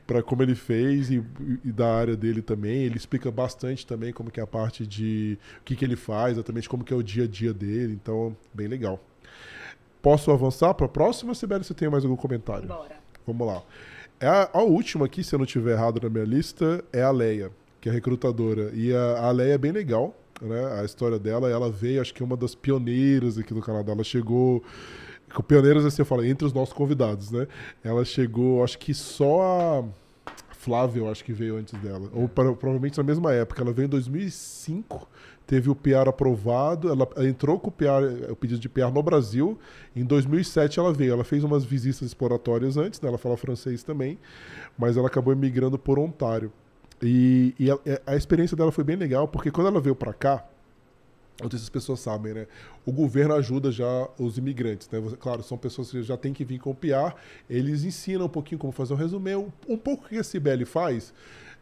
para 0.05 0.21
como 0.21 0.43
ele 0.43 0.55
fez 0.55 1.09
e, 1.09 1.23
e, 1.63 1.71
da 1.71 1.95
área 1.95 2.17
dele 2.17 2.41
também. 2.41 2.83
Ele 2.83 2.97
explica 2.97 3.31
bastante 3.31 3.87
também 3.87 4.11
como 4.11 4.29
que 4.29 4.41
é 4.41 4.43
a 4.43 4.47
parte 4.47 4.85
de 4.85 5.39
o 5.61 5.63
que, 5.63 5.73
que 5.73 5.85
ele 5.85 5.95
faz, 5.95 6.33
exatamente 6.33 6.67
como 6.67 6.83
que 6.83 6.93
é 6.93 6.97
o 6.97 7.01
dia 7.01 7.23
a 7.23 7.27
dia 7.27 7.53
dele. 7.53 7.93
Então, 7.93 8.35
bem 8.53 8.67
legal. 8.67 8.99
Posso 10.01 10.31
avançar 10.31 10.73
para 10.73 10.85
a 10.85 10.89
próxima, 10.89 11.33
Sibeli? 11.33 11.63
Você 11.63 11.73
tem 11.73 11.89
mais 11.89 12.03
algum 12.03 12.17
comentário? 12.17 12.67
Bora. 12.67 12.97
Vamos 13.25 13.47
lá. 13.47 13.63
É 14.19 14.27
a, 14.27 14.49
a, 14.51 14.61
última 14.63 15.05
aqui, 15.05 15.23
se 15.23 15.33
eu 15.33 15.39
não 15.39 15.45
tiver 15.45 15.71
errado 15.71 16.01
na 16.03 16.09
minha 16.09 16.25
lista, 16.25 16.83
é 16.91 17.01
a 17.01 17.11
Leia, 17.11 17.51
que 17.79 17.87
é 17.87 17.91
recrutadora. 17.91 18.69
E 18.73 18.93
a, 18.93 19.27
a 19.27 19.31
Leia 19.31 19.53
é 19.53 19.57
bem 19.57 19.71
legal 19.71 20.13
né? 20.41 20.81
A 20.81 20.83
história 20.83 21.19
dela, 21.19 21.49
ela 21.49 21.69
veio, 21.69 22.01
acho 22.01 22.13
que 22.13 22.23
uma 22.23 22.35
das 22.35 22.55
pioneiras 22.55 23.37
aqui 23.37 23.53
do 23.53 23.61
Canadá. 23.61 23.91
Ela 23.91 24.03
chegou. 24.03 24.63
Pioneiras, 25.47 25.85
assim, 25.85 26.01
eu 26.01 26.05
falo, 26.05 26.25
entre 26.25 26.45
os 26.45 26.51
nossos 26.51 26.73
convidados, 26.73 27.31
né? 27.31 27.47
Ela 27.83 28.03
chegou, 28.03 28.63
acho 28.63 28.77
que 28.77 28.93
só 28.93 29.41
a 29.41 29.83
Flávia, 30.61 30.99
eu 30.99 31.09
acho 31.09 31.23
que 31.23 31.33
veio 31.33 31.57
antes 31.57 31.73
dela. 31.79 32.07
Ou 32.13 32.29
provavelmente 32.29 32.97
na 32.97 33.03
mesma 33.03 33.33
época. 33.33 33.63
Ela 33.63 33.73
veio 33.73 33.87
em 33.87 33.89
2005, 33.89 35.07
teve 35.47 35.69
o 35.71 35.75
PR 35.75 36.07
aprovado. 36.07 36.89
Ela, 36.89 37.07
ela 37.15 37.27
entrou 37.27 37.59
com 37.59 37.69
o, 37.69 37.71
PR, 37.71 38.29
o 38.29 38.35
pedido 38.35 38.59
de 38.59 38.69
PR 38.69 38.91
no 38.93 39.01
Brasil. 39.01 39.57
Em 39.95 40.05
2007 40.05 40.79
ela 40.79 40.93
veio. 40.93 41.13
Ela 41.13 41.23
fez 41.23 41.43
umas 41.43 41.63
visitas 41.63 42.01
exploratórias 42.01 42.77
antes, 42.77 43.01
né? 43.01 43.09
Ela 43.09 43.17
fala 43.17 43.35
francês 43.37 43.81
também. 43.81 44.19
Mas 44.77 44.97
ela 44.97 45.07
acabou 45.07 45.33
emigrando 45.33 45.79
por 45.79 45.97
Ontário. 45.97 46.51
E, 47.01 47.55
e 47.57 47.71
a, 47.71 47.77
a, 48.05 48.15
experiência 48.15 48.55
dela 48.55 48.71
foi 48.71 48.83
bem 48.83 48.95
legal, 48.95 49.27
porque 49.27 49.49
quando 49.49 49.67
ela 49.67 49.81
veio 49.81 49.95
para 49.95 50.13
cá, 50.13 50.45
não 51.41 51.49
sei 51.49 51.57
se 51.57 51.65
as 51.65 51.69
pessoas 51.69 51.99
sabem, 51.99 52.33
né? 52.33 52.47
O 52.85 52.91
governo 52.91 53.33
ajuda 53.33 53.71
já 53.71 54.07
os 54.19 54.37
imigrantes, 54.37 54.87
né? 54.89 54.99
Claro, 55.19 55.41
são 55.41 55.57
pessoas 55.57 55.89
que 55.89 56.03
já 56.03 56.15
têm 56.15 56.31
que 56.33 56.45
vir 56.45 56.59
com 56.59 56.75
PR, 56.75 57.15
eles 57.49 57.83
ensinam 57.83 58.25
um 58.25 58.29
pouquinho 58.29 58.59
como 58.59 58.71
fazer 58.71 58.93
um 58.93 58.97
resumê, 58.97 59.35
um, 59.35 59.51
um 59.67 59.77
pouco 59.77 60.07
que 60.07 60.17
a 60.17 60.23
Cibele 60.23 60.65
faz, 60.65 61.11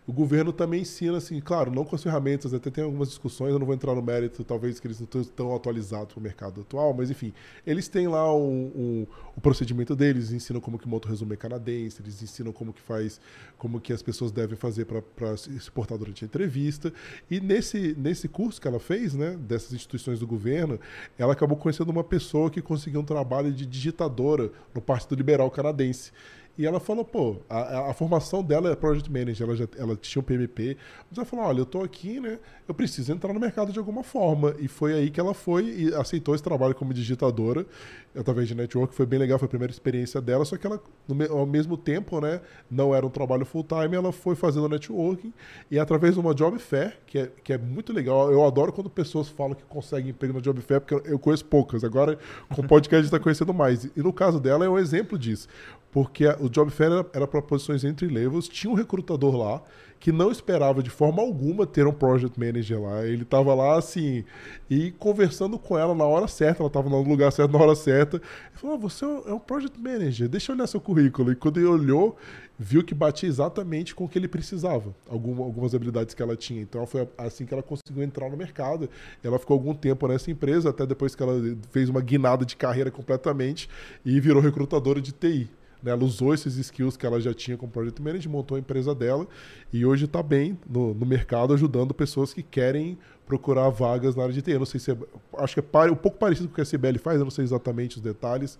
o 0.09 0.11
governo 0.11 0.51
também 0.51 0.81
ensina, 0.81 1.17
assim, 1.17 1.39
claro, 1.39 1.69
não 1.69 1.85
com 1.85 1.95
as 1.95 2.01
ferramentas, 2.01 2.51
até 2.51 2.71
tem 2.71 2.83
algumas 2.83 3.09
discussões, 3.09 3.53
eu 3.53 3.59
não 3.59 3.65
vou 3.67 3.75
entrar 3.75 3.93
no 3.93 4.01
mérito, 4.01 4.43
talvez 4.43 4.79
que 4.79 4.87
eles 4.87 4.99
não 4.99 5.05
estão 5.05 5.23
tão 5.23 5.55
atualizados 5.55 6.11
para 6.11 6.19
o 6.19 6.23
mercado 6.23 6.61
atual, 6.61 6.95
mas 6.95 7.11
enfim, 7.11 7.31
eles 7.63 7.87
têm 7.87 8.07
lá 8.07 8.35
um, 8.35 8.71
um, 8.75 9.07
o 9.37 9.39
procedimento 9.39 9.95
deles, 9.95 10.31
ensinam 10.31 10.59
como 10.59 10.79
que 10.79 10.87
monta 10.87 11.07
o 11.07 11.11
resumo 11.11 11.37
canadense, 11.37 12.01
eles 12.01 12.23
ensinam 12.23 12.51
como 12.51 12.73
que 12.73 12.81
faz, 12.81 13.21
como 13.55 13.79
que 13.79 13.93
as 13.93 14.01
pessoas 14.01 14.31
devem 14.31 14.57
fazer 14.57 14.85
para 14.85 15.37
se 15.37 15.69
portar 15.69 15.95
durante 15.95 16.25
a 16.25 16.27
entrevista. 16.27 16.91
E 17.29 17.39
nesse, 17.39 17.95
nesse 17.95 18.27
curso 18.27 18.59
que 18.59 18.67
ela 18.67 18.79
fez, 18.79 19.13
né, 19.13 19.37
dessas 19.39 19.73
instituições 19.73 20.19
do 20.19 20.25
governo, 20.25 20.79
ela 21.19 21.33
acabou 21.33 21.55
conhecendo 21.55 21.89
uma 21.91 22.03
pessoa 22.03 22.49
que 22.49 22.63
conseguiu 22.63 23.01
um 23.01 23.05
trabalho 23.05 23.51
de 23.51 23.63
digitadora 23.63 24.51
no 24.73 24.81
Partido 24.81 25.13
Liberal 25.15 25.51
Canadense. 25.51 26.11
E 26.59 26.65
ela 26.65 26.77
falou, 26.77 27.05
pô, 27.05 27.37
a, 27.49 27.89
a, 27.89 27.93
formação 27.93 28.43
dela 28.43 28.69
é 28.69 28.75
Project 28.75 29.09
Manager, 29.09 29.47
ela, 29.47 29.55
já, 29.55 29.65
ela 29.77 29.95
tinha 29.95 30.19
um 30.19 30.25
PMP. 30.25 30.75
Mas 31.09 31.17
ela 31.17 31.25
falou, 31.25 31.45
olha, 31.45 31.59
eu 31.59 31.65
tô 31.65 31.81
aqui, 31.81 32.19
né? 32.19 32.37
Eu 32.67 32.73
preciso 32.73 33.13
entrar 33.13 33.31
no 33.33 33.39
mercado 33.39 33.71
de 33.71 33.79
alguma 33.79 34.03
forma. 34.03 34.53
E 34.59 34.67
foi 34.67 34.91
aí 34.91 35.09
que 35.09 35.21
ela 35.21 35.33
foi 35.33 35.69
e 35.69 35.95
aceitou 35.95 36.35
esse 36.35 36.43
trabalho 36.43 36.75
como 36.75 36.93
digitadora, 36.93 37.65
através 38.13 38.45
de 38.45 38.55
network. 38.55 38.93
Foi 38.93 39.05
bem 39.05 39.17
legal, 39.17 39.39
foi 39.39 39.45
a 39.45 39.49
primeira 39.49 39.71
experiência 39.71 40.19
dela. 40.19 40.43
Só 40.43 40.57
que 40.57 40.67
ela, 40.67 40.83
no, 41.07 41.31
ao 41.31 41.45
mesmo 41.45 41.77
tempo, 41.77 42.19
né? 42.19 42.41
Não 42.69 42.93
era 42.93 43.05
um 43.05 43.09
trabalho 43.09 43.45
full-time, 43.45 43.95
ela 43.95 44.11
foi 44.11 44.35
fazendo 44.35 44.67
networking. 44.67 45.31
E 45.71 45.79
através 45.79 46.15
de 46.15 46.19
uma 46.19 46.35
job 46.35 46.59
fair, 46.59 46.99
que 47.07 47.19
é, 47.19 47.31
que 47.41 47.53
é 47.53 47.57
muito 47.57 47.93
legal. 47.93 48.33
Eu 48.33 48.45
adoro 48.45 48.73
quando 48.73 48.89
pessoas 48.89 49.29
falam 49.29 49.55
que 49.55 49.63
conseguem 49.63 50.09
emprego 50.09 50.33
na 50.33 50.41
job 50.41 50.59
fair, 50.59 50.81
porque 50.81 51.09
eu 51.09 51.19
conheço 51.19 51.45
poucas. 51.45 51.85
Agora, 51.85 52.19
com 52.53 52.61
o 52.61 52.67
podcast, 52.67 52.97
a 52.97 53.01
gente 53.03 53.05
está 53.05 53.19
conhecendo 53.19 53.53
mais. 53.53 53.85
E 53.85 54.03
no 54.03 54.11
caso 54.11 54.41
dela, 54.41 54.65
é 54.65 54.69
um 54.69 54.77
exemplo 54.77 55.17
disso 55.17 55.47
porque 55.91 56.27
o 56.39 56.49
Job 56.49 56.71
Fair 56.71 57.05
era, 57.13 57.27
para 57.27 57.41
posições 57.41 57.83
entre 57.83 58.07
levels, 58.07 58.47
tinha 58.47 58.71
um 58.71 58.75
recrutador 58.75 59.35
lá 59.35 59.61
que 59.99 60.11
não 60.11 60.31
esperava 60.31 60.81
de 60.81 60.89
forma 60.89 61.21
alguma 61.21 61.67
ter 61.67 61.85
um 61.85 61.91
project 61.91 62.39
manager 62.39 62.81
lá. 62.81 63.05
Ele 63.05 63.23
estava 63.23 63.53
lá 63.53 63.77
assim, 63.77 64.23
e 64.69 64.91
conversando 64.91 65.59
com 65.59 65.77
ela 65.77 65.93
na 65.93 66.05
hora 66.05 66.27
certa, 66.27 66.61
ela 66.61 66.67
estava 66.67 66.89
no 66.89 67.01
lugar 67.01 67.31
certo 67.31 67.51
na 67.51 67.59
hora 67.59 67.75
certa. 67.75 68.17
Ele 68.17 68.23
falou: 68.53 68.75
ah, 68.77 68.79
Você 68.79 69.03
é 69.03 69.07
um 69.33 69.35
é 69.35 69.39
project 69.39 69.77
manager, 69.77 70.29
deixa 70.29 70.51
eu 70.51 70.55
olhar 70.55 70.67
seu 70.67 70.79
currículo. 70.79 71.31
E 71.33 71.35
quando 71.35 71.57
ele 71.57 71.67
olhou, 71.67 72.17
viu 72.57 72.81
que 72.83 72.93
batia 72.93 73.27
exatamente 73.27 73.93
com 73.93 74.05
o 74.05 74.09
que 74.09 74.17
ele 74.17 74.27
precisava, 74.27 74.95
algumas 75.09 75.75
habilidades 75.75 76.13
que 76.15 76.21
ela 76.21 76.35
tinha. 76.35 76.61
Então 76.61 76.85
foi 76.87 77.07
assim 77.17 77.45
que 77.45 77.53
ela 77.53 77.63
conseguiu 77.63 78.01
entrar 78.01 78.29
no 78.29 78.37
mercado. 78.37 78.89
Ela 79.21 79.37
ficou 79.37 79.55
algum 79.55 79.73
tempo 79.73 80.07
nessa 80.07 80.31
empresa, 80.31 80.69
até 80.69 80.85
depois 80.85 81.13
que 81.13 81.21
ela 81.21 81.35
fez 81.71 81.89
uma 81.89 81.99
guinada 81.99 82.45
de 82.45 82.55
carreira 82.55 82.89
completamente 82.89 83.69
e 84.05 84.19
virou 84.21 84.41
recrutadora 84.41 85.01
de 85.01 85.11
TI. 85.11 85.49
Né? 85.81 85.91
Ela 85.91 86.03
usou 86.03 86.33
esses 86.33 86.57
skills 86.57 86.97
que 86.97 87.05
ela 87.05 87.19
já 87.19 87.33
tinha 87.33 87.57
como 87.57 87.71
project 87.71 88.01
manager, 88.01 88.29
montou 88.29 88.55
a 88.55 88.59
empresa 88.59 88.93
dela 88.93 89.27
e 89.71 89.85
hoje 89.85 90.05
está 90.05 90.21
bem 90.21 90.57
no, 90.69 90.93
no 90.93 91.05
mercado 91.05 91.53
ajudando 91.53 91.93
pessoas 91.93 92.33
que 92.33 92.43
querem 92.43 92.97
procurar 93.29 93.69
vagas 93.69 94.15
na 94.15 94.23
área 94.23 94.33
de 94.33 94.41
TI. 94.41 94.51
Eu 94.53 94.59
não 94.59 94.65
sei 94.65 94.79
se 94.79 94.91
é, 94.91 94.97
acho 95.37 95.53
que 95.53 95.59
é 95.61 95.91
um 95.91 95.95
pouco 95.95 96.17
parecido 96.17 96.47
com 96.47 96.53
o 96.53 96.55
que 96.55 96.61
a 96.61 96.65
CBL 96.65 96.97
faz, 96.97 97.19
eu 97.19 97.25
não 97.25 97.29
sei 97.29 97.43
exatamente 97.43 97.97
os 97.97 98.01
detalhes, 98.01 98.57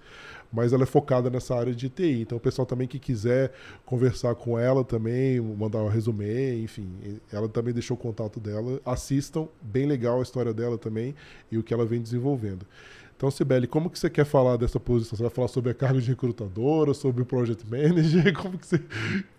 mas 0.54 0.72
ela 0.72 0.84
é 0.84 0.86
focada 0.86 1.28
nessa 1.28 1.56
área 1.56 1.74
de 1.74 1.90
TI. 1.90 2.22
Então 2.22 2.38
o 2.38 2.42
pessoal 2.42 2.68
também 2.68 2.88
que 2.88 3.00
quiser 3.00 3.52
conversar 3.84 4.36
com 4.36 4.60
ela 4.60 4.84
também, 4.84 5.42
mandar 5.42 5.80
um 5.80 5.88
resumê, 5.88 6.62
enfim, 6.62 7.20
ela 7.34 7.50
também 7.50 7.74
deixou 7.74 7.98
o 7.98 8.00
contato 8.00 8.40
dela. 8.40 8.80
Assistam, 8.86 9.48
bem 9.60 9.88
legal 9.88 10.20
a 10.20 10.22
história 10.22 10.54
dela 10.54 10.78
também 10.78 11.16
e 11.52 11.58
o 11.58 11.64
que 11.64 11.74
ela 11.74 11.86
vem 11.86 12.00
desenvolvendo. 12.00 12.64
Então, 13.20 13.30
Sibeli, 13.30 13.68
como 13.68 13.90
que 13.90 14.00
você 14.00 14.10
quer 14.10 14.24
falar 14.24 14.56
dessa 14.56 14.80
posição? 14.80 15.18
Você 15.18 15.24
vai 15.24 15.30
falar 15.30 15.50
sobre 15.50 15.72
a 15.72 15.74
carga 15.74 16.00
de 16.00 16.10
recrutadora, 16.10 16.94
sobre 16.94 17.22
o 17.22 17.26
project 17.26 17.68
manager? 17.70 18.32
Como 18.42 18.58
que 18.58 18.66
você 18.66 18.82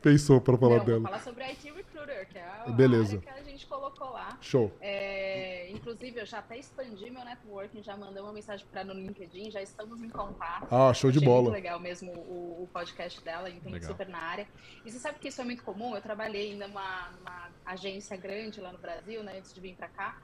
pensou 0.03 0.39
para 0.39 0.55
falar 0.59 0.77
Não, 0.77 0.85
dela? 0.85 0.99
Vou 0.99 1.09
falar 1.09 1.23
sobre 1.23 1.45
IT 1.45 1.73
Recruiter, 1.73 2.29
que 2.29 2.37
é 2.37 2.45
a 2.45 2.71
Beleza. 2.73 3.17
área 3.17 3.21
que 3.21 3.41
a 3.41 3.43
gente 3.43 3.67
colocou 3.67 4.11
lá. 4.11 4.37
Show. 4.39 4.71
É, 4.83 5.71
inclusive, 5.71 6.21
eu 6.21 6.27
já 6.27 6.41
até 6.41 6.59
expandi 6.59 7.11
meu 7.11 7.25
networking, 7.25 7.83
já 7.83 7.97
mandei 7.97 8.23
uma 8.23 8.35
mensagem 8.35 8.67
para 8.71 8.85
no 8.85 8.93
LinkedIn, 8.93 9.51
já 9.51 9.63
estamos 9.63 10.03
em 10.03 10.11
contato. 10.11 10.67
Ah, 10.71 10.93
show 10.93 11.11
de 11.11 11.19
bola. 11.19 11.45
muito 11.45 11.55
legal 11.55 11.81
mesmo 11.81 12.13
o, 12.13 12.65
o 12.65 12.69
podcast 12.71 13.25
dela, 13.25 13.49
entende 13.49 13.77
Legal. 13.77 13.93
super 13.93 14.07
na 14.11 14.19
área. 14.19 14.47
E 14.85 14.91
você 14.91 14.99
sabe 14.99 15.19
que 15.19 15.29
isso 15.29 15.41
é 15.41 15.45
muito 15.45 15.63
comum? 15.63 15.97
Eu 15.97 16.03
trabalhei 16.03 16.53
numa, 16.53 17.13
numa 17.19 17.49
agência 17.65 18.15
grande 18.15 18.61
lá 18.61 18.73
no 18.73 18.79
Brasil, 18.79 19.23
né, 19.23 19.39
antes 19.39 19.55
de 19.55 19.61
vir 19.63 19.75
para 19.75 19.89
cá. 19.89 20.19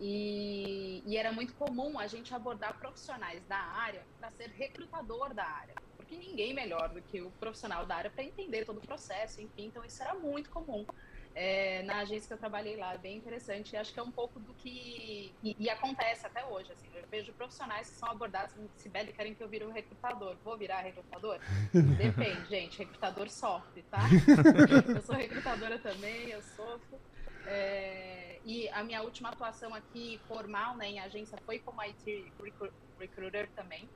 E, 0.00 1.02
e, 1.04 1.16
era 1.16 1.32
muito 1.32 1.54
comum 1.54 1.98
a 1.98 2.06
gente 2.06 2.32
abordar 2.32 2.78
profissionais 2.78 3.44
da 3.46 3.58
área 3.58 4.06
para 4.18 4.30
ser 4.30 4.48
recrutador 4.50 5.34
da 5.34 5.44
área, 5.44 5.74
porque 5.96 6.16
ninguém 6.16 6.54
melhor 6.54 6.88
do 6.90 7.02
que 7.02 7.20
o 7.20 7.32
profissional 7.32 7.84
da 7.84 7.96
área 7.96 8.10
para 8.10 8.22
entender 8.22 8.64
todo 8.64 8.78
o 8.78 8.86
processo, 8.86 9.40
enfim, 9.40 9.66
então 9.66 9.84
isso 9.84 10.00
era 10.00 10.14
muito 10.14 10.50
comum. 10.50 10.86
É, 11.34 11.82
na 11.82 11.98
agência 11.98 12.26
que 12.26 12.32
eu 12.32 12.38
trabalhei 12.38 12.76
lá, 12.76 12.94
é 12.94 12.98
bem 12.98 13.16
interessante, 13.16 13.72
e 13.72 13.76
acho 13.76 13.92
que 13.92 14.00
é 14.00 14.02
um 14.02 14.10
pouco 14.10 14.40
do 14.40 14.54
que. 14.54 15.34
E, 15.42 15.56
e 15.58 15.70
acontece 15.70 16.26
até 16.26 16.44
hoje, 16.44 16.72
assim, 16.72 16.88
eu 16.94 17.06
vejo 17.08 17.32
profissionais 17.32 17.90
que 17.90 17.96
são 17.96 18.10
abordados, 18.10 18.54
se 18.76 18.88
bem 18.88 19.06
querem 19.06 19.34
que 19.34 19.42
eu 19.42 19.48
vire 19.48 19.64
um 19.64 19.72
recrutador. 19.72 20.36
Vou 20.42 20.56
virar 20.56 20.80
recrutador? 20.80 21.38
Depende, 21.72 22.46
gente, 22.50 22.78
recrutador 22.78 23.28
sofre, 23.30 23.82
tá? 23.84 24.00
eu 24.96 25.02
sou 25.02 25.14
recrutadora 25.14 25.78
também, 25.78 26.30
eu 26.30 26.42
sofro. 26.42 26.98
É, 27.50 28.38
e 28.44 28.68
a 28.68 28.84
minha 28.84 29.02
última 29.02 29.30
atuação 29.30 29.74
aqui 29.74 30.20
formal 30.28 30.76
né, 30.76 30.88
em 30.90 31.00
agência 31.00 31.38
foi 31.46 31.58
como 31.58 31.80
IT 31.80 32.30
recruiter 32.98 33.48
também. 33.56 33.88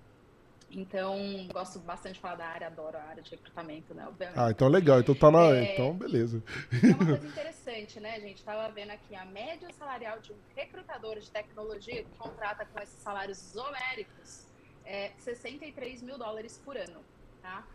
Então, 0.71 1.19
gosto 1.53 1.79
bastante 1.81 2.15
de 2.15 2.21
falar 2.21 2.37
da 2.37 2.47
área, 2.47 2.67
adoro 2.69 2.97
a 2.97 3.03
área 3.03 3.23
de 3.23 3.31
recrutamento, 3.31 3.93
né? 3.93 4.07
Obviamente. 4.09 4.39
Ah, 4.39 4.51
então 4.51 4.69
legal. 4.69 5.01
Então 5.01 5.15
tá 5.15 5.31
na. 5.31 5.55
É, 5.55 5.75
então, 5.75 5.93
beleza. 5.93 6.43
É 6.83 6.87
uma 6.87 7.07
coisa 7.07 7.27
interessante, 7.27 8.01
né, 8.01 8.19
gente? 8.21 8.43
Tava 8.43 8.73
vendo 8.73 8.91
aqui 8.91 9.15
a 9.15 9.27
média 9.27 9.71
salarial 9.75 10.19
de 10.21 10.33
um 10.33 10.37
recrutador 10.57 11.19
de 11.19 11.31
tecnologia 11.31 12.03
que 12.03 12.17
contrata 12.17 12.65
com 12.65 12.81
esses 12.81 12.99
salários 13.03 13.55
homéricos 13.55 14.47
é 14.85 15.13
63 15.19 16.03
mil 16.03 16.17
dólares 16.17 16.61
por 16.65 16.77
ano, 16.77 17.05
tá? 17.43 17.67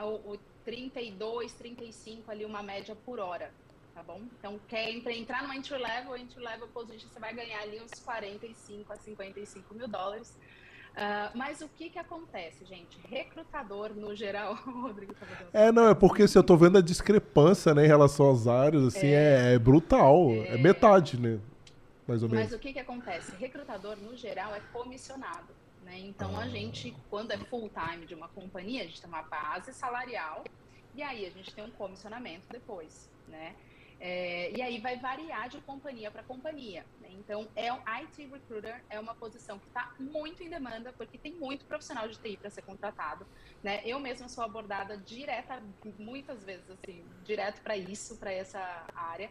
Uh, 0.00 0.04
o, 0.04 0.32
o 0.32 0.38
32, 0.64 1.52
35 1.54 2.30
ali, 2.30 2.44
uma 2.44 2.62
média 2.62 2.96
por 2.96 3.20
hora 3.20 3.52
tá 3.94 4.02
bom? 4.02 4.20
Então, 4.38 4.58
quer 4.68 4.90
entrar 4.90 5.42
numa 5.42 5.56
entry 5.56 5.78
level, 5.78 6.16
entry 6.16 6.42
level 6.42 6.68
position, 6.68 7.08
você 7.08 7.20
vai 7.20 7.32
ganhar 7.32 7.60
ali 7.60 7.80
uns 7.80 8.00
45 8.00 8.92
a 8.92 8.96
55 8.96 9.74
mil 9.74 9.86
dólares. 9.86 10.36
Uh, 10.94 11.36
mas 11.36 11.60
o 11.60 11.68
que 11.68 11.90
que 11.90 11.98
acontece, 11.98 12.64
gente? 12.64 12.98
Recrutador, 13.08 13.94
no 13.94 14.14
geral, 14.14 14.54
Rodrigo 14.64 15.12
tá 15.14 15.26
É, 15.52 15.72
não, 15.72 15.88
é 15.88 15.94
porque 15.94 16.28
se 16.28 16.38
eu 16.38 16.42
tô 16.42 16.56
vendo 16.56 16.78
a 16.78 16.80
discrepância, 16.80 17.74
né, 17.74 17.84
em 17.84 17.88
relação 17.88 18.30
às 18.30 18.46
áreas, 18.46 18.84
assim, 18.84 19.08
é, 19.08 19.52
é, 19.52 19.54
é 19.54 19.58
brutal, 19.58 20.30
é... 20.30 20.54
é... 20.54 20.58
metade, 20.58 21.18
né, 21.18 21.40
mais 22.06 22.22
ou 22.22 22.28
menos. 22.28 22.44
Mas 22.44 22.54
o 22.54 22.60
que 22.60 22.72
que 22.72 22.78
acontece? 22.78 23.34
Recrutador, 23.36 23.96
no 23.96 24.16
geral, 24.16 24.54
é 24.54 24.60
comissionado, 24.72 25.52
né? 25.84 25.98
Então, 25.98 26.36
ah. 26.36 26.44
a 26.44 26.48
gente, 26.48 26.94
quando 27.10 27.32
é 27.32 27.38
full 27.38 27.68
time 27.70 28.06
de 28.06 28.14
uma 28.14 28.28
companhia, 28.28 28.82
a 28.82 28.86
gente 28.86 29.00
tem 29.00 29.08
uma 29.10 29.22
base 29.22 29.72
salarial 29.72 30.44
e 30.94 31.02
aí 31.02 31.26
a 31.26 31.30
gente 31.30 31.52
tem 31.52 31.64
um 31.64 31.70
comissionamento 31.70 32.46
depois, 32.48 33.10
né? 33.26 33.56
É, 34.06 34.52
e 34.54 34.60
aí 34.60 34.78
vai 34.80 34.98
variar 34.98 35.48
de 35.48 35.58
companhia 35.62 36.10
para 36.10 36.22
companhia. 36.22 36.84
Né? 37.00 37.08
Então, 37.12 37.48
é 37.56 37.72
um 37.72 37.80
IT 37.86 38.26
recruiter 38.26 38.84
é 38.90 39.00
uma 39.00 39.14
posição 39.14 39.58
que 39.58 39.66
está 39.66 39.94
muito 39.98 40.42
em 40.42 40.50
demanda 40.50 40.92
porque 40.92 41.16
tem 41.16 41.32
muito 41.32 41.64
profissional 41.64 42.06
de 42.06 42.18
TI 42.18 42.36
para 42.36 42.50
ser 42.50 42.60
contratado. 42.60 43.26
Né? 43.62 43.80
Eu 43.82 43.98
mesma 43.98 44.28
sou 44.28 44.44
abordada 44.44 44.98
direta, 44.98 45.62
muitas 45.98 46.44
vezes 46.44 46.68
assim, 46.68 47.02
direto 47.24 47.62
para 47.62 47.78
isso, 47.78 48.18
para 48.18 48.30
essa 48.30 48.84
área. 48.94 49.30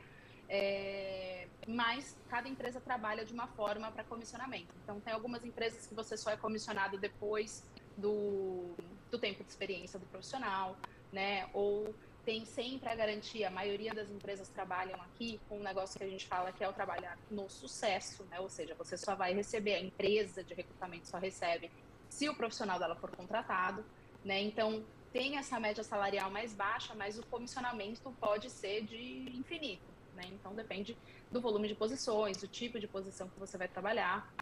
É, 0.49 1.47
mas 1.67 2.17
cada 2.27 2.49
empresa 2.49 2.81
trabalha 2.81 3.23
de 3.23 3.31
uma 3.31 3.45
forma 3.45 3.91
para 3.91 4.03
comissionamento. 4.03 4.73
Então, 4.83 4.99
tem 4.99 5.13
algumas 5.13 5.45
empresas 5.45 5.85
que 5.85 5.93
você 5.93 6.17
só 6.17 6.31
é 6.31 6.37
comissionado 6.37 6.97
depois 6.97 7.63
do, 7.95 8.73
do 9.11 9.19
tempo 9.19 9.43
de 9.43 9.51
experiência 9.51 9.99
do 9.99 10.07
profissional, 10.07 10.75
né? 11.11 11.47
Ou 11.53 11.93
tem 12.25 12.45
sempre 12.45 12.89
a 12.89 12.95
garantia, 12.95 13.47
a 13.47 13.51
maioria 13.51 13.93
das 13.93 14.09
empresas 14.09 14.47
trabalham 14.47 14.99
aqui 15.01 15.39
com 15.49 15.59
um 15.59 15.63
negócio 15.63 15.97
que 15.97 16.05
a 16.05 16.09
gente 16.09 16.25
fala 16.25 16.51
que 16.51 16.63
é 16.63 16.69
o 16.69 16.73
trabalhar 16.73 17.17
no 17.29 17.49
sucesso, 17.49 18.23
né? 18.25 18.39
Ou 18.39 18.49
seja, 18.49 18.73
você 18.75 18.97
só 18.97 19.13
vai 19.13 19.33
receber, 19.33 19.75
a 19.75 19.81
empresa 19.81 20.43
de 20.43 20.53
recrutamento 20.53 21.07
só 21.07 21.17
recebe 21.17 21.69
se 22.09 22.29
o 22.29 22.35
profissional 22.35 22.79
dela 22.79 22.95
for 22.95 23.11
contratado, 23.11 23.83
né? 24.23 24.41
Então, 24.41 24.83
tem 25.11 25.37
essa 25.37 25.59
média 25.59 25.83
salarial 25.83 26.31
mais 26.31 26.53
baixa, 26.53 26.95
mas 26.95 27.19
o 27.19 27.25
comissionamento 27.25 28.11
pode 28.19 28.49
ser 28.49 28.83
de 28.83 29.29
infinito, 29.37 29.83
né? 30.15 30.23
Então, 30.31 30.55
depende 30.55 30.97
do 31.29 31.41
volume 31.41 31.67
de 31.67 31.75
posições, 31.75 32.37
do 32.37 32.47
tipo 32.47 32.79
de 32.79 32.87
posição 32.87 33.27
que 33.27 33.39
você 33.39 33.57
vai 33.57 33.67
trabalhar, 33.67 34.33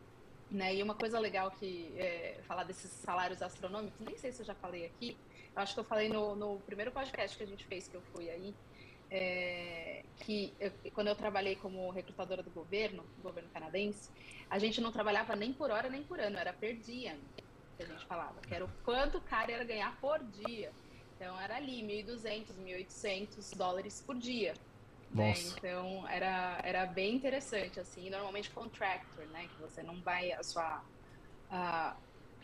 né? 0.51 0.75
E 0.75 0.83
uma 0.83 0.93
coisa 0.93 1.17
legal 1.17 1.49
que 1.49 1.91
é, 1.97 2.39
falar 2.43 2.63
desses 2.63 2.91
salários 2.91 3.41
astronômicos, 3.41 3.99
nem 4.05 4.17
sei 4.17 4.31
se 4.31 4.41
eu 4.41 4.45
já 4.45 4.53
falei 4.55 4.85
aqui, 4.85 5.17
acho 5.55 5.73
que 5.73 5.79
eu 5.79 5.83
falei 5.83 6.09
no, 6.09 6.35
no 6.35 6.59
primeiro 6.61 6.91
podcast 6.91 7.37
que 7.37 7.43
a 7.43 7.47
gente 7.47 7.65
fez, 7.65 7.87
que 7.87 7.95
eu 7.95 8.01
fui 8.13 8.29
aí, 8.29 8.53
é, 9.09 10.03
que 10.17 10.53
eu, 10.59 10.71
quando 10.93 11.07
eu 11.07 11.15
trabalhei 11.15 11.55
como 11.55 11.89
recrutadora 11.89 12.41
do 12.41 12.49
governo, 12.51 13.03
do 13.17 13.23
governo 13.23 13.49
canadense, 13.53 14.09
a 14.49 14.57
gente 14.57 14.79
não 14.79 14.91
trabalhava 14.91 15.35
nem 15.35 15.51
por 15.51 15.69
hora 15.71 15.89
nem 15.89 16.03
por 16.03 16.19
ano, 16.19 16.37
era 16.37 16.53
per 16.53 16.75
dia 16.75 17.17
que 17.77 17.83
a 17.83 17.85
gente 17.85 18.05
falava, 18.05 18.39
que 18.41 18.53
era 18.53 18.65
o 18.65 18.69
quanto 18.83 19.17
o 19.17 19.21
cara 19.21 19.51
ia 19.51 19.63
ganhar 19.63 19.95
por 19.99 20.19
dia. 20.19 20.71
Então 21.15 21.39
era 21.39 21.55
ali 21.55 21.83
1.200, 21.83 22.47
1.800 22.63 23.55
dólares 23.55 24.03
por 24.05 24.15
dia. 24.15 24.53
Né? 25.11 25.33
Então 25.57 26.07
era, 26.07 26.59
era 26.63 26.85
bem 26.85 27.15
interessante, 27.15 27.79
assim, 27.79 28.09
normalmente 28.09 28.49
contractor, 28.51 29.25
né? 29.27 29.47
Que 29.47 29.61
você 29.61 29.83
não 29.83 30.01
vai 30.01 30.31
a 30.31 30.41
sua. 30.41 30.81
A, 31.49 31.95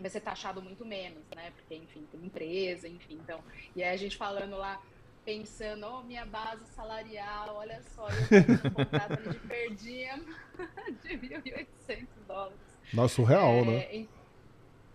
vai 0.01 0.09
ser 0.09 0.21
taxado 0.21 0.61
muito 0.61 0.85
menos, 0.85 1.23
né? 1.35 1.51
Porque, 1.51 1.75
enfim, 1.75 2.05
tem 2.11 2.25
empresa, 2.25 2.87
enfim. 2.87 3.15
Então, 3.15 3.43
e 3.75 3.83
aí 3.83 3.93
a 3.93 3.97
gente 3.97 4.17
falando 4.17 4.57
lá, 4.57 4.81
pensando, 5.25 5.85
oh, 5.87 6.03
minha 6.03 6.25
base 6.25 6.65
salarial, 6.67 7.55
olha 7.57 7.81
só, 7.83 8.07
eu 8.09 8.69
um 8.69 8.73
contrato 8.73 9.13
ali 9.13 9.29
de 9.29 9.39
per 9.39 9.75
diem 9.75 10.23
de 11.03 11.17
1.800 11.17 12.07
dólares. 12.27 12.59
Nossa, 12.93 13.25
real, 13.25 13.49
é, 13.49 13.65
né? 13.65 14.07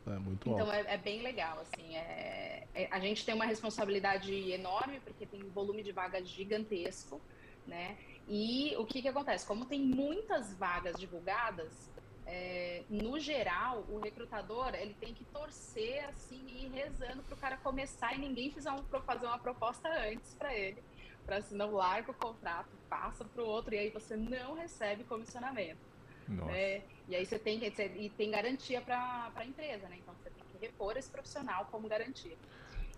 É 0.06 0.18
muito 0.18 0.48
então 0.48 0.66
alto. 0.66 0.72
É, 0.72 0.94
é 0.94 0.96
bem 0.96 1.22
legal, 1.22 1.60
assim. 1.60 1.96
É, 1.96 2.66
é, 2.74 2.88
a 2.90 2.98
gente 2.98 3.24
tem 3.24 3.34
uma 3.34 3.44
responsabilidade 3.44 4.32
enorme, 4.50 5.00
porque 5.00 5.26
tem 5.26 5.42
um 5.42 5.50
volume 5.50 5.82
de 5.82 5.92
vagas 5.92 6.28
gigantesco, 6.28 7.20
né? 7.66 7.96
E 8.26 8.74
o 8.78 8.86
que, 8.86 9.02
que 9.02 9.08
acontece? 9.08 9.46
Como 9.46 9.66
tem 9.66 9.80
muitas 9.80 10.54
vagas 10.54 10.98
divulgadas, 10.98 11.90
é, 12.26 12.82
no 12.88 13.18
geral, 13.18 13.84
o 13.88 13.98
recrutador 13.98 14.74
ele 14.74 14.94
tem 15.00 15.12
que 15.12 15.24
torcer 15.24 16.04
assim 16.06 16.40
e 16.46 16.66
ir 16.66 16.70
rezando 16.70 17.22
para 17.22 17.34
o 17.34 17.36
cara 17.36 17.56
começar 17.56 18.14
e 18.14 18.18
ninguém 18.18 18.50
fizer 18.50 18.70
um, 18.70 18.82
fazer 19.04 19.26
uma 19.26 19.38
proposta 19.38 19.88
antes 19.88 20.34
para 20.34 20.54
ele, 20.54 20.82
para 21.26 21.40
senão 21.40 21.72
larga 21.72 22.10
o 22.10 22.14
contrato, 22.14 22.68
passa 22.88 23.24
para 23.24 23.42
o 23.42 23.46
outro 23.46 23.74
e 23.74 23.78
aí 23.78 23.90
você 23.90 24.16
não 24.16 24.54
recebe 24.54 25.04
comissionamento. 25.04 25.92
É, 26.48 26.82
e 27.08 27.16
aí 27.16 27.26
você 27.26 27.38
tem 27.38 27.58
que 27.58 27.66
e 27.66 28.08
tem 28.10 28.30
garantia 28.30 28.80
para 28.80 29.30
a 29.34 29.44
empresa, 29.44 29.88
né? 29.88 29.96
Então 29.98 30.14
você 30.14 30.30
tem 30.30 30.42
que 30.50 30.66
repor 30.66 30.96
esse 30.96 31.10
profissional 31.10 31.66
como 31.70 31.88
garantia. 31.88 32.36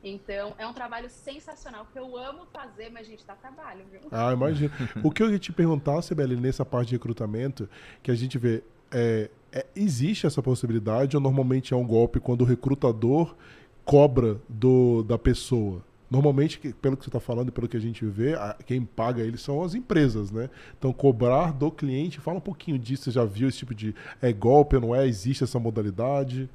Então, 0.05 0.55
é 0.59 0.67
um 0.67 0.75
trabalho 0.75 1.09
sensacional 1.09 1.87
que 1.91 1.99
eu 1.99 2.15
amo 2.19 2.45
fazer, 2.53 2.91
mas, 2.91 3.07
gente, 3.07 3.25
dá 3.25 3.35
trabalho, 3.35 3.87
viu? 3.91 4.03
Ah, 4.13 4.35
imagina. 4.35 4.71
o 5.03 5.11
que 5.11 5.23
eu 5.23 5.33
ia 5.33 5.39
te 5.39 5.51
perguntar, 5.51 6.03
Sibeli, 6.03 6.37
nessa 6.37 6.63
parte 6.63 6.89
de 6.89 6.97
recrutamento, 6.97 7.67
que 8.03 8.11
a 8.11 8.15
gente 8.15 8.37
vê, 8.37 8.63
é, 8.95 9.31
é, 9.53 9.67
existe 9.75 10.27
essa 10.27 10.41
possibilidade 10.41 11.17
ou 11.17 11.23
normalmente 11.23 11.75
é 11.75 11.77
um 11.77 11.87
golpe 11.87 12.21
quando 12.21 12.43
o 12.43 12.45
recrutador 12.45 13.35
cobra 13.85 14.41
do, 14.49 15.03
da 15.03 15.19
pessoa? 15.19 15.85
Normalmente, 16.11 16.59
pelo 16.81 16.97
que 16.97 17.03
você 17.03 17.09
está 17.09 17.19
falando 17.19 17.49
e 17.49 17.51
pelo 17.51 17.67
que 17.67 17.77
a 17.77 17.81
gente 17.81 18.05
vê, 18.05 18.35
quem 18.67 18.85
paga 18.85 19.23
eles 19.23 19.41
são 19.41 19.65
as 19.65 19.75
empresas, 19.75 20.31
né? 20.31 20.49
Então, 20.79 20.93
cobrar 20.93 21.53
do 21.53 21.73
cliente, 21.73 22.21
fala 22.21 22.37
um 22.39 22.43
pouquinho 22.43 22.79
disso. 22.79 23.05
Você 23.05 23.11
já 23.11 23.25
viu 23.25 23.49
esse 23.49 23.59
tipo 23.59 23.75
de 23.75 23.95
é 24.23 24.33
golpe, 24.33 24.79
não 24.79 24.95
é? 24.95 25.09
Existe 25.09 25.43
essa 25.43 25.59
modalidade? 25.59 26.49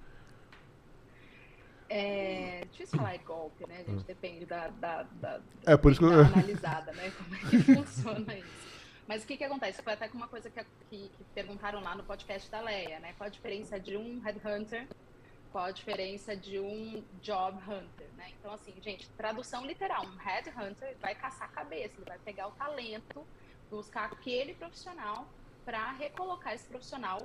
É 1.90 2.66
difícil 2.72 3.00
falar 3.00 3.16
é 3.16 3.18
golpe, 3.18 3.68
né? 3.68 3.84
A 3.86 3.90
gente 3.90 4.02
hum. 4.02 4.06
depende 4.08 4.46
da, 4.46 4.68
da, 4.68 5.06
da, 5.20 5.40
é, 5.66 5.76
por 5.76 5.92
isso 5.92 6.00
que 6.00 6.06
analisada, 6.06 6.92
né? 6.94 7.12
Como 7.18 7.36
é 7.36 7.40
que 7.40 7.60
funciona 7.76 8.34
isso. 8.36 8.59
Mas 9.10 9.24
o 9.24 9.28
que, 9.28 9.38
que 9.38 9.44
acontece? 9.44 9.82
Foi 9.82 9.94
até 9.94 10.08
com 10.08 10.18
uma 10.18 10.28
coisa 10.28 10.52
que, 10.52 10.64
que, 10.88 11.10
que 11.10 11.24
perguntaram 11.34 11.82
lá 11.82 11.96
no 11.96 12.04
podcast 12.04 12.48
da 12.52 12.62
Leia, 12.62 13.00
né? 13.00 13.16
Qual 13.18 13.26
a 13.26 13.32
diferença 13.32 13.80
de 13.80 13.98
um 13.98 14.20
headhunter 14.20 14.88
qual 15.52 15.66
a 15.66 15.72
diferença 15.72 16.36
de 16.36 16.60
um 16.60 17.04
job 17.24 17.58
hunter, 17.58 18.08
né? 18.16 18.32
Então, 18.40 18.54
assim, 18.54 18.72
gente, 18.84 19.10
tradução 19.18 19.66
literal, 19.66 20.06
um 20.06 20.16
headhunter 20.18 20.96
vai 21.00 21.16
caçar 21.16 21.52
cabeça, 21.52 21.96
ele 21.98 22.06
vai 22.06 22.20
pegar 22.20 22.50
o 22.50 22.52
talento, 22.52 23.26
buscar 23.68 24.06
aquele 24.06 24.54
profissional 24.54 25.28
para 25.66 25.92
recolocar 25.94 26.54
esse 26.54 26.68
profissional 26.68 27.20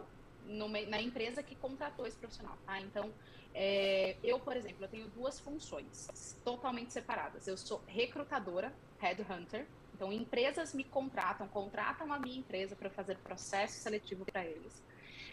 numa, 0.46 0.80
na 0.86 1.02
empresa 1.02 1.42
que 1.42 1.54
contratou 1.54 2.06
esse 2.06 2.16
profissional, 2.16 2.56
tá? 2.64 2.80
Então, 2.80 3.12
é, 3.54 4.16
eu, 4.24 4.40
por 4.40 4.56
exemplo, 4.56 4.86
eu 4.86 4.88
tenho 4.88 5.08
duas 5.08 5.38
funções 5.38 6.34
totalmente 6.42 6.94
separadas. 6.94 7.46
Eu 7.46 7.58
sou 7.58 7.82
recrutadora, 7.86 8.72
headhunter, 8.98 9.66
então 9.94 10.12
empresas 10.12 10.74
me 10.74 10.84
contratam, 10.84 11.46
contratam 11.48 12.12
a 12.12 12.18
minha 12.18 12.38
empresa 12.38 12.74
para 12.74 12.90
fazer 12.90 13.16
processo 13.18 13.74
seletivo 13.80 14.24
para 14.24 14.44
eles. 14.44 14.82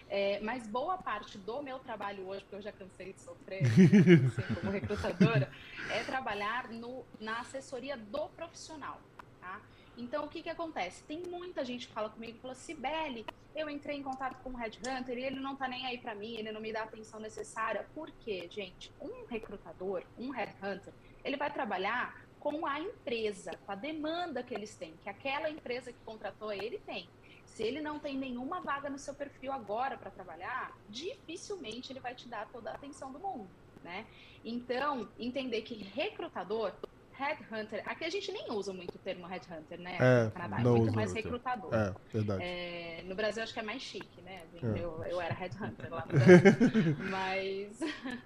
É, 0.07 0.39
mas 0.41 0.67
boa 0.67 0.97
parte 0.97 1.37
do 1.37 1.61
meu 1.61 1.79
trabalho 1.79 2.27
hoje, 2.27 2.41
porque 2.41 2.55
eu 2.57 2.61
já 2.61 2.71
cansei 2.71 3.13
de 3.13 3.21
sofrer 3.21 3.61
assim, 3.65 4.55
como 4.55 4.71
recrutadora, 4.71 5.49
é 5.89 6.03
trabalhar 6.03 6.69
no, 6.69 7.05
na 7.19 7.39
assessoria 7.39 7.95
do 7.95 8.27
profissional. 8.29 8.99
Tá? 9.39 9.61
Então, 9.97 10.25
o 10.25 10.27
que, 10.27 10.43
que 10.43 10.49
acontece? 10.49 11.03
Tem 11.03 11.21
muita 11.21 11.63
gente 11.63 11.87
que 11.87 11.93
fala 11.93 12.09
comigo 12.09 12.37
e 12.37 12.41
fala, 12.41 12.55
Sibeli, 12.55 13.25
eu 13.55 13.69
entrei 13.69 13.97
em 13.97 14.03
contato 14.03 14.35
com 14.43 14.51
o 14.51 14.55
Headhunter 14.55 15.17
e 15.17 15.23
ele 15.23 15.39
não 15.39 15.55
tá 15.55 15.67
nem 15.67 15.85
aí 15.85 15.97
para 15.97 16.13
mim, 16.13 16.35
ele 16.35 16.51
não 16.51 16.61
me 16.61 16.71
dá 16.71 16.81
a 16.81 16.83
atenção 16.83 17.19
necessária. 17.19 17.85
Por 17.93 18.11
quê, 18.11 18.47
gente? 18.49 18.91
Um 18.99 19.25
recrutador, 19.25 20.03
um 20.17 20.29
Headhunter, 20.29 20.93
ele 21.23 21.37
vai 21.37 21.51
trabalhar 21.51 22.25
com 22.41 22.65
a 22.65 22.79
empresa, 22.79 23.51
com 23.65 23.71
a 23.71 23.75
demanda 23.75 24.41
que 24.41 24.53
eles 24.53 24.75
têm, 24.75 24.93
que 25.03 25.07
aquela 25.07 25.49
empresa 25.49 25.93
que 25.93 25.99
contratou 26.03 26.51
ele 26.51 26.79
tem. 26.79 27.07
Se 27.45 27.63
ele 27.63 27.81
não 27.81 27.99
tem 27.99 28.17
nenhuma 28.17 28.59
vaga 28.61 28.89
no 28.89 28.97
seu 28.97 29.13
perfil 29.13 29.51
agora 29.53 29.95
para 29.95 30.09
trabalhar, 30.09 30.75
dificilmente 30.89 31.93
ele 31.93 31.99
vai 31.99 32.15
te 32.15 32.27
dar 32.27 32.47
toda 32.47 32.71
a 32.71 32.73
atenção 32.73 33.11
do 33.11 33.19
mundo, 33.19 33.47
né? 33.83 34.05
Então, 34.43 35.07
entender 35.19 35.61
que 35.61 35.75
recrutador, 35.75 36.73
headhunter, 37.11 37.83
aqui 37.85 38.05
a 38.05 38.09
gente 38.09 38.31
nem 38.31 38.49
usa 38.51 38.73
muito 38.73 38.95
o 38.95 38.99
termo 38.99 39.27
headhunter, 39.27 39.79
né? 39.79 39.97
É, 39.99 40.23
no 40.23 40.31
Canadá, 40.31 40.57
é 40.57 40.63
muito 40.63 40.95
mais 40.95 41.13
recrutador. 41.13 41.71
É, 41.75 41.93
verdade. 42.11 42.43
É, 42.43 43.03
no 43.05 43.13
Brasil 43.13 43.43
acho 43.43 43.53
que 43.53 43.59
é 43.59 43.63
mais 43.63 43.83
chique, 43.83 44.21
né? 44.21 44.41
É. 44.55 44.79
Eu, 44.79 45.03
eu 45.03 45.21
era 45.21 45.33
headhunter 45.35 45.91
lá 45.91 46.07
no 46.07 46.13
Brasil. 46.17 46.97
Mas, 47.11 47.79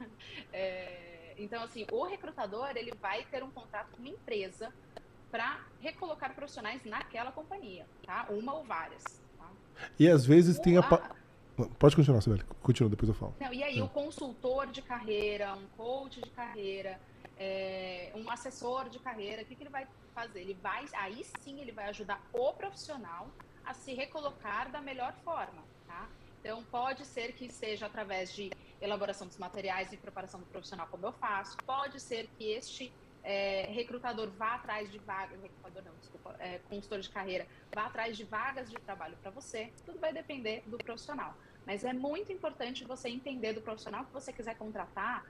é, 0.54 1.05
então 1.38 1.64
assim, 1.64 1.86
o 1.92 2.04
recrutador, 2.04 2.76
ele 2.76 2.94
vai 3.02 3.24
ter 3.26 3.44
um 3.44 3.52
contrato 3.52 3.92
com 3.92 3.98
uma 3.98 4.10
empresa 4.10 4.74
para 5.32 5.60
recolocar 5.82 6.34
profissionais 6.34 6.84
naquela 6.86 7.32
companhia, 7.32 7.86
tá? 8.06 8.28
Uma 8.30 8.54
ou 8.54 8.64
várias. 8.64 9.04
Tá? 9.38 9.50
E 10.00 10.08
às 10.08 10.26
vezes 10.26 10.58
o, 10.58 10.62
tem 10.62 10.78
a. 10.78 10.84
Pode 11.80 11.96
continuar, 11.96 12.22
Sibeli. 12.22 12.44
Continua, 12.62 12.90
depois 12.90 13.10
eu 13.10 13.16
falo. 13.16 13.36
Não, 13.40 13.54
e 13.54 13.64
aí, 13.64 13.80
é. 13.80 13.84
o 13.84 13.88
consultor 13.90 14.68
de 14.68 14.82
carreira, 14.82 15.54
um 15.54 15.68
coach 15.78 16.22
de 16.22 16.30
carreira, 16.30 17.00
é, 17.38 18.12
um 18.16 18.30
assessor 18.30 18.90
de 18.90 19.00
carreira, 19.00 19.42
o 19.42 19.46
que, 19.46 19.56
que 19.56 19.64
ele 19.64 19.70
vai 19.70 19.88
fazer? 20.14 20.42
Ele 20.42 20.58
vai, 20.62 20.86
aí 20.94 21.26
sim, 21.42 21.60
ele 21.60 21.72
vai 21.72 21.90
ajudar 21.90 22.22
o 22.34 22.54
profissional 22.54 23.30
a 23.66 23.74
se 23.74 23.94
recolocar 23.94 24.72
da 24.72 24.82
melhor 24.82 25.14
forma, 25.24 25.64
tá? 25.88 26.08
Então, 26.46 26.64
pode 26.66 27.04
ser 27.06 27.34
que 27.34 27.52
seja 27.52 27.88
através 27.88 28.32
de 28.32 28.52
elaboração 28.80 29.26
dos 29.26 29.36
materiais 29.36 29.92
e 29.92 29.98
preparação 29.98 30.40
do 30.40 30.46
profissional, 30.46 30.88
como 30.92 31.04
eu 31.04 31.12
faço, 31.12 31.58
pode 31.66 32.00
ser 32.00 32.28
que 32.38 32.52
este 32.52 32.94
é, 33.24 33.66
recrutador 33.72 34.30
vá 34.30 34.54
atrás 34.54 34.92
de 34.92 35.00
vagas, 35.00 35.42
recrutador 35.42 35.82
não, 35.84 35.96
desculpa, 35.96 36.36
é, 36.38 36.60
consultor 36.70 37.00
de 37.00 37.10
carreira, 37.10 37.48
vá 37.74 37.88
atrás 37.88 38.16
de 38.16 38.24
vagas 38.26 38.70
de 38.70 38.76
trabalho 38.76 39.18
para 39.24 39.32
você, 39.32 39.74
tudo 39.88 39.98
vai 39.98 40.14
depender 40.14 40.62
do 40.68 40.78
profissional. 40.78 41.36
Mas 41.66 41.84
é 41.84 41.94
muito 41.94 42.32
importante 42.32 42.86
você 42.86 43.10
entender 43.10 43.54
do 43.54 43.62
profissional 43.62 44.06
que 44.06 44.14
você 44.14 44.32
quiser 44.32 44.56
contratar, 44.56 45.26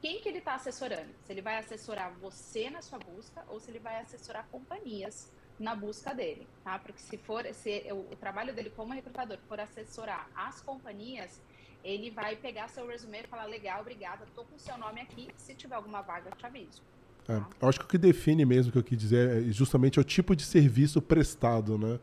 quem 0.00 0.20
que 0.20 0.28
ele 0.28 0.38
está 0.38 0.54
assessorando. 0.54 1.12
Se 1.24 1.32
ele 1.32 1.42
vai 1.42 1.58
assessorar 1.58 2.12
você 2.20 2.70
na 2.70 2.82
sua 2.82 3.00
busca 3.00 3.44
ou 3.48 3.58
se 3.58 3.68
ele 3.68 3.80
vai 3.80 3.98
assessorar 3.98 4.46
companhias 4.52 5.28
na 5.58 5.74
busca 5.74 6.14
dele, 6.14 6.46
tá? 6.62 6.78
Porque 6.78 7.00
se 7.00 7.16
for, 7.16 7.44
se 7.52 7.86
o, 7.90 8.12
o 8.12 8.16
trabalho 8.16 8.54
dele 8.54 8.70
como 8.70 8.92
recrutador 8.92 9.38
for 9.48 9.58
assessorar 9.58 10.28
as 10.34 10.60
companhias, 10.60 11.40
ele 11.82 12.10
vai 12.10 12.36
pegar 12.36 12.68
seu 12.68 12.86
resume 12.86 13.20
e 13.20 13.26
falar, 13.26 13.46
legal, 13.46 13.80
obrigada, 13.80 14.24
estou 14.24 14.44
com 14.44 14.58
seu 14.58 14.76
nome 14.76 15.00
aqui, 15.00 15.28
se 15.36 15.54
tiver 15.54 15.76
alguma 15.76 16.02
vaga, 16.02 16.30
eu 16.30 16.36
te 16.36 16.44
aviso. 16.44 16.82
É, 17.28 17.42
eu 17.60 17.68
acho 17.68 17.78
que 17.80 17.84
o 17.84 17.88
que 17.88 17.98
define 17.98 18.44
mesmo 18.44 18.70
o 18.70 18.72
que 18.72 18.78
eu 18.78 18.84
quis 18.84 18.98
dizer 18.98 19.48
é 19.48 19.52
justamente 19.52 19.98
o 19.98 20.04
tipo 20.04 20.34
de 20.34 20.44
serviço 20.44 21.00
prestado, 21.02 21.76
né? 21.76 21.98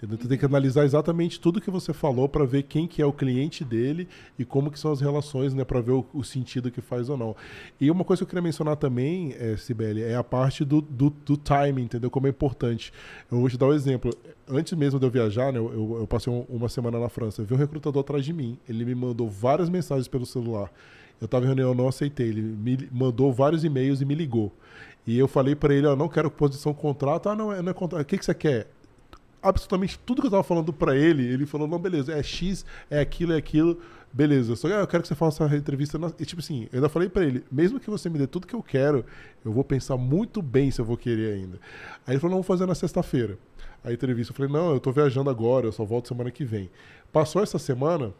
Entendeu? 0.00 0.16
Tu 0.16 0.28
tem 0.28 0.38
que 0.38 0.46
analisar 0.46 0.86
exatamente 0.86 1.38
tudo 1.38 1.60
que 1.60 1.70
você 1.70 1.92
falou 1.92 2.26
para 2.26 2.46
ver 2.46 2.62
quem 2.62 2.88
que 2.88 3.02
é 3.02 3.06
o 3.06 3.12
cliente 3.12 3.62
dele 3.62 4.08
e 4.38 4.46
como 4.46 4.70
que 4.70 4.78
são 4.78 4.90
as 4.90 4.98
relações, 4.98 5.52
né, 5.52 5.62
para 5.62 5.78
ver 5.82 5.92
o, 5.92 6.06
o, 6.14 6.24
sentido 6.24 6.70
que 6.70 6.80
faz 6.80 7.10
ou 7.10 7.18
não. 7.18 7.36
E 7.78 7.90
uma 7.90 8.02
coisa 8.02 8.20
que 8.20 8.24
eu 8.24 8.28
queria 8.28 8.40
mencionar 8.40 8.76
também, 8.76 9.34
é, 9.38 9.58
Sibeli, 9.58 10.02
é 10.02 10.16
a 10.16 10.24
parte 10.24 10.64
do, 10.64 10.80
do, 10.80 11.10
do 11.10 11.36
timing, 11.36 11.82
entendeu? 11.82 12.10
Como 12.10 12.26
é 12.26 12.30
importante. 12.30 12.94
Eu 13.30 13.40
vou 13.40 13.50
te 13.50 13.58
dar 13.58 13.66
um 13.66 13.74
exemplo. 13.74 14.10
Antes 14.48 14.72
mesmo 14.72 14.98
de 14.98 15.04
eu 15.04 15.10
viajar, 15.10 15.52
né, 15.52 15.58
eu, 15.58 15.70
eu, 15.70 15.96
eu 16.00 16.06
passei 16.06 16.32
um, 16.32 16.46
uma 16.48 16.70
semana 16.70 16.98
na 16.98 17.10
França, 17.10 17.42
eu 17.42 17.46
vi 17.46 17.52
um 17.52 17.58
recrutador 17.58 18.00
atrás 18.00 18.24
de 18.24 18.32
mim. 18.32 18.58
Ele 18.66 18.86
me 18.86 18.94
mandou 18.94 19.28
várias 19.28 19.68
mensagens 19.68 20.08
pelo 20.08 20.24
celular. 20.24 20.72
Eu 21.20 21.26
estava 21.26 21.44
em 21.44 21.48
reunião, 21.48 21.74
não 21.74 21.86
aceitei. 21.86 22.28
Ele 22.28 22.40
me 22.40 22.88
mandou 22.90 23.30
vários 23.34 23.64
e-mails 23.64 24.00
e 24.00 24.06
me 24.06 24.14
ligou. 24.14 24.50
E 25.06 25.18
eu 25.18 25.28
falei 25.28 25.54
para 25.54 25.74
ele, 25.74 25.86
ó, 25.86 25.94
não 25.94 26.08
quero 26.08 26.30
posição 26.30 26.72
contrato. 26.72 27.28
Ah, 27.28 27.36
não, 27.36 27.52
é, 27.52 27.60
não 27.60 27.70
é 27.70 27.74
contrato. 27.74 28.02
O 28.02 28.06
que, 28.06 28.16
que 28.16 28.24
você 28.24 28.32
quer? 28.32 28.68
Absolutamente 29.42 29.98
tudo 29.98 30.20
que 30.20 30.26
eu 30.26 30.30
estava 30.30 30.42
falando 30.42 30.72
para 30.72 30.94
ele, 30.94 31.26
ele 31.26 31.46
falou, 31.46 31.66
não, 31.66 31.78
beleza, 31.78 32.12
é 32.12 32.22
X, 32.22 32.64
é 32.90 33.00
aquilo, 33.00 33.32
é 33.32 33.36
aquilo, 33.36 33.78
beleza. 34.12 34.54
Só 34.54 34.68
que 34.68 34.74
ah, 34.74 34.80
eu 34.80 34.86
quero 34.86 35.02
que 35.02 35.08
você 35.08 35.14
faça 35.14 35.44
essa 35.44 35.56
entrevista. 35.56 35.98
Na... 35.98 36.12
E 36.18 36.24
tipo 36.24 36.40
assim, 36.40 36.64
eu 36.72 36.76
ainda 36.76 36.88
falei 36.88 37.08
para 37.08 37.24
ele, 37.24 37.44
mesmo 37.50 37.80
que 37.80 37.88
você 37.88 38.10
me 38.10 38.18
dê 38.18 38.26
tudo 38.26 38.46
que 38.46 38.54
eu 38.54 38.62
quero, 38.62 39.04
eu 39.44 39.52
vou 39.52 39.64
pensar 39.64 39.96
muito 39.96 40.42
bem 40.42 40.70
se 40.70 40.80
eu 40.80 40.84
vou 40.84 40.96
querer 40.96 41.34
ainda. 41.34 41.58
Aí 42.06 42.14
ele 42.14 42.20
falou, 42.20 42.36
não, 42.36 42.42
vou 42.42 42.46
fazer 42.46 42.66
na 42.66 42.74
sexta-feira. 42.74 43.38
A 43.82 43.92
entrevista, 43.92 44.32
eu 44.32 44.36
falei, 44.36 44.52
não, 44.52 44.72
eu 44.72 44.80
tô 44.80 44.92
viajando 44.92 45.30
agora, 45.30 45.66
eu 45.66 45.72
só 45.72 45.84
volto 45.84 46.08
semana 46.08 46.30
que 46.30 46.44
vem. 46.44 46.70
Passou 47.10 47.42
essa 47.42 47.58
semana, 47.58 48.12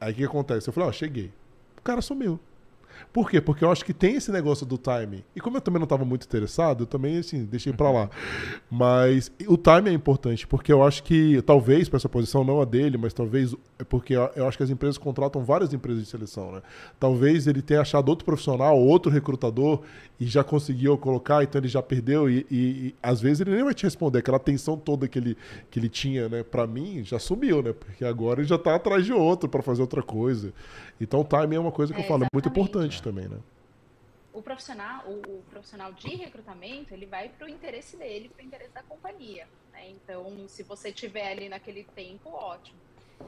aí 0.00 0.12
o 0.12 0.16
que 0.16 0.24
acontece? 0.24 0.68
Eu 0.68 0.72
falei, 0.72 0.86
ó, 0.86 0.90
oh, 0.90 0.92
cheguei. 0.92 1.30
O 1.76 1.82
cara 1.82 2.00
sumiu. 2.00 2.40
Por 3.12 3.30
quê? 3.30 3.40
Porque 3.40 3.64
eu 3.64 3.70
acho 3.70 3.84
que 3.84 3.94
tem 3.94 4.16
esse 4.16 4.30
negócio 4.30 4.66
do 4.66 4.76
timing. 4.76 5.22
E 5.34 5.40
como 5.40 5.56
eu 5.56 5.60
também 5.60 5.78
não 5.78 5.84
estava 5.84 6.04
muito 6.04 6.24
interessado, 6.26 6.82
eu 6.82 6.86
também, 6.86 7.18
assim, 7.18 7.44
deixei 7.44 7.72
para 7.72 7.90
lá. 7.90 8.10
Mas 8.70 9.32
o 9.46 9.56
timing 9.56 9.90
é 9.90 9.92
importante, 9.92 10.46
porque 10.46 10.72
eu 10.72 10.82
acho 10.82 11.02
que, 11.02 11.40
talvez, 11.42 11.88
para 11.88 11.96
essa 11.96 12.08
posição, 12.08 12.44
não 12.44 12.60
a 12.60 12.64
dele, 12.64 12.98
mas 12.98 13.12
talvez, 13.12 13.54
é 13.78 13.84
porque 13.84 14.14
eu 14.14 14.46
acho 14.46 14.56
que 14.56 14.64
as 14.64 14.70
empresas 14.70 14.98
contratam 14.98 15.42
várias 15.42 15.72
empresas 15.72 16.02
de 16.02 16.08
seleção, 16.08 16.52
né? 16.52 16.62
Talvez 16.98 17.46
ele 17.46 17.62
tenha 17.62 17.80
achado 17.80 18.08
outro 18.08 18.24
profissional, 18.24 18.78
outro 18.78 19.10
recrutador, 19.10 19.80
e 20.20 20.26
já 20.26 20.44
conseguiu 20.44 20.96
colocar, 20.98 21.42
então 21.42 21.60
ele 21.60 21.68
já 21.68 21.82
perdeu, 21.82 22.30
e, 22.30 22.46
e, 22.50 22.56
e 22.56 22.94
às 23.02 23.20
vezes 23.20 23.40
ele 23.40 23.50
nem 23.50 23.64
vai 23.64 23.74
te 23.74 23.84
responder. 23.84 24.18
Aquela 24.18 24.36
atenção 24.36 24.76
toda 24.76 25.08
que 25.08 25.18
ele, 25.18 25.36
que 25.70 25.78
ele 25.78 25.88
tinha, 25.88 26.28
né, 26.28 26.42
para 26.42 26.66
mim, 26.66 27.02
já 27.04 27.18
sumiu, 27.18 27.62
né? 27.62 27.72
Porque 27.72 28.04
agora 28.04 28.40
ele 28.40 28.48
já 28.48 28.56
está 28.56 28.74
atrás 28.74 29.04
de 29.04 29.12
outro 29.12 29.48
para 29.48 29.62
fazer 29.62 29.82
outra 29.82 30.02
coisa. 30.02 30.52
Então 31.00 31.20
o 31.20 31.24
timing 31.24 31.56
é 31.56 31.60
uma 31.60 31.72
coisa 31.72 31.92
que 31.92 32.00
é, 32.00 32.04
eu 32.04 32.08
falo, 32.08 32.24
é 32.24 32.28
muito 32.32 32.48
importante 32.48 33.02
também, 33.02 33.28
né? 33.28 33.38
O 34.32 34.40
profissional, 34.40 35.04
o, 35.06 35.38
o 35.38 35.44
profissional 35.50 35.92
de 35.92 36.08
recrutamento, 36.16 36.94
ele 36.94 37.06
vai 37.06 37.28
para 37.28 37.46
o 37.46 37.48
interesse 37.48 37.96
dele, 37.96 38.28
para 38.30 38.42
o 38.42 38.46
interesse 38.46 38.72
da 38.72 38.82
companhia. 38.82 39.46
Né? 39.72 39.90
Então, 39.90 40.48
se 40.48 40.62
você 40.62 40.90
tiver 40.90 41.30
ali 41.30 41.48
naquele 41.48 41.84
tempo, 41.84 42.30
ótimo. 42.30 42.78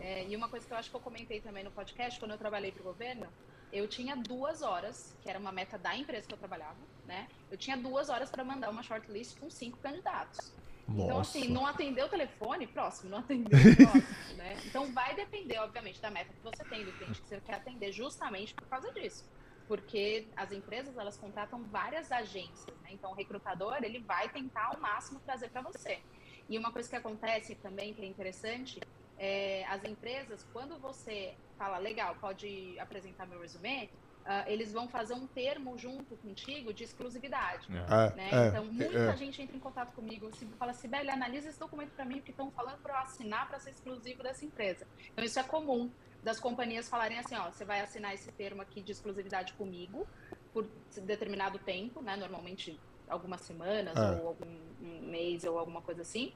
É, 0.01 0.27
e 0.27 0.35
uma 0.35 0.49
coisa 0.49 0.67
que 0.67 0.73
eu 0.73 0.77
acho 0.77 0.91
que 0.91 0.97
eu 0.97 1.01
comentei 1.01 1.41
também 1.41 1.63
no 1.63 1.71
podcast, 1.71 2.19
quando 2.19 2.33
eu 2.33 2.39
trabalhei 2.39 2.73
para 2.73 2.81
o 2.81 2.85
governo, 2.85 3.27
eu 3.73 3.89
tinha 3.89 4.17
duas 4.17 4.63
horas, 4.63 5.15
que 5.23 5.29
era 5.29 5.39
uma 5.39 5.53
meta 5.53 5.77
da 5.77 5.97
empresa 5.97 6.27
que 6.27 6.33
eu 6.33 6.39
trabalhava, 6.39 6.77
né? 7.07 7.27
Eu 7.51 7.59
tinha 7.59 7.77
duas 7.77 8.09
horas 8.09 8.31
para 8.31 8.45
mandar 8.45 8.71
uma 8.71 8.83
shortlist 8.83 9.39
com 9.39 9.51
cinco 9.51 9.79
candidatos. 9.79 10.53
Nossa. 10.89 11.03
Então, 11.05 11.21
assim, 11.21 11.49
não 11.49 11.67
atendeu 11.67 12.07
o 12.07 12.09
telefone, 12.09 12.67
próximo, 12.67 13.11
não 13.11 13.19
atendeu 13.19 13.59
próximo, 13.77 14.37
né? 14.37 14.57
Então, 14.67 14.93
vai 14.93 15.15
depender, 15.15 15.59
obviamente, 15.59 16.01
da 16.01 16.11
meta 16.11 16.33
que 16.33 16.43
você 16.43 16.63
tem, 16.65 16.85
do 16.85 16.93
cliente 16.93 17.23
que 17.23 17.29
você 17.29 17.41
quer 17.41 17.55
atender, 17.55 17.91
justamente 17.93 18.55
por 18.55 18.67
causa 18.69 18.93
disso. 18.93 19.25
porque 19.67 20.29
as 20.37 20.53
empresas 20.53 20.97
elas 20.97 21.17
contratam 21.17 21.63
várias 21.65 22.13
agências, 22.13 22.77
né? 22.83 22.91
então 22.91 23.11
o 23.13 23.15
recrutador 23.15 23.83
ele 23.83 23.99
vai 24.01 24.29
tentar 24.29 24.67
ao 24.67 24.81
máximo 24.81 25.21
trazer 25.21 25.51
para 25.51 25.63
você. 25.63 26.01
E 26.49 26.59
uma 26.59 26.71
coisa 26.71 26.89
que 26.89 26.97
acontece 26.97 27.55
também 27.57 27.95
que 27.95 28.03
é 28.03 28.07
interessante 28.07 28.81
é, 29.19 29.65
as 29.67 29.83
empresas 29.85 30.47
quando 30.53 30.79
você 30.79 31.35
fala 31.57 31.79
legal 31.79 32.17
pode 32.17 32.79
apresentar 32.79 33.27
meu 33.27 33.41
resume 33.41 33.89
Uh, 34.25 34.49
eles 34.49 34.73
vão 34.73 34.89
fazer 34.89 35.13
um 35.13 35.27
termo 35.27 35.77
junto 35.77 36.17
contigo 36.17 36.73
de 36.73 36.83
exclusividade. 36.83 37.69
É. 37.71 38.17
Né? 38.17 38.31
É, 38.33 38.49
então, 38.49 38.65
muita 38.65 38.99
é. 38.99 39.17
gente 39.19 39.43
entra 39.43 39.55
em 39.55 39.61
contato 39.61 39.93
comigo 39.93 40.31
e 40.31 40.47
fala, 40.57 40.73
Sibeli, 40.73 41.11
analisa 41.11 41.51
esse 41.51 41.61
documento 41.61 41.91
para 41.91 42.07
mim, 42.07 42.17
porque 42.17 42.31
estão 42.31 42.51
falando 42.51 42.79
para 42.79 42.95
eu 42.95 42.99
assinar 43.01 43.47
para 43.47 43.59
ser 43.59 43.71
exclusivo 43.71 44.23
dessa 44.23 44.43
empresa. 44.43 44.87
Então, 45.13 45.23
isso 45.23 45.39
é 45.39 45.43
comum 45.43 45.91
das 46.23 46.41
companhias 46.41 46.89
falarem 46.89 47.19
assim, 47.19 47.37
ó, 47.37 47.51
você 47.51 47.67
vai 47.67 47.83
assinar 47.83 48.15
esse 48.15 48.33
termo 48.33 48.63
aqui 48.63 48.81
de 48.81 48.93
exclusividade 48.93 49.53
comigo 49.53 50.07
por 50.55 50.67
determinado 51.03 51.59
tempo, 51.59 52.01
né? 52.01 52.17
Normalmente 52.17 52.81
algumas 53.07 53.43
semanas 53.43 53.95
é. 53.95 54.23
ou 54.23 54.29
algum 54.29 54.65
um 54.81 55.03
mês 55.03 55.45
ou 55.45 55.59
alguma 55.59 55.83
coisa 55.83 56.03
assim, 56.03 56.33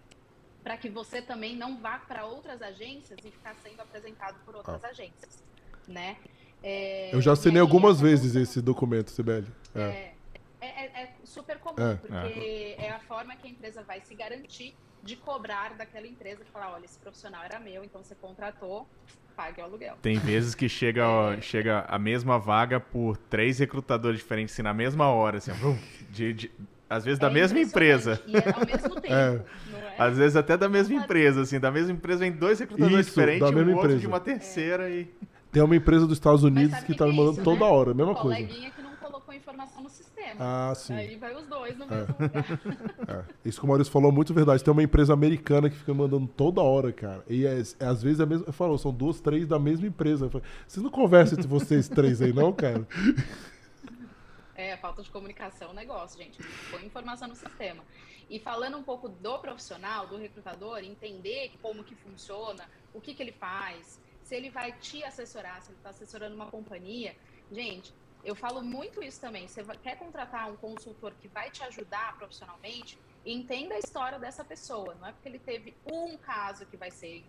para 0.63 0.77
que 0.77 0.91
você 0.91 1.23
também 1.23 1.57
não 1.57 1.81
vá 1.81 1.99
para 1.99 2.27
outras 2.27 2.61
agências 2.61 3.19
e 3.25 3.31
ficar 3.31 3.55
sendo 3.57 3.81
apresentado 3.81 4.39
por 4.45 4.57
outras 4.57 4.85
ah. 4.85 4.89
agências, 4.89 5.43
né? 5.87 6.19
É, 6.63 7.15
eu 7.15 7.21
já 7.21 7.33
assinei 7.33 7.61
algumas 7.61 8.01
vezes 8.01 8.35
esse 8.35 8.61
documento, 8.61 9.11
Sibeli. 9.11 9.47
É. 9.75 9.81
é. 9.81 10.15
É, 10.61 11.03
é, 11.03 11.09
super 11.25 11.59
comum, 11.59 11.77
é. 11.79 11.95
porque 11.95 12.77
é. 12.79 12.91
a 12.91 12.99
forma 13.01 13.37
que 13.37 13.47
a 13.47 13.51
empresa 13.51 13.83
vai 13.85 14.01
se 14.01 14.15
garantir 14.15 14.75
de 15.03 15.17
cobrar 15.17 15.75
daquela 15.75 16.07
empresa, 16.07 16.45
que 16.45 16.51
falar, 16.51 16.73
olha, 16.73 16.85
esse 16.85 16.99
profissional 16.99 17.43
era 17.45 17.61
meu, 17.61 17.85
então 17.85 18.03
você 18.03 18.15
contratou, 18.15 18.89
pague 19.37 19.61
o 19.61 19.65
aluguel. 19.65 19.97
Tem 20.03 20.19
vezes 20.19 20.55
que 20.55 20.69
chega, 20.69 21.05
é. 21.37 21.41
chega 21.41 21.85
a 21.89 21.99
mesma 21.99 22.39
vaga 22.39 22.81
por 22.81 23.17
três 23.17 23.59
recrutadores 23.61 24.19
diferentes 24.19 24.55
assim, 24.55 24.63
na 24.63 24.75
mesma 24.75 25.09
hora, 25.09 25.39
assim, 25.39 25.53
de, 26.11 26.33
de, 26.33 26.51
às 26.91 27.05
vezes 27.05 27.19
da 27.21 27.31
mesma 27.31 27.61
empresa. 27.61 28.21
E 28.27 28.37
ao 28.37 28.67
mesmo 28.67 28.99
tempo, 29.01 29.45
Às 29.97 30.17
vezes 30.17 30.37
até 30.37 30.57
da 30.57 30.69
mesma 30.69 30.97
empresa, 30.97 31.43
assim, 31.43 31.61
da 31.61 31.71
mesma 31.71 31.93
empresa 31.93 32.21
vem 32.21 32.33
dois 32.33 32.59
recrutadores 32.59 33.07
Isso, 33.07 33.11
diferentes, 33.11 33.49
da 33.49 33.53
mesma 33.53 33.73
um 33.73 33.77
outro 33.77 33.99
de 33.99 34.07
uma 34.07 34.21
terceira 34.21 34.91
e... 34.91 35.09
Tem 35.51 35.63
uma 35.63 35.75
empresa 35.75 36.07
dos 36.07 36.17
Estados 36.17 36.43
Unidos 36.43 36.79
que, 36.81 36.93
está 36.93 37.07
me 37.07 37.13
mandando 37.13 37.37
isso, 37.37 37.45
toda 37.45 37.61
né? 37.61 37.67
hora, 37.67 37.91
a 37.93 37.95
mesma 37.95 38.15
coisa. 38.15 38.47
que 38.47 38.83
não 38.83 38.95
colocou 38.97 39.35
informação 39.35 39.83
no 39.83 39.89
sistema. 39.89 40.35
Ah, 40.39 40.73
sim. 40.75 40.93
Aí 40.95 41.17
vai 41.17 41.35
os 41.35 41.47
dois 41.47 41.77
no 41.79 41.85
é. 41.85 41.89
mesmo 41.89 42.15
lugar. 42.21 42.39
É. 43.09 43.25
Isso 43.49 43.59
que 43.59 43.65
o 43.65 43.69
Maurício 43.69 43.91
falou 43.91 44.11
é 44.11 44.15
muito 44.15 44.35
verdade. 44.35 44.63
Tem 44.63 44.71
uma 44.71 44.83
empresa 44.83 45.15
americana 45.15 45.71
que 45.71 45.77
fica 45.77 45.95
mandando 45.95 46.27
toda 46.27 46.61
hora, 46.61 46.93
cara. 46.93 47.25
E 47.27 47.47
é, 47.47 47.63
é 47.81 47.87
às 47.87 48.03
vezes 48.03 48.21
é 48.21 48.25
a 48.25 48.27
mesma. 48.27 48.53
Falou, 48.53 48.77
são 48.77 48.93
duas, 48.93 49.19
três 49.19 49.47
da 49.47 49.59
mesma 49.59 49.87
empresa. 49.87 50.29
Falei, 50.29 50.47
vocês 50.67 50.83
não 50.83 50.91
conversam 50.91 51.39
entre 51.39 51.49
vocês 51.49 51.89
três 51.89 52.21
aí, 52.21 52.35
não, 52.35 52.53
cara? 52.53 52.87
É, 54.55 54.77
falta 54.77 55.03
de 55.03 55.11
comunicação 55.11 55.73
negócio, 55.73 56.23
gente. 56.23 56.39
Põe 56.71 56.85
informação 56.85 57.29
no 57.29 57.35
sistema. 57.35 57.83
E 58.29 58.39
falando 58.39 58.77
um 58.77 58.83
pouco 58.83 59.09
do 59.09 59.39
profissional, 59.39 60.07
do 60.07 60.19
recrutador, 60.19 60.81
entender 60.81 61.53
como 61.63 61.83
que 61.83 61.95
funciona, 61.95 62.65
o 62.93 63.01
que, 63.01 63.15
que 63.15 63.23
ele 63.23 63.33
faz, 63.33 63.99
se 64.29 64.35
ele 64.35 64.51
vai 64.51 64.73
te 64.73 65.03
assessorar, 65.03 65.63
se 65.63 65.71
ele 65.71 65.79
está 65.79 65.89
assessorando 65.89 66.35
uma 66.35 66.51
companhia. 66.51 67.17
Gente, 67.51 67.95
eu 68.23 68.35
falo 68.35 68.63
muito 68.63 69.03
isso 69.03 69.19
também. 69.19 69.49
Você 69.49 69.65
quer 69.83 69.99
contratar 69.99 70.51
um 70.51 70.57
consultor 70.57 71.15
que 71.19 71.29
vai 71.29 71.51
te 71.51 71.63
ajudar 71.65 72.15
profissionalmente? 72.19 72.99
Entenda 73.25 73.75
a 73.75 73.79
história 73.79 74.19
dessa 74.19 74.45
pessoa. 74.45 74.95
Não 74.97 75.09
é 75.09 75.13
porque 75.13 75.31
ele 75.31 75.39
teve 75.39 75.75
um 75.91 76.19
caso 76.19 76.67
que 76.67 76.77
vai 76.77 76.91
ser 76.91 77.25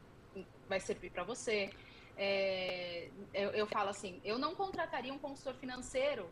vai 0.67 0.79
servir 0.81 1.09
para 1.09 1.23
você. 1.23 1.69
É, 2.17 3.09
eu, 3.33 3.51
eu, 3.51 3.65
falo 3.65 3.89
assim, 3.89 4.19
eu 4.25 4.37
não 4.37 4.53
contrataria 4.53 5.13
um 5.13 5.17
consultor 5.17 5.55
financeiro 5.55 6.29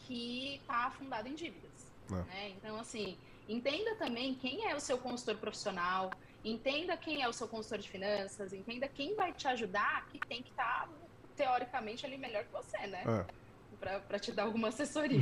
que 0.00 0.56
está 0.56 0.86
afundado 0.86 1.28
em 1.28 1.34
dívidas. 1.34 1.92
É. 2.10 2.14
Né? 2.14 2.48
Então, 2.56 2.76
assim, 2.78 3.16
entenda 3.48 3.94
também 3.94 4.34
quem 4.34 4.68
é 4.68 4.74
o 4.74 4.80
seu 4.80 4.98
consultor 4.98 5.36
profissional, 5.36 6.10
Entenda 6.44 6.96
quem 6.96 7.22
é 7.22 7.28
o 7.28 7.32
seu 7.32 7.48
consultor 7.48 7.78
de 7.78 7.88
finanças, 7.88 8.52
entenda 8.52 8.86
quem 8.88 9.14
vai 9.14 9.32
te 9.32 9.48
ajudar, 9.48 10.06
que 10.06 10.18
tem 10.20 10.42
que 10.42 10.50
estar, 10.50 10.86
tá, 10.86 10.88
teoricamente, 11.36 12.06
ali 12.06 12.16
melhor 12.16 12.44
que 12.44 12.52
você, 12.52 12.78
né? 12.86 13.02
É. 13.06 13.48
Para 14.08 14.18
te 14.18 14.32
dar 14.32 14.44
alguma 14.44 14.68
assessoria. 14.68 15.20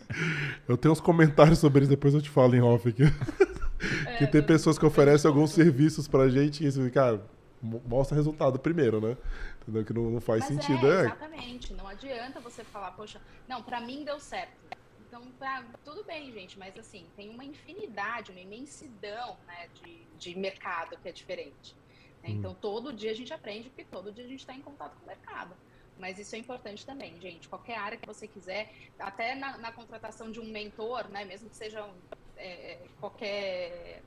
eu 0.68 0.76
tenho 0.76 0.92
uns 0.92 1.00
comentários 1.00 1.58
sobre 1.58 1.82
isso, 1.82 1.90
depois 1.90 2.12
eu 2.12 2.20
te 2.20 2.28
falo 2.28 2.54
em 2.54 2.60
off 2.60 2.88
aqui. 2.88 3.04
É, 4.04 4.18
que 4.18 4.26
tem 4.26 4.42
pessoas 4.42 4.78
que 4.78 4.84
oferecem 4.84 5.26
alguns 5.26 5.52
serviços 5.52 6.06
pra 6.06 6.28
gente 6.28 6.62
e 6.62 6.66
assim, 6.66 6.90
cara, 6.90 7.24
mostra 7.62 8.14
resultado 8.14 8.58
primeiro, 8.58 9.00
né? 9.00 9.16
Entendeu? 9.62 9.84
Que 9.84 9.92
não, 9.92 10.10
não 10.10 10.20
faz 10.20 10.40
Mas 10.40 10.48
sentido. 10.48 10.90
É, 10.90 11.00
exatamente. 11.06 11.72
Não 11.74 11.86
adianta 11.86 12.40
você 12.40 12.64
falar, 12.64 12.90
poxa, 12.92 13.20
não, 13.48 13.62
para 13.62 13.80
mim 13.80 14.04
deu 14.04 14.18
certo. 14.20 14.52
Então, 15.10 15.28
pra, 15.32 15.64
tudo 15.84 16.04
bem, 16.04 16.32
gente, 16.32 16.56
mas 16.56 16.78
assim, 16.78 17.04
tem 17.16 17.28
uma 17.30 17.44
infinidade, 17.44 18.30
uma 18.30 18.40
imensidão 18.40 19.36
né, 19.44 19.68
de, 19.74 20.04
de 20.16 20.38
mercado 20.38 20.96
que 20.98 21.08
é 21.08 21.10
diferente. 21.12 21.74
Né? 22.22 22.28
Hum. 22.28 22.36
Então, 22.38 22.54
todo 22.54 22.92
dia 22.92 23.10
a 23.10 23.14
gente 23.14 23.34
aprende, 23.34 23.68
porque 23.70 23.84
todo 23.84 24.12
dia 24.12 24.24
a 24.24 24.28
gente 24.28 24.38
está 24.38 24.54
em 24.54 24.62
contato 24.62 24.96
com 24.96 25.02
o 25.02 25.08
mercado. 25.08 25.56
Mas 25.98 26.16
isso 26.16 26.36
é 26.36 26.38
importante 26.38 26.86
também, 26.86 27.20
gente. 27.20 27.48
Qualquer 27.48 27.76
área 27.76 27.98
que 27.98 28.06
você 28.06 28.28
quiser, 28.28 28.72
até 29.00 29.34
na, 29.34 29.58
na 29.58 29.72
contratação 29.72 30.30
de 30.30 30.38
um 30.38 30.46
mentor, 30.46 31.08
né, 31.08 31.24
mesmo 31.24 31.50
que 31.50 31.56
seja 31.56 31.84
um, 31.84 31.94
é, 32.36 32.78
qualquer. 33.00 34.02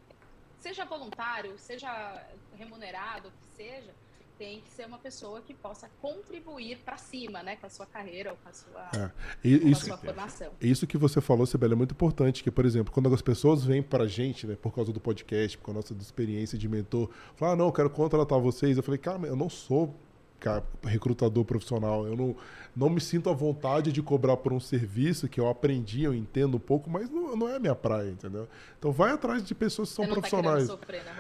Seja 0.58 0.86
voluntário, 0.86 1.60
seja 1.60 2.26
remunerado, 2.56 3.28
o 3.28 3.32
que 3.32 3.46
seja, 3.58 3.94
tem 4.38 4.62
que 4.62 4.70
ser 4.70 4.86
uma 4.86 4.98
pessoa 4.98 5.42
que 5.42 5.54
possa 5.54 5.90
contribuir 6.02 6.80
para 6.80 6.98
cima, 6.98 7.42
né, 7.44 7.56
com 7.56 7.66
a 7.66 7.70
sua 7.70 7.86
carreira 7.86 8.32
ou 8.32 8.38
com 8.38 8.50
a 8.50 8.54
sua, 8.54 8.90
é. 8.96 9.12
e, 9.44 9.72
isso, 9.72 9.86
sua 9.86 9.98
formação. 9.98 10.52
Isso 10.60 10.88
que 10.88 10.98
você 10.98 11.22
falou, 11.22 11.46
Sibeli, 11.46 11.74
é 11.74 11.76
muito 11.76 11.92
importante, 11.92 12.44
que, 12.44 12.52
por 12.52 12.66
exemplo, 12.66 12.94
quando 12.94 13.14
as 13.14 13.22
pessoas 13.22 13.64
vêm 13.64 13.82
para 13.82 14.04
a 14.04 14.08
gente, 14.08 14.46
né, 14.48 14.56
por 14.56 14.74
causa 14.74 14.92
do 14.92 15.00
podcast, 15.00 15.58
por 15.58 15.66
causa 15.66 15.90
da 15.90 15.96
nossa 15.96 16.04
experiência 16.04 16.58
de 16.58 16.68
mentor, 16.68 17.10
falam, 17.36 17.54
ah, 17.54 17.58
não, 17.58 17.66
eu 17.66 17.72
quero 17.72 17.90
contratar 17.90 18.40
vocês. 18.40 18.78
Eu 18.78 18.84
falei, 18.84 18.98
cara, 18.98 19.26
eu 19.28 19.36
não 19.36 19.50
sou 19.50 19.96
cara, 20.44 20.62
recrutador 20.84 21.46
profissional, 21.46 22.06
eu 22.06 22.18
não, 22.18 22.36
não 22.76 22.90
me 22.90 23.00
sinto 23.00 23.30
à 23.30 23.34
vontade 23.34 23.94
de 23.94 24.02
cobrar 24.02 24.36
por 24.36 24.52
um 24.52 24.60
serviço 24.60 25.30
que 25.30 25.40
eu 25.40 25.48
aprendi, 25.48 26.04
eu 26.04 26.14
entendo 26.14 26.58
um 26.58 26.60
pouco, 26.60 26.90
mas 26.90 27.10
não, 27.10 27.34
não 27.34 27.48
é 27.48 27.56
a 27.56 27.60
minha 27.60 27.74
praia, 27.74 28.10
entendeu? 28.10 28.46
Então 28.78 28.92
vai 28.92 29.14
atrás 29.14 29.42
de 29.42 29.56
pessoas 29.56 29.88
que 29.90 29.96
são 29.96 30.06
tá 30.06 30.12
profissionais. 30.12 30.68
Tá 30.68 30.74
sofrer, 30.74 31.02
né, 31.06 31.14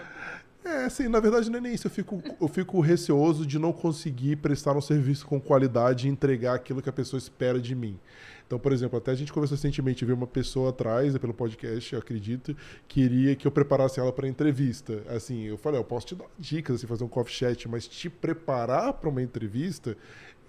é, 0.65 0.85
assim, 0.85 1.07
na 1.07 1.19
verdade 1.19 1.49
não 1.49 1.57
é 1.57 1.61
nem 1.61 1.73
isso. 1.73 1.87
Eu 1.87 1.91
fico, 1.91 2.21
eu 2.39 2.47
fico 2.47 2.79
receoso 2.79 3.45
de 3.45 3.59
não 3.59 3.73
conseguir 3.73 4.37
prestar 4.37 4.75
um 4.75 4.81
serviço 4.81 5.25
com 5.25 5.39
qualidade 5.39 6.07
e 6.07 6.11
entregar 6.11 6.55
aquilo 6.55 6.81
que 6.81 6.89
a 6.89 6.93
pessoa 6.93 7.17
espera 7.17 7.59
de 7.59 7.75
mim. 7.75 7.99
Então, 8.45 8.59
por 8.59 8.71
exemplo, 8.71 8.97
até 8.97 9.11
a 9.11 9.15
gente 9.15 9.33
conversou 9.33 9.55
recentemente, 9.55 10.05
viu 10.05 10.15
uma 10.15 10.27
pessoa 10.27 10.69
atrás, 10.69 11.17
pelo 11.17 11.33
podcast, 11.33 11.93
eu 11.93 11.99
acredito, 11.99 12.55
queria 12.87 13.35
que 13.35 13.47
eu 13.47 13.51
preparasse 13.51 13.99
ela 13.99 14.11
para 14.11 14.27
entrevista. 14.27 15.01
Assim, 15.09 15.43
eu 15.43 15.57
falei, 15.57 15.79
eu 15.79 15.83
posso 15.83 16.07
te 16.07 16.15
dar 16.15 16.25
dicas, 16.37 16.75
assim, 16.75 16.87
fazer 16.87 17.03
um 17.03 17.07
coffee 17.07 17.33
chat, 17.33 17.67
mas 17.67 17.87
te 17.87 18.09
preparar 18.09 18.93
para 18.93 19.09
uma 19.09 19.21
entrevista, 19.21 19.97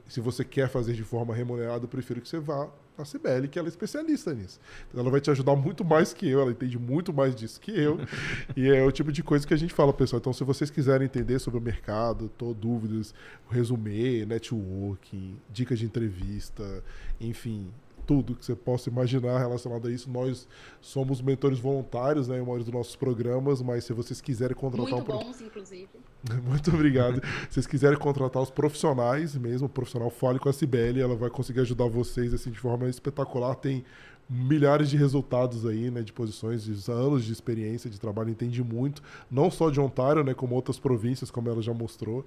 se 0.06 0.20
você 0.20 0.44
quer 0.44 0.68
fazer 0.68 0.92
de 0.92 1.02
forma 1.02 1.34
remunerada, 1.34 1.84
eu 1.84 1.88
prefiro 1.88 2.20
que 2.20 2.28
você 2.28 2.38
vá 2.38 2.68
a 3.02 3.04
Cibele, 3.04 3.48
que 3.48 3.58
ela 3.58 3.68
é 3.68 3.70
especialista 3.70 4.32
nisso. 4.32 4.60
Então, 4.88 5.00
ela 5.00 5.10
vai 5.10 5.20
te 5.20 5.30
ajudar 5.30 5.56
muito 5.56 5.84
mais 5.84 6.12
que 6.12 6.28
eu, 6.28 6.40
ela 6.40 6.50
entende 6.50 6.78
muito 6.78 7.12
mais 7.12 7.34
disso 7.34 7.60
que 7.60 7.70
eu. 7.70 7.98
e 8.56 8.68
é 8.68 8.82
o 8.84 8.92
tipo 8.92 9.10
de 9.10 9.22
coisa 9.22 9.46
que 9.46 9.54
a 9.54 9.56
gente 9.56 9.74
fala, 9.74 9.92
pessoal. 9.92 10.20
Então, 10.20 10.32
se 10.32 10.44
vocês 10.44 10.70
quiserem 10.70 11.06
entender 11.06 11.38
sobre 11.38 11.58
o 11.58 11.62
mercado, 11.62 12.28
tô 12.38 12.54
dúvidas, 12.54 13.14
resumê, 13.50 14.24
networking, 14.24 15.36
dicas 15.50 15.78
de 15.78 15.86
entrevista, 15.86 16.82
enfim, 17.20 17.70
tudo 18.06 18.34
que 18.34 18.44
você 18.44 18.54
possa 18.54 18.88
imaginar 18.88 19.38
relacionado 19.38 19.88
a 19.88 19.90
isso. 19.90 20.10
Nós 20.10 20.46
somos 20.80 21.20
mentores 21.20 21.58
voluntários 21.58 22.28
né, 22.28 22.38
em 22.38 22.42
maioria 22.42 22.64
dos 22.64 22.72
nossos 22.72 22.96
programas, 22.96 23.60
mas 23.62 23.84
se 23.84 23.92
vocês 23.92 24.20
quiserem 24.20 24.56
contratar... 24.56 24.92
Muito 24.92 25.12
um 25.12 25.18
bons, 25.18 25.36
pro... 25.36 25.46
inclusive. 25.46 25.88
Muito 26.46 26.70
obrigado. 26.70 27.20
se 27.48 27.54
vocês 27.54 27.66
quiserem 27.66 27.98
contratar 27.98 28.42
os 28.42 28.50
profissionais 28.50 29.36
mesmo, 29.36 29.66
o 29.66 29.70
profissional 29.70 30.10
fale 30.10 30.38
com 30.38 30.48
a 30.48 30.52
Cibele, 30.52 31.00
ela 31.00 31.16
vai 31.16 31.30
conseguir 31.30 31.60
ajudar 31.60 31.86
vocês 31.88 32.32
assim, 32.32 32.50
de 32.50 32.58
forma 32.58 32.88
espetacular. 32.88 33.54
Tem 33.56 33.84
milhares 34.28 34.88
de 34.88 34.96
resultados 34.96 35.66
aí, 35.66 35.90
né, 35.90 36.02
de 36.02 36.12
posições, 36.12 36.64
de 36.64 36.90
anos 36.90 37.24
de 37.24 37.32
experiência 37.32 37.90
de 37.90 38.00
trabalho, 38.00 38.30
entende 38.30 38.62
muito, 38.62 39.02
não 39.30 39.50
só 39.50 39.70
de 39.70 39.80
Ontário, 39.80 40.24
né, 40.24 40.32
como 40.32 40.54
outras 40.54 40.78
províncias, 40.78 41.30
como 41.30 41.48
ela 41.48 41.60
já 41.60 41.74
mostrou. 41.74 42.24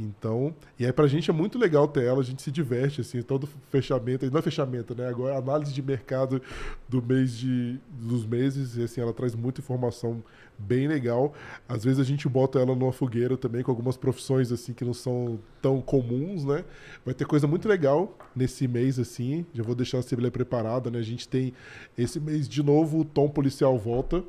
Então, 0.00 0.54
e 0.78 0.86
aí 0.86 0.92
pra 0.92 1.06
gente 1.06 1.30
é 1.30 1.32
muito 1.32 1.58
legal 1.58 1.86
ter 1.86 2.04
ela, 2.04 2.20
a 2.20 2.24
gente 2.24 2.40
se 2.40 2.50
diverte, 2.50 3.02
assim, 3.02 3.20
todo 3.20 3.46
fechamento, 3.70 4.28
não 4.30 4.38
é 4.38 4.42
fechamento, 4.42 4.94
né? 4.94 5.06
Agora, 5.06 5.36
análise 5.36 5.74
de 5.74 5.82
mercado 5.82 6.40
do 6.88 7.02
mês 7.02 7.36
de, 7.36 7.78
dos 7.90 8.24
meses, 8.24 8.76
e 8.76 8.82
assim, 8.82 9.00
ela 9.00 9.12
traz 9.12 9.34
muita 9.34 9.60
informação 9.60 10.22
bem 10.58 10.88
legal. 10.88 11.34
Às 11.68 11.84
vezes 11.84 11.98
a 11.98 12.04
gente 12.04 12.28
bota 12.28 12.58
ela 12.58 12.74
numa 12.74 12.92
fogueira 12.92 13.36
também 13.36 13.62
com 13.62 13.70
algumas 13.70 13.96
profissões, 13.96 14.50
assim, 14.50 14.72
que 14.72 14.84
não 14.84 14.94
são 14.94 15.38
tão 15.60 15.82
comuns, 15.82 16.44
né? 16.44 16.64
Vai 17.04 17.12
ter 17.12 17.26
coisa 17.26 17.46
muito 17.46 17.68
legal 17.68 18.16
nesse 18.34 18.66
mês, 18.66 18.98
assim, 18.98 19.44
já 19.52 19.62
vou 19.62 19.74
deixar 19.74 19.98
a 19.98 20.02
Cibele 20.02 20.30
preparada, 20.30 20.90
né? 20.90 20.98
A 20.98 21.02
gente 21.02 21.28
tem 21.28 21.52
esse 21.96 22.18
mês, 22.18 22.48
de 22.48 22.62
novo, 22.62 23.00
o 23.00 23.04
Tom 23.04 23.28
Policial 23.28 23.78
volta, 23.78 24.24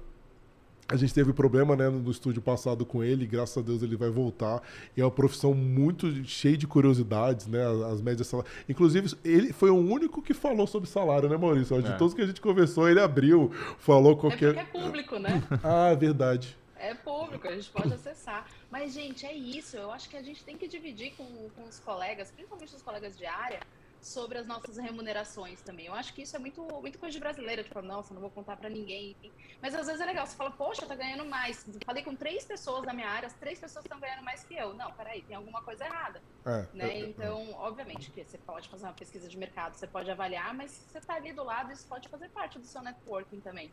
A 0.91 0.97
gente 0.97 1.13
teve 1.13 1.31
problema 1.31 1.73
né, 1.73 1.89
no 1.89 2.11
estúdio 2.11 2.41
passado 2.41 2.85
com 2.85 3.01
ele, 3.01 3.25
graças 3.25 3.57
a 3.57 3.61
Deus 3.61 3.81
ele 3.81 3.95
vai 3.95 4.09
voltar. 4.09 4.61
E 4.95 4.99
é 4.99 5.05
uma 5.05 5.11
profissão 5.11 5.53
muito 5.53 6.11
cheia 6.25 6.57
de 6.57 6.67
curiosidades, 6.67 7.47
né? 7.47 7.61
As 7.89 8.01
médias 8.01 8.27
salários. 8.27 8.53
Inclusive, 8.67 9.15
ele 9.23 9.53
foi 9.53 9.69
o 9.69 9.77
único 9.77 10.21
que 10.21 10.33
falou 10.33 10.67
sobre 10.67 10.89
salário, 10.89 11.29
né, 11.29 11.37
Maurício? 11.37 11.81
De 11.81 11.91
é. 11.91 11.95
todos 11.95 12.13
que 12.13 12.21
a 12.21 12.27
gente 12.27 12.41
conversou, 12.41 12.89
ele 12.89 12.99
abriu, 12.99 13.51
falou 13.77 14.17
qualquer. 14.17 14.53
É 14.53 14.63
porque 14.63 14.77
é 14.77 14.81
público, 14.83 15.17
né? 15.17 15.41
ah, 15.63 15.93
verdade. 15.93 16.57
É 16.75 16.93
público, 16.93 17.47
a 17.47 17.51
gente 17.51 17.69
pode 17.69 17.93
acessar. 17.93 18.45
Mas, 18.69 18.93
gente, 18.93 19.25
é 19.25 19.33
isso. 19.33 19.77
Eu 19.77 19.91
acho 19.91 20.09
que 20.09 20.17
a 20.17 20.21
gente 20.21 20.43
tem 20.43 20.57
que 20.57 20.67
dividir 20.67 21.13
com, 21.15 21.25
com 21.55 21.63
os 21.69 21.79
colegas, 21.79 22.31
principalmente 22.31 22.75
os 22.75 22.81
colegas 22.81 23.17
de 23.17 23.25
área, 23.25 23.61
sobre 24.01 24.39
as 24.39 24.47
nossas 24.47 24.77
remunerações 24.77 25.61
também. 25.61 25.85
Eu 25.85 25.93
acho 25.93 26.13
que 26.13 26.23
isso 26.23 26.35
é 26.35 26.39
muito, 26.39 26.61
muito 26.81 26.97
coisa 26.97 27.13
de 27.13 27.19
brasileira, 27.19 27.63
tipo, 27.63 27.79
nossa, 27.83 28.13
não 28.13 28.21
vou 28.21 28.31
contar 28.31 28.57
para 28.57 28.67
ninguém. 28.67 29.15
Mas 29.61 29.75
às 29.75 29.85
vezes 29.85 30.01
é 30.01 30.05
legal, 30.05 30.25
você 30.25 30.35
fala, 30.35 30.49
poxa, 30.49 30.85
tá 30.87 30.95
ganhando 30.95 31.23
mais. 31.25 31.65
Falei 31.85 32.03
com 32.03 32.15
três 32.15 32.43
pessoas 32.43 32.83
da 32.83 32.93
minha 32.93 33.07
área, 33.07 33.27
as 33.27 33.33
três 33.33 33.59
pessoas 33.59 33.85
estão 33.85 33.99
ganhando 33.99 34.23
mais 34.23 34.43
que 34.43 34.55
eu. 34.55 34.73
Não, 34.73 34.91
peraí, 34.93 35.21
tem 35.21 35.35
alguma 35.35 35.61
coisa 35.61 35.85
errada. 35.85 36.19
É, 36.43 36.65
né? 36.73 36.89
É, 36.89 37.01
é, 37.01 37.05
então, 37.05 37.53
obviamente, 37.53 38.09
que 38.09 38.23
você 38.23 38.39
pode 38.39 38.67
fazer 38.67 38.85
uma 38.85 38.93
pesquisa 38.93 39.29
de 39.29 39.37
mercado, 39.37 39.75
você 39.75 39.85
pode 39.85 40.09
avaliar, 40.09 40.53
mas 40.53 40.71
você 40.71 40.99
tá 40.99 41.13
ali 41.13 41.31
do 41.31 41.43
lado, 41.43 41.71
isso 41.71 41.85
pode 41.87 42.09
fazer 42.09 42.29
parte 42.29 42.57
do 42.57 42.65
seu 42.65 42.81
networking 42.81 43.39
também. 43.39 43.71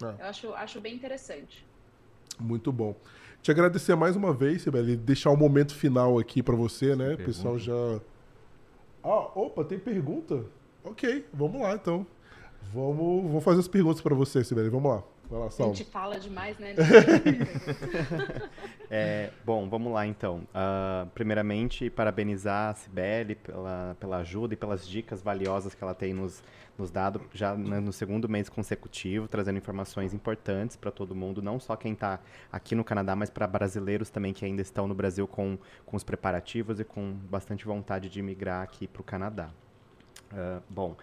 É. 0.00 0.22
Eu 0.22 0.26
acho, 0.26 0.54
acho 0.54 0.80
bem 0.80 0.94
interessante. 0.94 1.66
Muito 2.38 2.70
bom. 2.70 2.94
Te 3.42 3.50
agradecer 3.50 3.96
mais 3.96 4.14
uma 4.14 4.32
vez, 4.32 4.62
Sibeli, 4.62 4.96
deixar 4.96 5.30
o 5.30 5.34
um 5.34 5.36
momento 5.36 5.74
final 5.74 6.18
aqui 6.18 6.42
para 6.42 6.54
você, 6.54 6.94
né? 6.94 7.14
O 7.14 7.18
pessoal 7.18 7.58
já 7.58 8.00
ah, 9.06 9.30
opa, 9.34 9.64
tem 9.64 9.78
pergunta? 9.78 10.44
Ok, 10.82 11.24
vamos 11.32 11.60
lá 11.60 11.74
então. 11.74 12.06
Vamos, 12.74 13.30
vou 13.30 13.40
fazer 13.40 13.60
as 13.60 13.68
perguntas 13.68 14.00
para 14.00 14.14
você, 14.14 14.42
Sibeli. 14.42 14.68
Vamos 14.68 14.90
lá. 14.90 15.02
Vai 15.30 15.40
lá, 15.40 15.50
Salmo. 15.50 15.72
A 15.72 15.76
gente 15.76 15.90
fala 15.90 16.18
demais, 16.18 16.58
né? 16.58 16.74
é, 18.90 19.30
bom, 19.44 19.68
vamos 19.68 19.92
lá 19.92 20.06
então. 20.06 20.46
Uh, 20.50 21.08
primeiramente, 21.14 21.90
parabenizar 21.90 22.70
a 22.70 22.74
Sibeli 22.74 23.34
pela, 23.34 23.96
pela 23.98 24.18
ajuda 24.18 24.54
e 24.54 24.56
pelas 24.56 24.86
dicas 24.86 25.22
valiosas 25.22 25.74
que 25.74 25.82
ela 25.82 25.94
tem 25.94 26.12
nos, 26.12 26.42
nos 26.78 26.90
dado 26.90 27.20
já 27.32 27.54
no 27.56 27.92
segundo 27.92 28.28
mês 28.28 28.48
consecutivo, 28.48 29.28
trazendo 29.28 29.58
informações 29.58 30.12
importantes 30.12 30.76
para 30.76 30.90
todo 30.90 31.14
mundo, 31.14 31.42
não 31.42 31.58
só 31.58 31.76
quem 31.76 31.92
está 31.92 32.20
aqui 32.52 32.74
no 32.74 32.84
Canadá, 32.84 33.16
mas 33.16 33.30
para 33.30 33.46
brasileiros 33.46 34.10
também 34.10 34.32
que 34.32 34.44
ainda 34.44 34.62
estão 34.62 34.86
no 34.86 34.94
Brasil 34.94 35.26
com, 35.26 35.58
com 35.84 35.96
os 35.96 36.04
preparativos 36.04 36.80
e 36.80 36.84
com 36.84 37.12
bastante 37.30 37.64
vontade 37.64 38.08
de 38.08 38.22
migrar 38.22 38.62
aqui 38.62 38.86
para 38.86 39.00
o 39.00 39.04
Canadá. 39.04 39.50
Uh, 40.32 40.62
bom, 40.68 40.96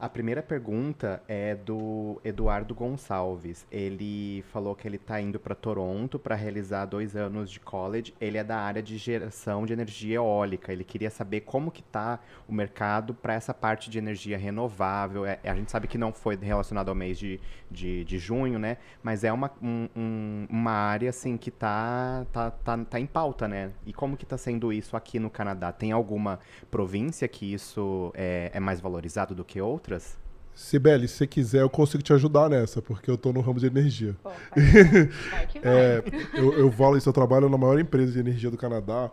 a 0.00 0.08
primeira 0.08 0.40
pergunta 0.40 1.20
é 1.26 1.56
do 1.56 2.20
Eduardo 2.22 2.72
Gonçalves. 2.72 3.66
Ele 3.68 4.44
falou 4.52 4.76
que 4.76 4.86
ele 4.86 4.94
está 4.94 5.20
indo 5.20 5.40
para 5.40 5.56
Toronto 5.56 6.20
para 6.20 6.36
realizar 6.36 6.84
dois 6.84 7.16
anos 7.16 7.50
de 7.50 7.58
college. 7.58 8.14
Ele 8.20 8.38
é 8.38 8.44
da 8.44 8.58
área 8.58 8.80
de 8.80 8.96
geração 8.96 9.66
de 9.66 9.72
energia 9.72 10.16
eólica. 10.16 10.72
Ele 10.72 10.84
queria 10.84 11.10
saber 11.10 11.40
como 11.40 11.72
que 11.72 11.80
está 11.80 12.20
o 12.46 12.52
mercado 12.52 13.12
para 13.12 13.34
essa 13.34 13.52
parte 13.52 13.90
de 13.90 13.98
energia 13.98 14.38
renovável. 14.38 15.26
É, 15.26 15.40
a 15.42 15.54
gente 15.54 15.70
sabe 15.70 15.88
que 15.88 15.98
não 15.98 16.12
foi 16.12 16.36
relacionado 16.36 16.90
ao 16.90 16.94
mês 16.94 17.18
de, 17.18 17.40
de, 17.68 18.04
de 18.04 18.18
junho, 18.18 18.56
né? 18.56 18.76
Mas 19.02 19.24
é 19.24 19.32
uma, 19.32 19.50
um, 19.60 19.88
um, 19.96 20.46
uma 20.48 20.72
área 20.72 21.10
assim 21.10 21.36
que 21.36 21.48
está 21.48 22.24
tá, 22.32 22.52
tá, 22.52 22.84
tá 22.84 23.00
em 23.00 23.06
pauta, 23.06 23.48
né? 23.48 23.72
E 23.84 23.92
como 23.92 24.16
que 24.16 24.24
está 24.24 24.38
sendo 24.38 24.72
isso 24.72 24.96
aqui 24.96 25.18
no 25.18 25.28
Canadá? 25.28 25.72
Tem 25.72 25.90
alguma 25.90 26.38
província 26.70 27.26
que 27.26 27.52
isso 27.52 28.12
é, 28.14 28.52
é 28.54 28.60
mais 28.60 28.80
valorizado 28.80 29.34
do 29.34 29.44
que 29.44 29.60
outra? 29.60 29.87
Outras? 29.88 30.18
Sibeli, 30.54 31.06
se 31.06 31.14
você 31.14 31.26
quiser, 31.26 31.62
eu 31.62 31.70
consigo 31.70 32.02
te 32.02 32.12
ajudar 32.12 32.50
nessa, 32.50 32.82
porque 32.82 33.08
eu 33.08 33.14
estou 33.14 33.32
no 33.32 33.40
ramo 33.40 33.60
de 33.60 33.66
energia. 33.66 34.16
Pô, 34.22 34.30
vai 35.30 35.46
que 35.46 35.60
vai. 35.60 35.72
É, 35.72 36.02
eu, 36.34 36.52
eu 36.52 36.72
falo 36.72 36.96
isso, 36.96 37.08
eu 37.08 37.12
trabalho 37.12 37.48
na 37.48 37.56
maior 37.56 37.78
empresa 37.78 38.12
de 38.12 38.18
energia 38.18 38.50
do 38.50 38.56
Canadá. 38.56 39.10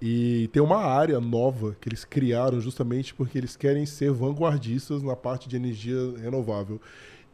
E 0.00 0.48
tem 0.52 0.62
uma 0.62 0.84
área 0.84 1.18
nova 1.18 1.74
que 1.80 1.88
eles 1.88 2.04
criaram 2.04 2.60
justamente 2.60 3.14
porque 3.14 3.36
eles 3.36 3.56
querem 3.56 3.84
ser 3.84 4.12
vanguardistas 4.12 5.02
na 5.02 5.16
parte 5.16 5.48
de 5.48 5.56
energia 5.56 5.96
renovável. 6.20 6.80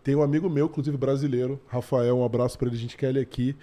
Tem 0.02 0.14
um 0.16 0.22
amigo 0.22 0.48
meu, 0.48 0.66
inclusive 0.66 0.96
brasileiro, 0.96 1.60
Rafael, 1.66 2.16
um 2.18 2.24
abraço 2.24 2.58
para 2.58 2.68
ele, 2.68 2.76
a 2.76 2.80
gente 2.80 2.96
quer 2.96 3.10
ele 3.10 3.20
aqui. 3.20 3.54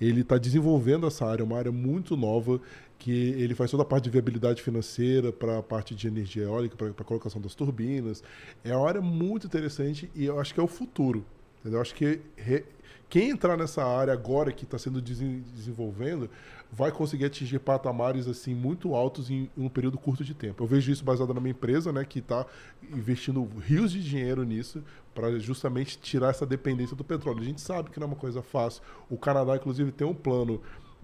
Ele 0.00 0.20
está 0.20 0.36
desenvolvendo 0.36 1.06
essa 1.06 1.24
área, 1.24 1.44
uma 1.44 1.56
área 1.56 1.72
muito 1.72 2.16
nova 2.16 2.60
que 2.98 3.12
ele 3.12 3.54
faz 3.54 3.70
toda 3.70 3.84
a 3.84 3.86
parte 3.86 4.04
de 4.04 4.10
viabilidade 4.10 4.60
financeira 4.60 5.32
para 5.32 5.58
a 5.58 5.62
parte 5.62 5.94
de 5.94 6.08
energia 6.08 6.44
eólica, 6.44 6.76
para 6.76 6.88
a 6.88 7.04
colocação 7.04 7.40
das 7.40 7.54
turbinas. 7.54 8.22
É 8.64 8.76
uma 8.76 8.88
área 8.88 9.00
muito 9.00 9.46
interessante 9.46 10.10
e 10.14 10.24
eu 10.24 10.40
acho 10.40 10.52
que 10.52 10.58
é 10.58 10.62
o 10.62 10.66
futuro. 10.66 11.24
Entendeu? 11.60 11.78
Eu 11.78 11.82
acho 11.82 11.94
que 11.94 12.20
re... 12.36 12.64
quem 13.08 13.30
entrar 13.30 13.56
nessa 13.56 13.84
área 13.84 14.12
agora 14.12 14.52
que 14.52 14.64
está 14.64 14.78
sendo 14.78 15.00
desenvolvendo 15.00 16.28
vai 16.70 16.90
conseguir 16.92 17.24
atingir 17.24 17.58
patamares 17.60 18.26
assim 18.28 18.54
muito 18.54 18.94
altos 18.94 19.30
em 19.30 19.48
um 19.56 19.68
período 19.68 19.96
curto 19.96 20.24
de 20.24 20.34
tempo. 20.34 20.62
Eu 20.62 20.66
vejo 20.66 20.90
isso 20.90 21.04
baseado 21.04 21.32
na 21.32 21.40
minha 21.40 21.52
empresa, 21.52 21.92
né, 21.92 22.04
que 22.04 22.18
está 22.18 22.44
investindo 22.90 23.48
rios 23.60 23.92
de 23.92 24.02
dinheiro 24.02 24.42
nisso 24.44 24.82
para 25.14 25.38
justamente 25.38 25.98
tirar 25.98 26.30
essa 26.30 26.44
dependência 26.44 26.94
do 26.94 27.04
petróleo. 27.04 27.40
A 27.40 27.44
gente 27.44 27.60
sabe 27.60 27.90
que 27.90 27.98
não 27.98 28.06
é 28.06 28.10
uma 28.10 28.16
coisa 28.16 28.42
fácil. 28.42 28.82
O 29.08 29.16
Canadá, 29.16 29.56
inclusive, 29.56 29.90
tem 29.92 30.06
um 30.06 30.14
plano 30.14 30.60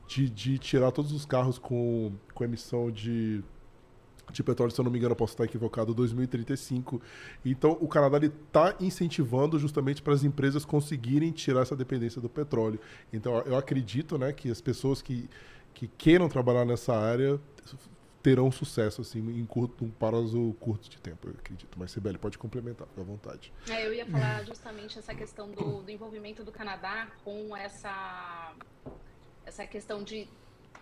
de, 0.06 0.28
de 0.28 0.58
tirar 0.58 0.90
todos 0.90 1.12
os 1.12 1.24
carros 1.24 1.58
com, 1.58 2.12
com 2.34 2.44
emissão 2.44 2.90
de, 2.90 3.42
de 4.32 4.42
petróleo, 4.42 4.70
se 4.70 4.80
eu 4.80 4.84
não 4.84 4.90
me 4.90 4.98
engano, 4.98 5.14
posso 5.14 5.34
estar 5.34 5.44
equivocado, 5.44 5.94
2035. 5.94 7.00
Então, 7.44 7.76
o 7.80 7.88
Canadá 7.88 8.18
está 8.24 8.74
incentivando 8.80 9.58
justamente 9.58 10.02
para 10.02 10.14
as 10.14 10.24
empresas 10.24 10.64
conseguirem 10.64 11.30
tirar 11.30 11.62
essa 11.62 11.76
dependência 11.76 12.20
do 12.20 12.28
petróleo. 12.28 12.80
Então, 13.12 13.38
eu 13.40 13.56
acredito 13.56 14.18
né, 14.18 14.32
que 14.32 14.50
as 14.50 14.60
pessoas 14.60 15.02
que, 15.02 15.28
que 15.72 15.88
queiram 15.88 16.28
trabalhar 16.28 16.64
nessa 16.64 16.94
área 16.94 17.40
terão 18.22 18.50
sucesso 18.50 19.02
assim 19.02 19.18
em 19.18 19.44
curto, 19.44 19.84
um 19.84 19.90
prazo 19.90 20.56
curto 20.58 20.88
de 20.88 20.98
tempo, 20.98 21.28
eu 21.28 21.34
acredito. 21.38 21.78
Mas 21.78 21.90
Sibeli 21.90 22.16
pode 22.16 22.38
complementar, 22.38 22.88
à 22.96 23.02
vontade. 23.02 23.52
É, 23.68 23.86
eu 23.86 23.92
ia 23.92 24.06
falar 24.06 24.42
justamente 24.46 24.98
essa 24.98 25.14
questão 25.14 25.50
do, 25.50 25.82
do 25.82 25.90
envolvimento 25.90 26.42
do 26.42 26.50
Canadá 26.50 27.08
com 27.22 27.54
essa 27.54 28.54
essa 29.46 29.66
questão 29.66 30.02
de 30.02 30.28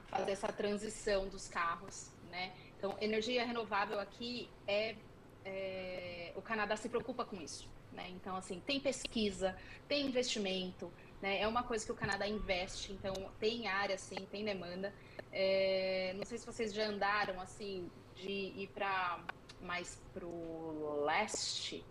fazer 0.08 0.32
essa 0.32 0.48
transição 0.48 1.28
dos 1.28 1.48
carros, 1.48 2.10
né? 2.30 2.52
Então, 2.76 2.96
energia 3.00 3.44
renovável 3.44 3.98
aqui 4.00 4.48
é, 4.66 4.96
é, 5.44 6.32
o 6.36 6.42
Canadá 6.42 6.76
se 6.76 6.88
preocupa 6.88 7.24
com 7.24 7.40
isso, 7.40 7.68
né? 7.92 8.08
Então, 8.10 8.36
assim, 8.36 8.60
tem 8.60 8.80
pesquisa, 8.80 9.56
tem 9.88 10.06
investimento, 10.06 10.92
né? 11.20 11.40
É 11.40 11.46
uma 11.46 11.62
coisa 11.62 11.84
que 11.84 11.92
o 11.92 11.94
Canadá 11.94 12.26
investe, 12.26 12.92
então 12.92 13.14
tem 13.38 13.68
área, 13.68 13.96
sim, 13.96 14.26
tem 14.30 14.44
demanda. 14.44 14.92
É, 15.32 16.12
não 16.16 16.24
sei 16.24 16.38
se 16.38 16.44
vocês 16.44 16.74
já 16.74 16.86
andaram 16.86 17.40
assim 17.40 17.90
de 18.16 18.30
ir 18.30 18.70
para 18.74 19.20
mais 19.62 20.00
pro 20.12 21.04
leste. 21.04 21.84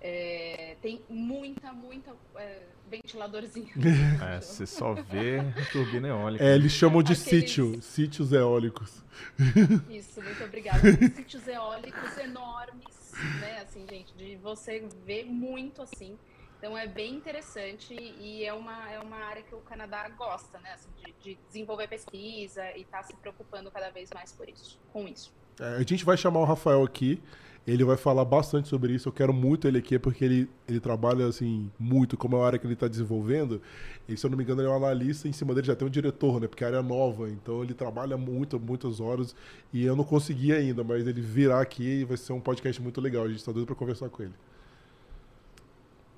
É, 0.00 0.76
tem 0.80 1.02
muita, 1.08 1.72
muita 1.72 2.14
é, 2.36 2.62
ventiladorzinho. 2.88 3.68
É, 4.22 4.40
você 4.40 4.66
só 4.66 4.94
vê 4.94 5.40
turbina 5.72 6.08
eólica. 6.08 6.44
É, 6.44 6.54
eles 6.54 6.72
chamam 6.72 7.02
de 7.02 7.12
Aqueles... 7.12 7.28
sítio, 7.28 7.82
sítios 7.82 8.32
eólicos. 8.32 9.04
Isso, 9.90 10.22
muito 10.22 10.44
obrigada. 10.44 10.80
sítios 11.14 11.46
eólicos 11.48 12.16
enormes, 12.18 13.12
né? 13.40 13.60
Assim, 13.62 13.86
gente, 13.88 14.14
de 14.14 14.36
você 14.36 14.86
ver 15.04 15.24
muito 15.24 15.82
assim. 15.82 16.16
Então 16.58 16.76
é 16.76 16.88
bem 16.88 17.14
interessante 17.14 17.94
e 17.94 18.44
é 18.44 18.52
uma, 18.52 18.90
é 18.90 18.98
uma 18.98 19.16
área 19.16 19.42
que 19.42 19.54
o 19.54 19.60
Canadá 19.60 20.08
gosta, 20.10 20.58
né? 20.58 20.72
Assim, 20.74 20.88
de, 21.04 21.14
de 21.22 21.38
desenvolver 21.46 21.86
pesquisa 21.88 22.64
e 22.76 22.82
está 22.82 23.02
se 23.02 23.14
preocupando 23.14 23.70
cada 23.70 23.90
vez 23.90 24.10
mais 24.12 24.32
por 24.32 24.48
isso, 24.48 24.78
com 24.92 25.06
isso. 25.06 25.32
É, 25.60 25.76
a 25.76 25.82
gente 25.82 26.04
vai 26.04 26.16
chamar 26.16 26.40
o 26.40 26.44
Rafael 26.44 26.82
aqui 26.82 27.22
ele 27.66 27.84
vai 27.84 27.96
falar 27.96 28.24
bastante 28.24 28.68
sobre 28.68 28.94
isso. 28.94 29.08
Eu 29.08 29.12
quero 29.12 29.32
muito 29.32 29.68
ele 29.68 29.78
aqui, 29.78 29.98
porque 29.98 30.24
ele, 30.24 30.48
ele 30.68 30.80
trabalha 30.80 31.26
assim 31.26 31.70
muito, 31.78 32.16
como 32.16 32.36
é 32.36 32.40
a 32.40 32.46
área 32.46 32.58
que 32.58 32.66
ele 32.66 32.74
está 32.74 32.88
desenvolvendo. 32.88 33.60
E 34.08 34.16
se 34.16 34.24
eu 34.24 34.30
não 34.30 34.38
me 34.38 34.44
engano, 34.44 34.62
ele 34.62 34.68
é 34.68 34.70
um 34.70 34.76
analista, 34.76 35.28
em 35.28 35.32
cima 35.32 35.54
dele 35.54 35.66
já 35.66 35.76
tem 35.76 35.86
um 35.86 35.90
diretor, 35.90 36.40
né? 36.40 36.46
Porque 36.46 36.64
a 36.64 36.68
área 36.68 36.78
é 36.78 36.82
nova. 36.82 37.28
Então 37.28 37.62
ele 37.62 37.74
trabalha 37.74 38.16
muito, 38.16 38.58
muitas 38.58 39.00
horas. 39.00 39.34
E 39.72 39.84
eu 39.84 39.94
não 39.94 40.04
consegui 40.04 40.52
ainda, 40.52 40.82
mas 40.82 41.06
ele 41.06 41.20
virá 41.20 41.60
aqui 41.60 42.00
e 42.00 42.04
vai 42.04 42.16
ser 42.16 42.32
um 42.32 42.40
podcast 42.40 42.80
muito 42.80 43.00
legal. 43.00 43.24
A 43.24 43.28
gente 43.28 43.38
está 43.38 43.52
doido 43.52 43.66
para 43.66 43.74
conversar 43.74 44.08
com 44.08 44.22
ele. 44.22 44.32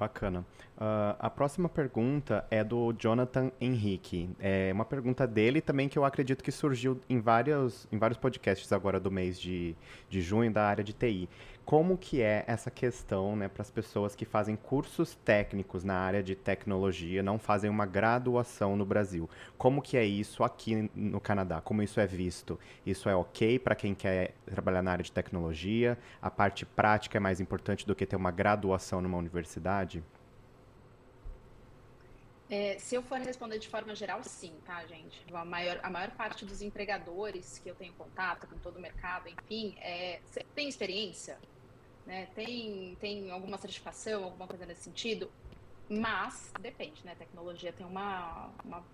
Bacana. 0.00 0.40
Uh, 0.78 1.14
a 1.18 1.28
próxima 1.28 1.68
pergunta 1.68 2.42
é 2.50 2.64
do 2.64 2.90
Jonathan 2.98 3.52
Henrique. 3.60 4.30
É 4.40 4.70
uma 4.72 4.86
pergunta 4.86 5.26
dele 5.26 5.60
também 5.60 5.90
que 5.90 5.98
eu 5.98 6.06
acredito 6.06 6.42
que 6.42 6.50
surgiu 6.50 6.98
em 7.06 7.20
vários, 7.20 7.86
em 7.92 7.98
vários 7.98 8.16
podcasts 8.16 8.72
agora 8.72 8.98
do 8.98 9.10
mês 9.10 9.38
de, 9.38 9.76
de 10.08 10.22
junho 10.22 10.50
da 10.50 10.64
área 10.64 10.82
de 10.82 10.94
TI 10.94 11.28
como 11.70 11.96
que 11.96 12.20
é 12.20 12.42
essa 12.48 12.68
questão 12.68 13.36
né, 13.36 13.46
para 13.46 13.62
as 13.62 13.70
pessoas 13.70 14.16
que 14.16 14.24
fazem 14.24 14.56
cursos 14.56 15.14
técnicos 15.14 15.84
na 15.84 15.94
área 15.94 16.20
de 16.20 16.34
tecnologia, 16.34 17.22
não 17.22 17.38
fazem 17.38 17.70
uma 17.70 17.86
graduação 17.86 18.74
no 18.74 18.84
Brasil. 18.84 19.30
Como 19.56 19.80
que 19.80 19.96
é 19.96 20.04
isso 20.04 20.42
aqui 20.42 20.90
no 20.92 21.20
Canadá? 21.20 21.60
Como 21.60 21.80
isso 21.80 22.00
é 22.00 22.08
visto? 22.08 22.58
Isso 22.84 23.08
é 23.08 23.14
ok 23.14 23.56
para 23.60 23.76
quem 23.76 23.94
quer 23.94 24.34
trabalhar 24.46 24.82
na 24.82 24.90
área 24.90 25.04
de 25.04 25.12
tecnologia? 25.12 25.96
A 26.20 26.28
parte 26.28 26.66
prática 26.66 27.18
é 27.18 27.20
mais 27.20 27.38
importante 27.40 27.86
do 27.86 27.94
que 27.94 28.04
ter 28.04 28.16
uma 28.16 28.32
graduação 28.32 29.00
numa 29.00 29.16
universidade? 29.16 30.02
É, 32.50 32.80
se 32.80 32.96
eu 32.96 33.02
for 33.04 33.20
responder 33.20 33.60
de 33.60 33.68
forma 33.68 33.94
geral, 33.94 34.24
sim, 34.24 34.52
tá, 34.66 34.84
gente? 34.86 35.24
A 35.32 35.44
maior, 35.44 35.78
a 35.84 35.88
maior 35.88 36.10
parte 36.10 36.44
dos 36.44 36.60
empregadores 36.62 37.60
que 37.60 37.68
eu 37.68 37.76
tenho 37.76 37.92
contato 37.92 38.48
com 38.48 38.58
todo 38.58 38.78
o 38.78 38.80
mercado, 38.80 39.28
enfim, 39.28 39.76
é, 39.78 40.18
tem 40.52 40.68
experiência, 40.68 41.38
né? 42.10 42.26
Tem, 42.34 42.96
tem 43.00 43.30
alguma 43.30 43.56
certificação, 43.56 44.24
alguma 44.24 44.46
coisa 44.48 44.66
nesse 44.66 44.82
sentido, 44.82 45.30
mas 45.88 46.52
depende, 46.60 47.06
né? 47.06 47.12
A 47.12 47.14
tecnologia 47.14 47.72
tem 47.72 47.86
uma, 47.86 48.50
uma 48.64 48.84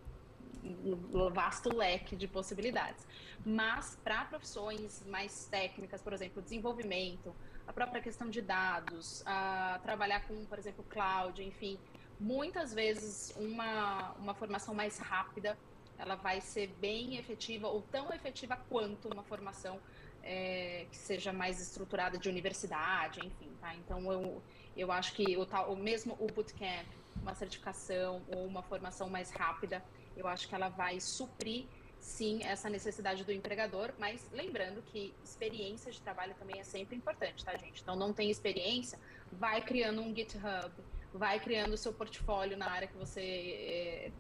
um 0.63 1.31
vasto 1.31 1.75
leque 1.75 2.15
de 2.17 2.27
possibilidades. 2.29 3.07
Mas 3.45 3.97
para 4.05 4.25
profissões 4.25 5.03
mais 5.07 5.47
técnicas, 5.47 6.03
por 6.03 6.13
exemplo, 6.13 6.43
desenvolvimento, 6.43 7.35
a 7.67 7.73
própria 7.73 8.03
questão 8.03 8.29
de 8.29 8.43
dados, 8.43 9.23
a 9.25 9.81
trabalhar 9.83 10.27
com, 10.27 10.45
por 10.45 10.59
exemplo, 10.59 10.85
cloud, 10.85 11.43
enfim, 11.43 11.79
muitas 12.21 12.75
vezes 12.75 13.33
uma, 13.37 14.13
uma 14.19 14.35
formação 14.35 14.75
mais 14.75 14.99
rápida 14.99 15.57
ela 15.99 16.17
vai 16.17 16.41
ser 16.41 16.67
bem 16.79 17.17
efetiva 17.17 17.69
ou 17.69 17.81
tão 17.81 18.13
efetiva 18.13 18.57
quanto 18.69 19.09
uma 19.09 19.23
formação 19.23 19.81
é, 20.27 20.87
que 20.91 20.97
seja 20.97 21.33
mais 21.33 21.61
estruturada 21.61 22.19
de 22.19 22.29
universidade, 22.29 23.25
enfim, 23.25 23.51
tá? 23.61 23.75
Então 23.77 24.13
eu, 24.13 24.43
eu 24.77 24.91
acho 24.91 25.13
que 25.13 25.37
o, 25.37 25.47
tal, 25.47 25.73
o 25.73 25.77
mesmo 25.77 26.17
o 26.19 26.27
bootcamp, 26.27 26.87
uma 27.23 27.35
certificação 27.35 28.23
ou 28.29 28.45
uma 28.45 28.63
formação 28.63 29.09
mais 29.09 29.31
rápida, 29.31 29.83
eu 30.17 30.27
acho 30.27 30.49
que 30.49 30.55
ela 30.55 30.69
vai 30.69 30.99
suprir 30.99 31.67
sim 32.01 32.43
essa 32.43 32.69
necessidade 32.69 33.25
do 33.25 33.33
empregador, 33.33 33.93
mas 33.99 34.27
lembrando 34.33 34.83
que 34.83 35.15
experiência 35.25 35.91
de 35.93 36.01
trabalho 36.01 36.35
também 36.35 36.61
é 36.61 36.65
sempre 36.65 36.97
importante, 36.97 37.45
tá, 37.45 37.57
gente? 37.57 37.81
Então 37.81 37.95
não 37.97 38.13
tem 38.13 38.29
experiência, 38.31 38.99
vai 39.33 39.61
criando 39.63 40.03
um 40.03 40.15
GitHub, 40.15 40.73
vai 41.15 41.39
criando 41.39 41.73
o 41.73 41.77
seu 41.77 41.93
portfólio 41.93 42.57
na 42.57 42.69
área 42.69 42.89
que 42.89 42.97
você 42.97 43.21
é, 43.23 44.11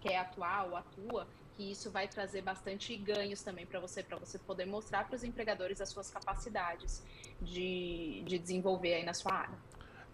quer 0.00 0.18
atuar 0.18 0.66
ou 0.66 0.76
atua, 0.76 1.26
que 1.56 1.70
isso 1.70 1.90
vai 1.90 2.08
trazer 2.08 2.42
bastante 2.42 2.96
ganhos 2.96 3.42
também 3.42 3.66
para 3.66 3.80
você, 3.80 4.02
para 4.02 4.16
você 4.16 4.38
poder 4.38 4.66
mostrar 4.66 5.06
para 5.06 5.16
os 5.16 5.24
empregadores 5.24 5.80
as 5.80 5.88
suas 5.88 6.10
capacidades 6.10 7.02
de, 7.40 8.22
de 8.26 8.38
desenvolver 8.38 8.94
aí 8.94 9.04
na 9.04 9.14
sua 9.14 9.32
área. 9.32 9.54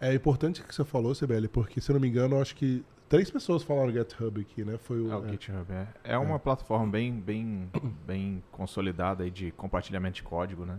É 0.00 0.14
importante 0.14 0.62
que 0.62 0.74
você 0.74 0.84
falou, 0.84 1.14
CBL, 1.14 1.48
porque 1.48 1.80
se 1.80 1.90
eu 1.90 1.94
não 1.94 2.00
me 2.00 2.08
engano, 2.08 2.40
acho 2.40 2.54
que 2.54 2.84
três 3.08 3.30
pessoas 3.30 3.62
falaram 3.62 3.90
GitHub 3.92 4.40
aqui, 4.40 4.64
né? 4.64 4.78
Foi 4.78 5.00
o, 5.00 5.10
é, 5.10 5.16
o 5.16 5.26
é. 5.26 5.30
GitHub, 5.30 5.72
é. 5.72 5.88
É 6.04 6.18
uma 6.18 6.36
é. 6.36 6.38
plataforma 6.38 6.86
bem, 6.86 7.12
bem, 7.12 7.70
bem 8.06 8.42
consolidada 8.52 9.24
aí 9.24 9.30
de 9.30 9.50
compartilhamento 9.52 10.16
de 10.16 10.22
código, 10.22 10.64
né? 10.64 10.78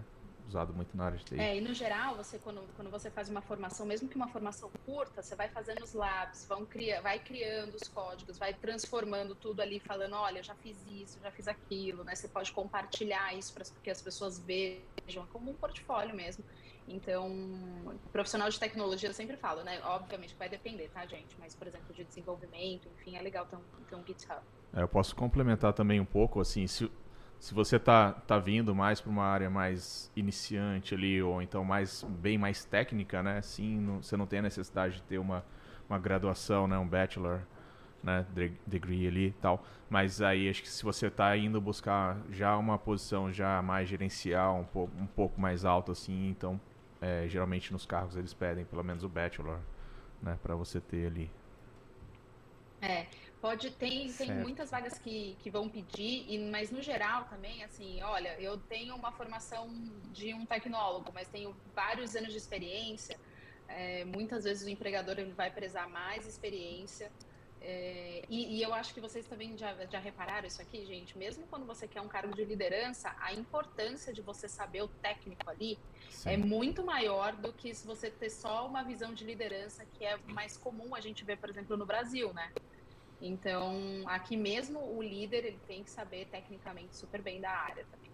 Usado 0.50 0.74
muito 0.74 0.96
na 0.98 1.06
área 1.06 1.18
de 1.18 1.24
TI. 1.24 1.40
É, 1.40 1.56
e 1.56 1.62
no 1.62 1.74
geral, 1.74 2.16
você 2.16 2.38
quando, 2.40 2.62
quando 2.76 2.90
você 2.90 3.10
faz 3.10 3.30
uma 3.30 3.42
formação, 3.42 3.86
mesmo 3.86 4.10
que 4.10 4.16
uma 4.16 4.28
formação 4.28 4.70
curta, 4.86 5.22
você 5.22 5.36
vai 5.36 5.48
fazendo 5.48 5.84
os 5.84 5.94
labs, 5.94 6.46
vão 6.46 6.66
cria, 6.66 7.02
vai 7.02 7.20
criando 7.20 7.76
os 7.76 7.88
códigos, 7.88 8.38
vai 8.38 8.54
transformando 8.54 9.36
tudo 9.36 9.62
ali, 9.62 9.80
falando, 9.80 10.16
olha, 10.16 10.40
eu 10.40 10.44
já 10.44 10.56
fiz 10.56 10.78
isso, 10.92 11.20
já 11.22 11.32
fiz 11.32 11.48
aquilo, 11.48 12.04
né? 12.04 12.16
Você 12.16 12.28
pode 12.28 12.52
compartilhar 12.52 13.34
isso 13.36 13.54
para 13.54 13.64
que 13.84 13.90
as 13.90 14.02
pessoas 14.02 14.40
vejam, 14.40 15.26
como 15.32 15.52
um 15.52 15.54
portfólio 15.54 16.16
mesmo. 16.16 16.44
Então, 16.88 17.30
profissional 18.12 18.50
de 18.50 18.60
tecnologia 18.60 19.10
eu 19.10 19.14
sempre 19.14 19.38
falo, 19.38 19.64
né? 19.64 19.80
Obviamente 19.84 20.36
vai 20.36 20.50
depender, 20.50 20.90
tá, 20.90 21.06
gente? 21.06 21.36
Mas, 21.40 21.56
por 21.56 21.68
exemplo, 21.68 21.94
de 21.94 22.04
desenvolvimento, 22.04 22.90
enfim, 22.98 23.16
é 23.16 23.22
legal 23.22 23.46
ter 23.46 23.56
um, 23.56 23.84
ter 23.88 23.96
um 23.96 24.04
GitHub. 24.06 24.42
É, 24.74 24.82
eu 24.82 24.88
posso 24.88 25.16
complementar 25.16 25.74
também 25.74 26.00
um 26.00 26.06
pouco, 26.06 26.40
assim, 26.40 26.66
se, 26.66 26.92
se 27.40 27.54
você 27.54 27.80
tá, 27.80 28.12
tá 28.12 28.38
vindo 28.38 28.76
mais 28.76 29.00
para 29.00 29.10
uma 29.10 29.24
área 29.24 29.50
mais 29.50 30.12
iniciante 30.16 30.94
ali, 30.94 31.22
ou 31.24 31.42
então 31.42 31.64
mais 31.64 32.04
bem 32.04 32.38
mais 32.38 32.66
técnica, 32.66 33.24
né? 33.24 33.42
Sim, 33.42 33.80
não, 33.80 34.04
você 34.04 34.18
não 34.18 34.28
tem 34.28 34.40
a 34.40 34.42
necessidade 34.42 34.96
de 34.96 35.04
ter 35.04 35.18
uma, 35.18 35.44
uma 35.90 35.98
graduação, 35.98 36.68
né? 36.68 36.78
Um 36.78 36.88
bachelor, 36.88 37.40
né? 38.04 38.26
Degree 38.68 39.08
ali 39.08 39.28
e 39.28 39.32
tal. 39.32 39.64
Mas 39.90 40.22
aí 40.22 40.50
acho 40.50 40.62
que 40.62 40.70
se 40.70 40.84
você 40.84 41.08
está 41.08 41.36
indo 41.38 41.62
buscar 41.62 42.18
já 42.30 42.58
uma 42.58 42.78
posição 42.78 43.32
já 43.32 43.62
mais 43.62 43.88
gerencial, 43.88 44.60
um 44.60 44.66
pouco, 44.66 44.94
um 45.00 45.08
pouco 45.08 45.40
mais 45.40 45.64
alta 45.64 45.94
assim, 45.94 46.30
então 46.30 46.60
é, 47.02 47.26
geralmente 47.30 47.72
nos 47.72 47.86
cargos 47.86 48.18
eles 48.18 48.34
pedem 48.34 48.66
pelo 48.66 48.84
menos 48.84 49.04
o 49.04 49.10
bachelor, 49.10 49.60
né? 50.22 50.38
Para 50.44 50.56
você 50.56 50.82
ter 50.82 51.08
ali. 51.08 51.32
É, 52.82 53.06
Pode, 53.42 53.72
tem, 53.72 54.12
tem 54.12 54.34
muitas 54.34 54.70
vagas 54.70 55.00
que, 55.00 55.38
que 55.40 55.50
vão 55.50 55.70
pedir, 55.70 56.26
e, 56.28 56.38
mas 56.50 56.72
no 56.72 56.82
geral 56.82 57.24
também, 57.26 57.64
assim, 57.64 58.02
olha, 58.04 58.36
eu 58.38 58.58
tenho 58.58 58.94
uma 58.96 59.14
formação 59.14 59.70
de 60.12 60.34
um 60.34 60.46
tecnólogo, 60.46 61.10
mas 61.14 61.30
tenho 61.30 61.56
vários 61.74 62.18
anos 62.18 62.34
de 62.34 62.38
experiência. 62.38 63.18
É, 63.70 64.04
muitas 64.04 64.44
vezes 64.44 64.68
o 64.68 64.70
empregador 64.70 65.18
ele 65.18 65.32
vai 65.32 65.50
prezar 65.50 65.88
mais 65.88 66.28
experiência. 66.28 67.10
É, 67.62 68.24
e, 68.30 68.58
e, 68.58 68.62
eu 68.62 68.74
acho 68.74 68.94
que 68.94 69.00
vocês 69.00 69.26
também 69.26 69.58
já, 69.58 69.74
já 69.86 70.00
repararam 70.00 70.48
isso 70.48 70.62
aqui, 70.62 70.86
gente. 70.86 71.18
Mesmo 71.18 71.48
quando 71.48 71.66
você 71.66 71.88
quer 71.88 72.02
um 72.02 72.08
cargo 72.08 72.34
de 72.36 72.44
liderança, 72.44 73.14
a 73.20 73.34
importância 73.34 74.14
de 74.14 74.22
você 74.22 74.50
saber 74.50 74.82
o 74.82 74.88
técnico 74.88 75.50
ali 75.50 75.78
Sim. 76.10 76.30
é 76.30 76.38
muito 76.38 76.84
maior 76.84 77.36
do 77.36 77.54
que 77.54 77.74
se 77.74 77.86
você 77.86 78.10
ter 78.10 78.30
só 78.30 78.68
uma 78.68 78.84
visão 78.84 79.14
de 79.14 79.24
liderança, 79.24 79.86
que 79.86 80.06
é 80.06 80.18
mais 80.28 80.58
comum 80.58 80.96
a 80.96 81.00
gente 81.00 81.24
ver, 81.24 81.38
por 81.38 81.50
exemplo, 81.50 81.78
no 81.78 81.86
Brasil, 81.86 82.34
né? 82.34 82.52
Então, 83.22 84.04
aqui 84.06 84.38
mesmo 84.38 84.80
o 84.80 85.02
líder 85.02 85.46
ele 85.46 85.60
tem 85.68 85.84
que 85.84 85.90
saber 85.90 86.26
tecnicamente 86.28 86.96
super 86.96 87.22
bem 87.22 87.42
da 87.42 87.52
área 87.52 87.86
também. 87.92 88.10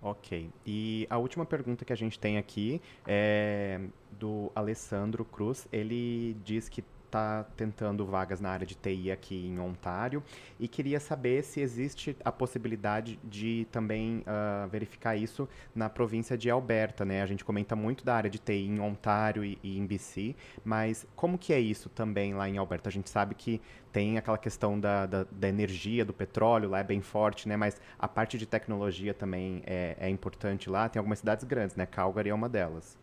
Ok. 0.00 0.50
E 0.64 1.06
a 1.10 1.18
última 1.18 1.44
pergunta 1.44 1.84
que 1.84 1.92
a 1.92 1.96
gente 1.96 2.18
tem 2.18 2.38
aqui 2.38 2.80
é 3.06 3.80
do 4.12 4.50
Alessandro 4.54 5.24
Cruz. 5.24 5.66
Ele 5.72 6.34
diz 6.44 6.68
que 6.68 6.84
está 7.08 7.44
tentando 7.56 8.06
vagas 8.06 8.40
na 8.40 8.50
área 8.50 8.66
de 8.66 8.74
TI 8.74 9.10
aqui 9.10 9.46
em 9.46 9.58
Ontário 9.58 10.22
e 10.60 10.68
queria 10.68 11.00
saber 11.00 11.42
se 11.42 11.60
existe 11.60 12.16
a 12.24 12.30
possibilidade 12.30 13.18
de 13.24 13.66
também 13.72 14.18
uh, 14.20 14.68
verificar 14.68 15.16
isso 15.16 15.48
na 15.74 15.88
província 15.88 16.36
de 16.36 16.50
Alberta, 16.50 17.04
né? 17.04 17.22
A 17.22 17.26
gente 17.26 17.44
comenta 17.44 17.74
muito 17.74 18.04
da 18.04 18.14
área 18.14 18.30
de 18.30 18.38
TI 18.38 18.66
em 18.66 18.78
Ontário 18.78 19.44
e, 19.44 19.58
e 19.62 19.78
em 19.78 19.86
BC, 19.86 20.36
mas 20.64 21.06
como 21.16 21.38
que 21.38 21.52
é 21.52 21.58
isso 21.58 21.88
também 21.88 22.34
lá 22.34 22.48
em 22.48 22.58
Alberta? 22.58 22.88
A 22.88 22.92
gente 22.92 23.10
sabe 23.10 23.34
que 23.34 23.60
tem 23.90 24.18
aquela 24.18 24.38
questão 24.38 24.78
da, 24.78 25.06
da, 25.06 25.24
da, 25.30 25.48
energia, 25.48 26.04
do 26.04 26.12
petróleo, 26.12 26.68
lá 26.68 26.80
é 26.80 26.84
bem 26.84 27.00
forte, 27.00 27.48
né? 27.48 27.56
Mas 27.56 27.80
a 27.98 28.06
parte 28.06 28.36
de 28.36 28.46
tecnologia 28.46 29.14
também 29.14 29.62
é, 29.66 29.96
é 29.98 30.10
importante 30.10 30.68
lá. 30.68 30.88
Tem 30.88 31.00
algumas 31.00 31.18
cidades 31.18 31.44
grandes, 31.44 31.74
né? 31.74 31.86
Calgary 31.86 32.28
é 32.28 32.34
uma 32.34 32.48
delas 32.48 32.98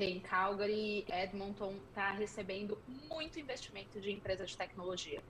tem 0.00 0.18
Calgary, 0.18 1.04
Edmonton 1.12 1.74
está 1.90 2.12
recebendo 2.12 2.78
muito 3.10 3.38
investimento 3.38 4.00
de 4.00 4.10
empresas 4.10 4.48
de 4.48 4.56
tecnologia. 4.56 5.22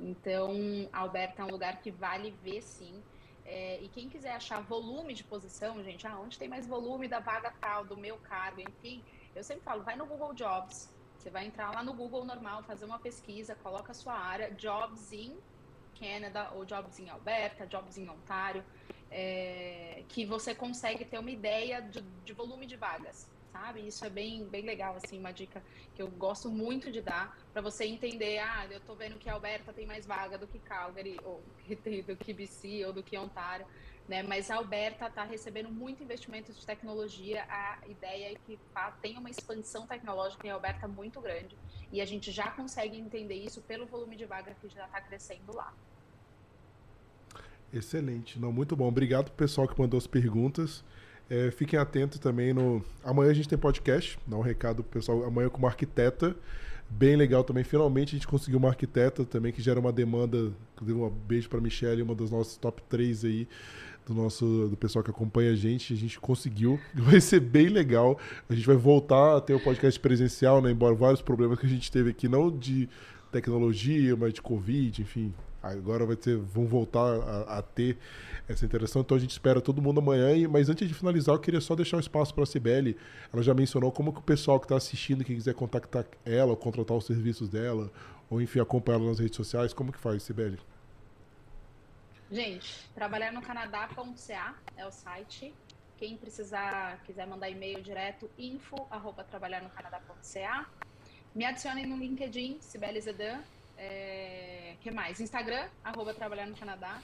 Então, 0.00 0.50
Alberta 0.92 1.42
é 1.42 1.44
um 1.44 1.48
lugar 1.48 1.80
que 1.80 1.92
vale 1.92 2.32
ver 2.42 2.60
sim. 2.60 3.00
É, 3.44 3.80
e 3.80 3.86
quem 3.88 4.08
quiser 4.08 4.32
achar 4.32 4.60
volume 4.62 5.14
de 5.14 5.22
posição, 5.22 5.80
gente, 5.84 6.08
ah, 6.08 6.18
onde 6.18 6.36
tem 6.36 6.48
mais 6.48 6.66
volume 6.66 7.06
da 7.06 7.20
vaga 7.20 7.54
tal, 7.60 7.84
do 7.84 7.96
meu 7.96 8.16
cargo, 8.18 8.60
enfim, 8.60 9.00
eu 9.32 9.44
sempre 9.44 9.62
falo, 9.62 9.84
vai 9.84 9.94
no 9.94 10.04
Google 10.04 10.34
Jobs. 10.34 10.92
Você 11.16 11.30
vai 11.30 11.46
entrar 11.46 11.70
lá 11.70 11.84
no 11.84 11.94
Google 11.94 12.24
normal, 12.24 12.64
fazer 12.64 12.84
uma 12.84 12.98
pesquisa, 12.98 13.54
coloca 13.54 13.92
a 13.92 13.94
sua 13.94 14.14
área, 14.14 14.50
Jobs 14.50 15.12
in 15.12 15.36
Canada 15.96 16.50
ou 16.52 16.64
Jobs 16.64 16.98
em 16.98 17.08
Alberta, 17.08 17.64
Jobs 17.64 17.96
em 17.96 18.10
Ontário, 18.10 18.64
é, 19.08 20.02
que 20.08 20.26
você 20.26 20.52
consegue 20.52 21.04
ter 21.04 21.16
uma 21.16 21.30
ideia 21.30 21.80
de, 21.80 22.00
de 22.00 22.32
volume 22.32 22.66
de 22.66 22.74
vagas 22.74 23.35
sabe? 23.56 23.86
Isso 23.86 24.04
é 24.04 24.10
bem, 24.10 24.44
bem 24.44 24.64
legal, 24.64 24.96
assim, 25.02 25.18
uma 25.18 25.32
dica 25.32 25.62
que 25.94 26.02
eu 26.02 26.08
gosto 26.08 26.50
muito 26.50 26.92
de 26.92 27.00
dar 27.00 27.36
para 27.52 27.62
você 27.62 27.84
entender, 27.84 28.38
ah, 28.38 28.66
eu 28.70 28.80
tô 28.80 28.94
vendo 28.94 29.18
que 29.18 29.28
Alberta 29.30 29.72
tem 29.72 29.86
mais 29.86 30.06
vaga 30.06 30.36
do 30.36 30.46
que 30.46 30.58
Calgary, 30.58 31.16
ou 31.24 31.42
do 32.06 32.16
que 32.16 32.32
BC, 32.32 32.84
ou 32.84 32.92
do 32.92 33.02
que 33.02 33.16
Ontário, 33.16 33.66
né? 34.06 34.22
Mas 34.22 34.50
a 34.50 34.56
Alberta 34.56 35.06
está 35.06 35.24
recebendo 35.24 35.70
muito 35.70 36.02
investimento 36.02 36.52
de 36.52 36.66
tecnologia, 36.66 37.44
a 37.48 37.78
ideia 37.88 38.32
é 38.32 38.34
que 38.34 38.58
tem 39.00 39.16
uma 39.16 39.30
expansão 39.30 39.86
tecnológica 39.86 40.46
em 40.46 40.50
Alberta 40.50 40.86
muito 40.86 41.20
grande, 41.20 41.56
e 41.90 42.00
a 42.00 42.04
gente 42.04 42.30
já 42.30 42.50
consegue 42.50 42.98
entender 42.98 43.36
isso 43.36 43.62
pelo 43.62 43.86
volume 43.86 44.16
de 44.16 44.26
vaga 44.26 44.54
que 44.60 44.68
já 44.68 44.84
está 44.84 45.00
crescendo 45.00 45.54
lá. 45.54 45.72
Excelente, 47.72 48.38
não, 48.38 48.52
muito 48.52 48.76
bom. 48.76 48.86
Obrigado 48.86 49.26
pro 49.26 49.34
pessoal 49.34 49.66
que 49.66 49.78
mandou 49.78 49.98
as 49.98 50.06
perguntas. 50.06 50.84
É, 51.28 51.50
fiquem 51.50 51.78
atentos 51.78 52.18
também 52.18 52.54
no. 52.54 52.82
Amanhã 53.04 53.30
a 53.30 53.34
gente 53.34 53.48
tem 53.48 53.58
podcast, 53.58 54.18
dá 54.26 54.36
um 54.36 54.42
recado 54.42 54.82
pro 54.82 55.00
pessoal. 55.00 55.24
Amanhã 55.24 55.48
com 55.48 55.58
uma 55.58 55.68
arquiteta. 55.68 56.36
Bem 56.88 57.16
legal 57.16 57.42
também. 57.42 57.64
Finalmente 57.64 58.10
a 58.10 58.18
gente 58.18 58.28
conseguiu 58.28 58.58
uma 58.58 58.68
arquiteta 58.68 59.24
também 59.24 59.52
que 59.52 59.60
gera 59.60 59.80
uma 59.80 59.92
demanda. 59.92 60.52
Inclusive, 60.74 61.00
um 61.00 61.10
beijo 61.10 61.48
para 61.48 61.60
Michelle, 61.60 62.00
uma 62.00 62.14
das 62.14 62.30
nossas 62.30 62.56
top 62.56 62.80
3 62.88 63.24
aí 63.24 63.48
do 64.06 64.14
nosso 64.14 64.68
do 64.68 64.76
pessoal 64.76 65.02
que 65.02 65.10
acompanha 65.10 65.50
a 65.50 65.56
gente. 65.56 65.92
A 65.92 65.96
gente 65.96 66.20
conseguiu. 66.20 66.78
Vai 66.94 67.20
ser 67.20 67.40
bem 67.40 67.68
legal. 67.68 68.18
A 68.48 68.54
gente 68.54 68.66
vai 68.66 68.76
voltar 68.76 69.36
a 69.36 69.40
ter 69.40 69.54
o 69.54 69.60
podcast 69.60 69.98
presencial, 69.98 70.62
né? 70.62 70.70
Embora 70.70 70.94
vários 70.94 71.20
problemas 71.20 71.58
que 71.58 71.66
a 71.66 71.68
gente 71.68 71.90
teve 71.90 72.10
aqui, 72.10 72.28
não 72.28 72.56
de 72.56 72.88
tecnologia, 73.32 74.14
mas 74.14 74.32
de 74.32 74.40
Covid, 74.40 75.02
enfim, 75.02 75.34
agora 75.72 76.04
vai 76.04 76.16
ter, 76.16 76.36
vão 76.36 76.66
voltar 76.66 77.00
a, 77.00 77.58
a, 77.58 77.62
ter 77.62 77.96
essa 78.48 78.64
interação. 78.64 79.02
Então 79.02 79.16
a 79.16 79.20
gente 79.20 79.30
espera 79.30 79.60
todo 79.60 79.80
mundo 79.82 80.00
amanhã. 80.00 80.32
E, 80.32 80.46
mas 80.46 80.68
antes 80.68 80.86
de 80.88 80.94
finalizar, 80.94 81.34
eu 81.34 81.38
queria 81.38 81.60
só 81.60 81.74
deixar 81.74 81.96
um 81.96 82.00
espaço 82.00 82.34
para 82.34 82.44
a 82.44 82.46
Cibele. 82.46 82.96
Ela 83.32 83.42
já 83.42 83.54
mencionou 83.54 83.90
como 83.92 84.12
que 84.12 84.18
o 84.18 84.22
pessoal 84.22 84.58
que 84.58 84.66
está 84.66 84.76
assistindo, 84.76 85.24
que 85.24 85.34
quiser 85.34 85.54
contactar 85.54 86.04
ela, 86.24 86.50
ou 86.50 86.56
contratar 86.56 86.96
os 86.96 87.06
serviços 87.06 87.48
dela, 87.48 87.90
ou 88.30 88.40
enfim, 88.40 88.60
acompanhar 88.60 88.98
ela 88.98 89.08
nas 89.08 89.18
redes 89.18 89.36
sociais, 89.36 89.72
como 89.72 89.92
que 89.92 89.98
faz, 89.98 90.22
Cibele? 90.22 90.58
Gente, 92.30 92.88
trabalhar 92.94 93.32
no 93.32 93.40
Canadá.ca 93.40 94.54
é 94.76 94.84
o 94.84 94.90
site. 94.90 95.54
Quem 95.96 96.16
precisar, 96.16 97.00
quiser 97.04 97.26
mandar 97.26 97.48
e-mail 97.48 97.80
direto, 97.80 98.28
info 98.36 98.86
arroba 98.90 99.24
trabalharnocanadá.ca. 99.24 100.66
Me 101.34 101.44
adicionem 101.44 101.86
no 101.86 101.96
LinkedIn, 101.96 102.58
Sibeli 102.60 103.00
Zedan. 103.00 103.42
É, 103.76 104.74
que 104.80 104.90
mais? 104.90 105.20
Instagram, 105.20 105.68
arroba 105.84 106.14
trabalhar 106.14 106.46
no 106.46 106.56
Canadá. 106.56 107.00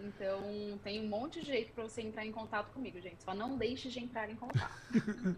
Então, 0.00 0.78
tem 0.84 1.00
um 1.00 1.08
monte 1.08 1.40
de 1.40 1.46
jeito 1.46 1.72
para 1.72 1.84
você 1.84 2.02
entrar 2.02 2.24
em 2.24 2.32
contato 2.32 2.72
comigo, 2.72 3.00
gente. 3.00 3.22
Só 3.22 3.34
não 3.34 3.56
deixe 3.56 3.88
de 3.88 4.00
entrar 4.00 4.30
em 4.30 4.36
contato. 4.36 4.72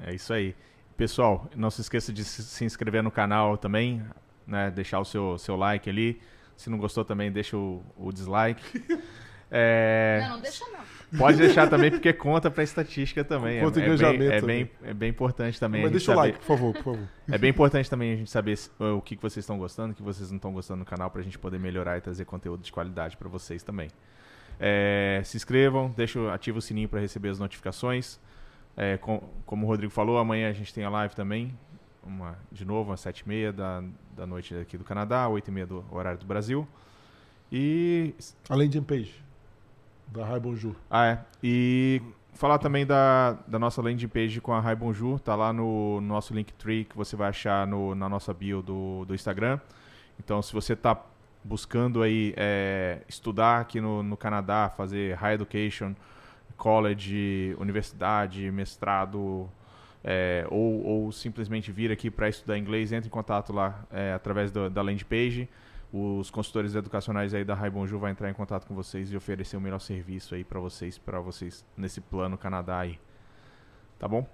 é 0.00 0.14
isso 0.14 0.32
aí. 0.32 0.56
Pessoal, 0.96 1.48
não 1.54 1.70
se 1.70 1.80
esqueça 1.80 2.12
de 2.12 2.24
se 2.24 2.64
inscrever 2.64 3.02
no 3.02 3.10
canal 3.10 3.56
também, 3.56 4.04
né? 4.46 4.70
Deixar 4.70 5.00
o 5.00 5.04
seu, 5.04 5.38
seu 5.38 5.56
like 5.56 5.88
ali. 5.88 6.20
Se 6.56 6.68
não 6.68 6.78
gostou 6.78 7.04
também, 7.04 7.30
deixa 7.30 7.56
o, 7.56 7.82
o 7.96 8.12
dislike. 8.12 8.62
É... 9.52 10.20
Não, 10.22 10.36
não 10.36 10.40
deixa 10.40 10.64
não. 10.66 10.84
Pode 11.16 11.38
deixar 11.38 11.68
também, 11.68 11.90
porque 11.90 12.12
conta 12.12 12.50
para 12.50 12.62
estatística 12.62 13.24
também. 13.24 13.60
Conta 13.60 13.80
é, 13.80 13.84
é, 13.84 13.96
bem, 13.96 14.28
é, 14.28 14.40
bem, 14.40 14.70
é 14.84 14.94
bem 14.94 15.10
importante 15.10 15.58
também. 15.58 15.82
Mas 15.82 15.90
deixa 15.90 16.12
o 16.12 16.16
like, 16.16 16.38
por 16.38 16.46
favor, 16.46 16.72
por 16.72 16.82
favor. 16.84 17.08
É 17.30 17.38
bem 17.38 17.50
importante 17.50 17.90
também 17.90 18.12
a 18.12 18.16
gente 18.16 18.30
saber 18.30 18.58
o 18.78 19.00
que, 19.00 19.16
que 19.16 19.22
vocês 19.22 19.42
estão 19.42 19.58
gostando, 19.58 19.92
o 19.92 19.96
que 19.96 20.02
vocês 20.02 20.30
não 20.30 20.36
estão 20.36 20.52
gostando 20.52 20.80
no 20.80 20.84
canal, 20.84 21.10
para 21.10 21.20
a 21.20 21.24
gente 21.24 21.38
poder 21.38 21.58
melhorar 21.58 21.98
e 21.98 22.00
trazer 22.00 22.24
conteúdo 22.24 22.62
de 22.62 22.70
qualidade 22.70 23.16
para 23.16 23.28
vocês 23.28 23.62
também. 23.62 23.88
É, 24.58 25.22
se 25.24 25.36
inscrevam, 25.36 25.92
deixa, 25.96 26.32
ativa 26.32 26.58
o 26.58 26.62
sininho 26.62 26.88
para 26.88 27.00
receber 27.00 27.30
as 27.30 27.38
notificações. 27.38 28.20
É, 28.76 28.96
com, 28.96 29.22
como 29.44 29.66
o 29.66 29.68
Rodrigo 29.68 29.92
falou, 29.92 30.18
amanhã 30.18 30.48
a 30.48 30.52
gente 30.52 30.72
tem 30.72 30.84
a 30.84 30.90
live 30.90 31.14
também. 31.14 31.56
Uma, 32.02 32.38
de 32.52 32.64
novo, 32.64 32.92
às 32.92 33.00
7h30 33.00 33.52
da, 33.52 33.82
da 34.16 34.26
noite 34.26 34.54
aqui 34.54 34.78
do 34.78 34.84
Canadá, 34.84 35.26
8h30 35.28 35.66
do 35.66 35.84
horário 35.90 36.18
do 36.18 36.26
Brasil. 36.26 36.68
E. 37.50 38.14
Além 38.48 38.68
de 38.68 38.80
page. 38.80 39.29
Da 40.12 40.24
Rai 40.24 40.40
Bonjour. 40.40 40.74
Ah, 40.90 41.06
é. 41.06 41.18
E 41.42 42.02
falar 42.34 42.58
também 42.58 42.84
da, 42.84 43.38
da 43.46 43.58
nossa 43.58 43.80
landing 43.80 44.08
page 44.08 44.40
com 44.40 44.52
a 44.52 44.60
Rai 44.60 44.74
Bonjour. 44.74 45.20
Tá 45.20 45.36
lá 45.36 45.52
no, 45.52 46.00
no 46.00 46.08
nosso 46.08 46.34
Linktree 46.34 46.84
que 46.84 46.96
você 46.96 47.14
vai 47.14 47.28
achar 47.28 47.66
no, 47.66 47.94
na 47.94 48.08
nossa 48.08 48.34
bio 48.34 48.60
do, 48.60 49.04
do 49.04 49.14
Instagram. 49.14 49.60
Então, 50.18 50.42
se 50.42 50.52
você 50.52 50.72
está 50.72 51.00
buscando 51.44 52.02
aí 52.02 52.34
é, 52.36 53.02
estudar 53.08 53.60
aqui 53.60 53.80
no, 53.80 54.02
no 54.02 54.16
Canadá, 54.16 54.68
fazer 54.76 55.14
High 55.14 55.34
Education, 55.34 55.94
college, 56.56 57.56
universidade, 57.58 58.50
mestrado, 58.50 59.48
é, 60.02 60.44
ou, 60.50 60.84
ou, 60.84 61.12
simplesmente 61.12 61.70
vir 61.70 61.92
aqui 61.92 62.10
para 62.10 62.28
estudar 62.28 62.58
inglês, 62.58 62.92
entre 62.92 63.06
em 63.06 63.10
contato 63.10 63.52
lá 63.52 63.84
é, 63.92 64.12
através 64.12 64.50
do, 64.50 64.68
da 64.68 64.82
landing 64.82 65.04
page 65.04 65.48
os 65.92 66.30
consultores 66.30 66.74
educacionais 66.74 67.34
aí 67.34 67.44
da 67.44 67.54
Raibonju 67.54 67.98
vai 67.98 68.12
entrar 68.12 68.30
em 68.30 68.34
contato 68.34 68.66
com 68.66 68.74
vocês 68.74 69.10
e 69.10 69.16
oferecer 69.16 69.56
o 69.56 69.60
melhor 69.60 69.80
serviço 69.80 70.34
aí 70.34 70.44
para 70.44 70.60
vocês, 70.60 70.98
para 70.98 71.20
vocês 71.20 71.64
nesse 71.76 72.00
plano 72.00 72.38
Canadá 72.38 72.78
aí. 72.78 72.98
Tá 73.98 74.06
bom? 74.06 74.26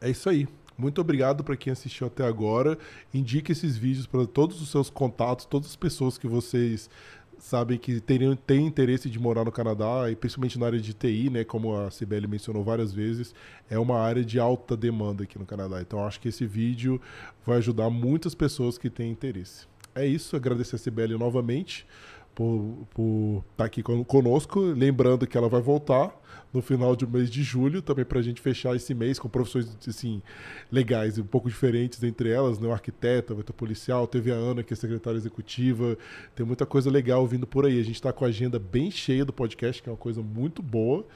É 0.00 0.08
isso 0.08 0.28
aí. 0.28 0.46
Muito 0.78 1.00
obrigado 1.00 1.42
para 1.42 1.56
quem 1.56 1.72
assistiu 1.72 2.06
até 2.06 2.24
agora. 2.24 2.78
Indique 3.12 3.50
esses 3.50 3.76
vídeos 3.76 4.06
para 4.06 4.26
todos 4.26 4.60
os 4.60 4.70
seus 4.70 4.90
contatos, 4.90 5.46
todas 5.46 5.70
as 5.70 5.76
pessoas 5.76 6.18
que 6.18 6.28
vocês 6.28 6.88
sabem 7.38 7.78
que 7.78 8.00
teriam, 8.00 8.34
têm 8.34 8.66
interesse 8.66 9.10
de 9.10 9.18
morar 9.18 9.44
no 9.44 9.52
Canadá, 9.52 10.10
e 10.10 10.16
principalmente 10.16 10.58
na 10.58 10.66
área 10.66 10.80
de 10.80 10.94
TI, 10.94 11.28
né, 11.30 11.44
como 11.44 11.76
a 11.76 11.90
Cibele 11.90 12.26
mencionou 12.26 12.64
várias 12.64 12.92
vezes, 12.92 13.34
é 13.68 13.78
uma 13.78 13.98
área 14.00 14.24
de 14.24 14.38
alta 14.38 14.76
demanda 14.76 15.24
aqui 15.24 15.38
no 15.38 15.44
Canadá. 15.44 15.80
Então 15.80 16.06
acho 16.06 16.20
que 16.20 16.28
esse 16.28 16.46
vídeo 16.46 17.00
vai 17.44 17.58
ajudar 17.58 17.90
muitas 17.90 18.34
pessoas 18.34 18.78
que 18.78 18.88
têm 18.88 19.10
interesse 19.10 19.66
é 19.96 20.06
isso. 20.06 20.36
Agradecer 20.36 20.76
a 20.76 20.78
Sibeli 20.78 21.16
novamente 21.16 21.86
por 22.36 22.86
estar 23.40 23.56
tá 23.56 23.64
aqui 23.64 23.82
conosco. 23.82 24.60
Lembrando 24.60 25.26
que 25.26 25.36
ela 25.38 25.48
vai 25.48 25.62
voltar 25.62 26.14
no 26.52 26.60
final 26.60 26.94
do 26.94 27.08
mês 27.08 27.30
de 27.30 27.42
julho, 27.42 27.80
também 27.82 28.04
para 28.04 28.18
a 28.18 28.22
gente 28.22 28.40
fechar 28.40 28.76
esse 28.76 28.94
mês 28.94 29.18
com 29.18 29.28
profissões 29.28 29.76
assim, 29.88 30.22
legais 30.70 31.16
e 31.16 31.20
um 31.20 31.26
pouco 31.26 31.48
diferentes 31.48 32.02
entre 32.02 32.30
elas. 32.30 32.58
Né? 32.58 32.68
O 32.68 32.72
arquiteto, 32.72 33.34
vai 33.34 33.42
ter 33.42 33.52
policial, 33.54 34.06
teve 34.06 34.30
a 34.30 34.34
Ana, 34.34 34.62
que 34.62 34.72
é 34.72 34.76
secretária 34.76 35.16
executiva. 35.16 35.96
Tem 36.34 36.44
muita 36.44 36.66
coisa 36.66 36.90
legal 36.90 37.26
vindo 37.26 37.46
por 37.46 37.64
aí. 37.64 37.80
A 37.80 37.84
gente 37.84 37.96
está 37.96 38.12
com 38.12 38.24
a 38.24 38.28
agenda 38.28 38.58
bem 38.58 38.90
cheia 38.90 39.24
do 39.24 39.32
podcast, 39.32 39.82
que 39.82 39.88
é 39.88 39.92
uma 39.92 39.98
coisa 39.98 40.22
muito 40.22 40.62
boa. 40.62 41.06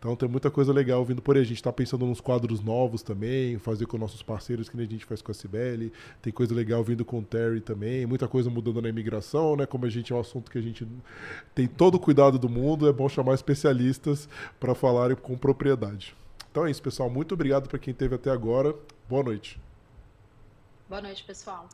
Então 0.00 0.16
tem 0.16 0.26
muita 0.26 0.50
coisa 0.50 0.72
legal 0.72 1.04
vindo 1.04 1.20
por 1.20 1.36
aí. 1.36 1.42
A 1.42 1.44
gente 1.44 1.58
está 1.58 1.70
pensando 1.70 2.06
nos 2.06 2.22
quadros 2.22 2.62
novos 2.62 3.02
também, 3.02 3.58
fazer 3.58 3.84
com 3.84 3.98
nossos 3.98 4.22
parceiros, 4.22 4.66
que 4.66 4.74
nem 4.74 4.86
a 4.86 4.88
gente 4.88 5.04
faz 5.04 5.20
com 5.20 5.30
a 5.30 5.34
Cibele. 5.34 5.92
Tem 6.22 6.32
coisa 6.32 6.54
legal 6.54 6.82
vindo 6.82 7.04
com 7.04 7.18
o 7.18 7.22
Terry 7.22 7.60
também. 7.60 8.06
Muita 8.06 8.26
coisa 8.26 8.48
mudando 8.48 8.80
na 8.80 8.88
imigração, 8.88 9.56
né? 9.56 9.66
Como 9.66 9.84
a 9.84 9.90
gente 9.90 10.10
é 10.10 10.16
um 10.16 10.20
assunto 10.20 10.50
que 10.50 10.56
a 10.56 10.62
gente 10.62 10.88
tem 11.54 11.68
todo 11.68 11.96
o 11.96 12.00
cuidado 12.00 12.38
do 12.38 12.48
mundo, 12.48 12.88
é 12.88 12.92
bom 12.94 13.10
chamar 13.10 13.34
especialistas 13.34 14.26
para 14.58 14.74
falarem 14.74 15.16
com 15.16 15.36
propriedade. 15.36 16.16
Então 16.50 16.66
é 16.66 16.70
isso, 16.70 16.82
pessoal. 16.82 17.10
Muito 17.10 17.34
obrigado 17.34 17.68
para 17.68 17.78
quem 17.78 17.92
esteve 17.92 18.14
até 18.14 18.30
agora. 18.30 18.74
Boa 19.06 19.22
noite. 19.22 19.60
Boa 20.88 21.02
noite, 21.02 21.22
pessoal. 21.24 21.68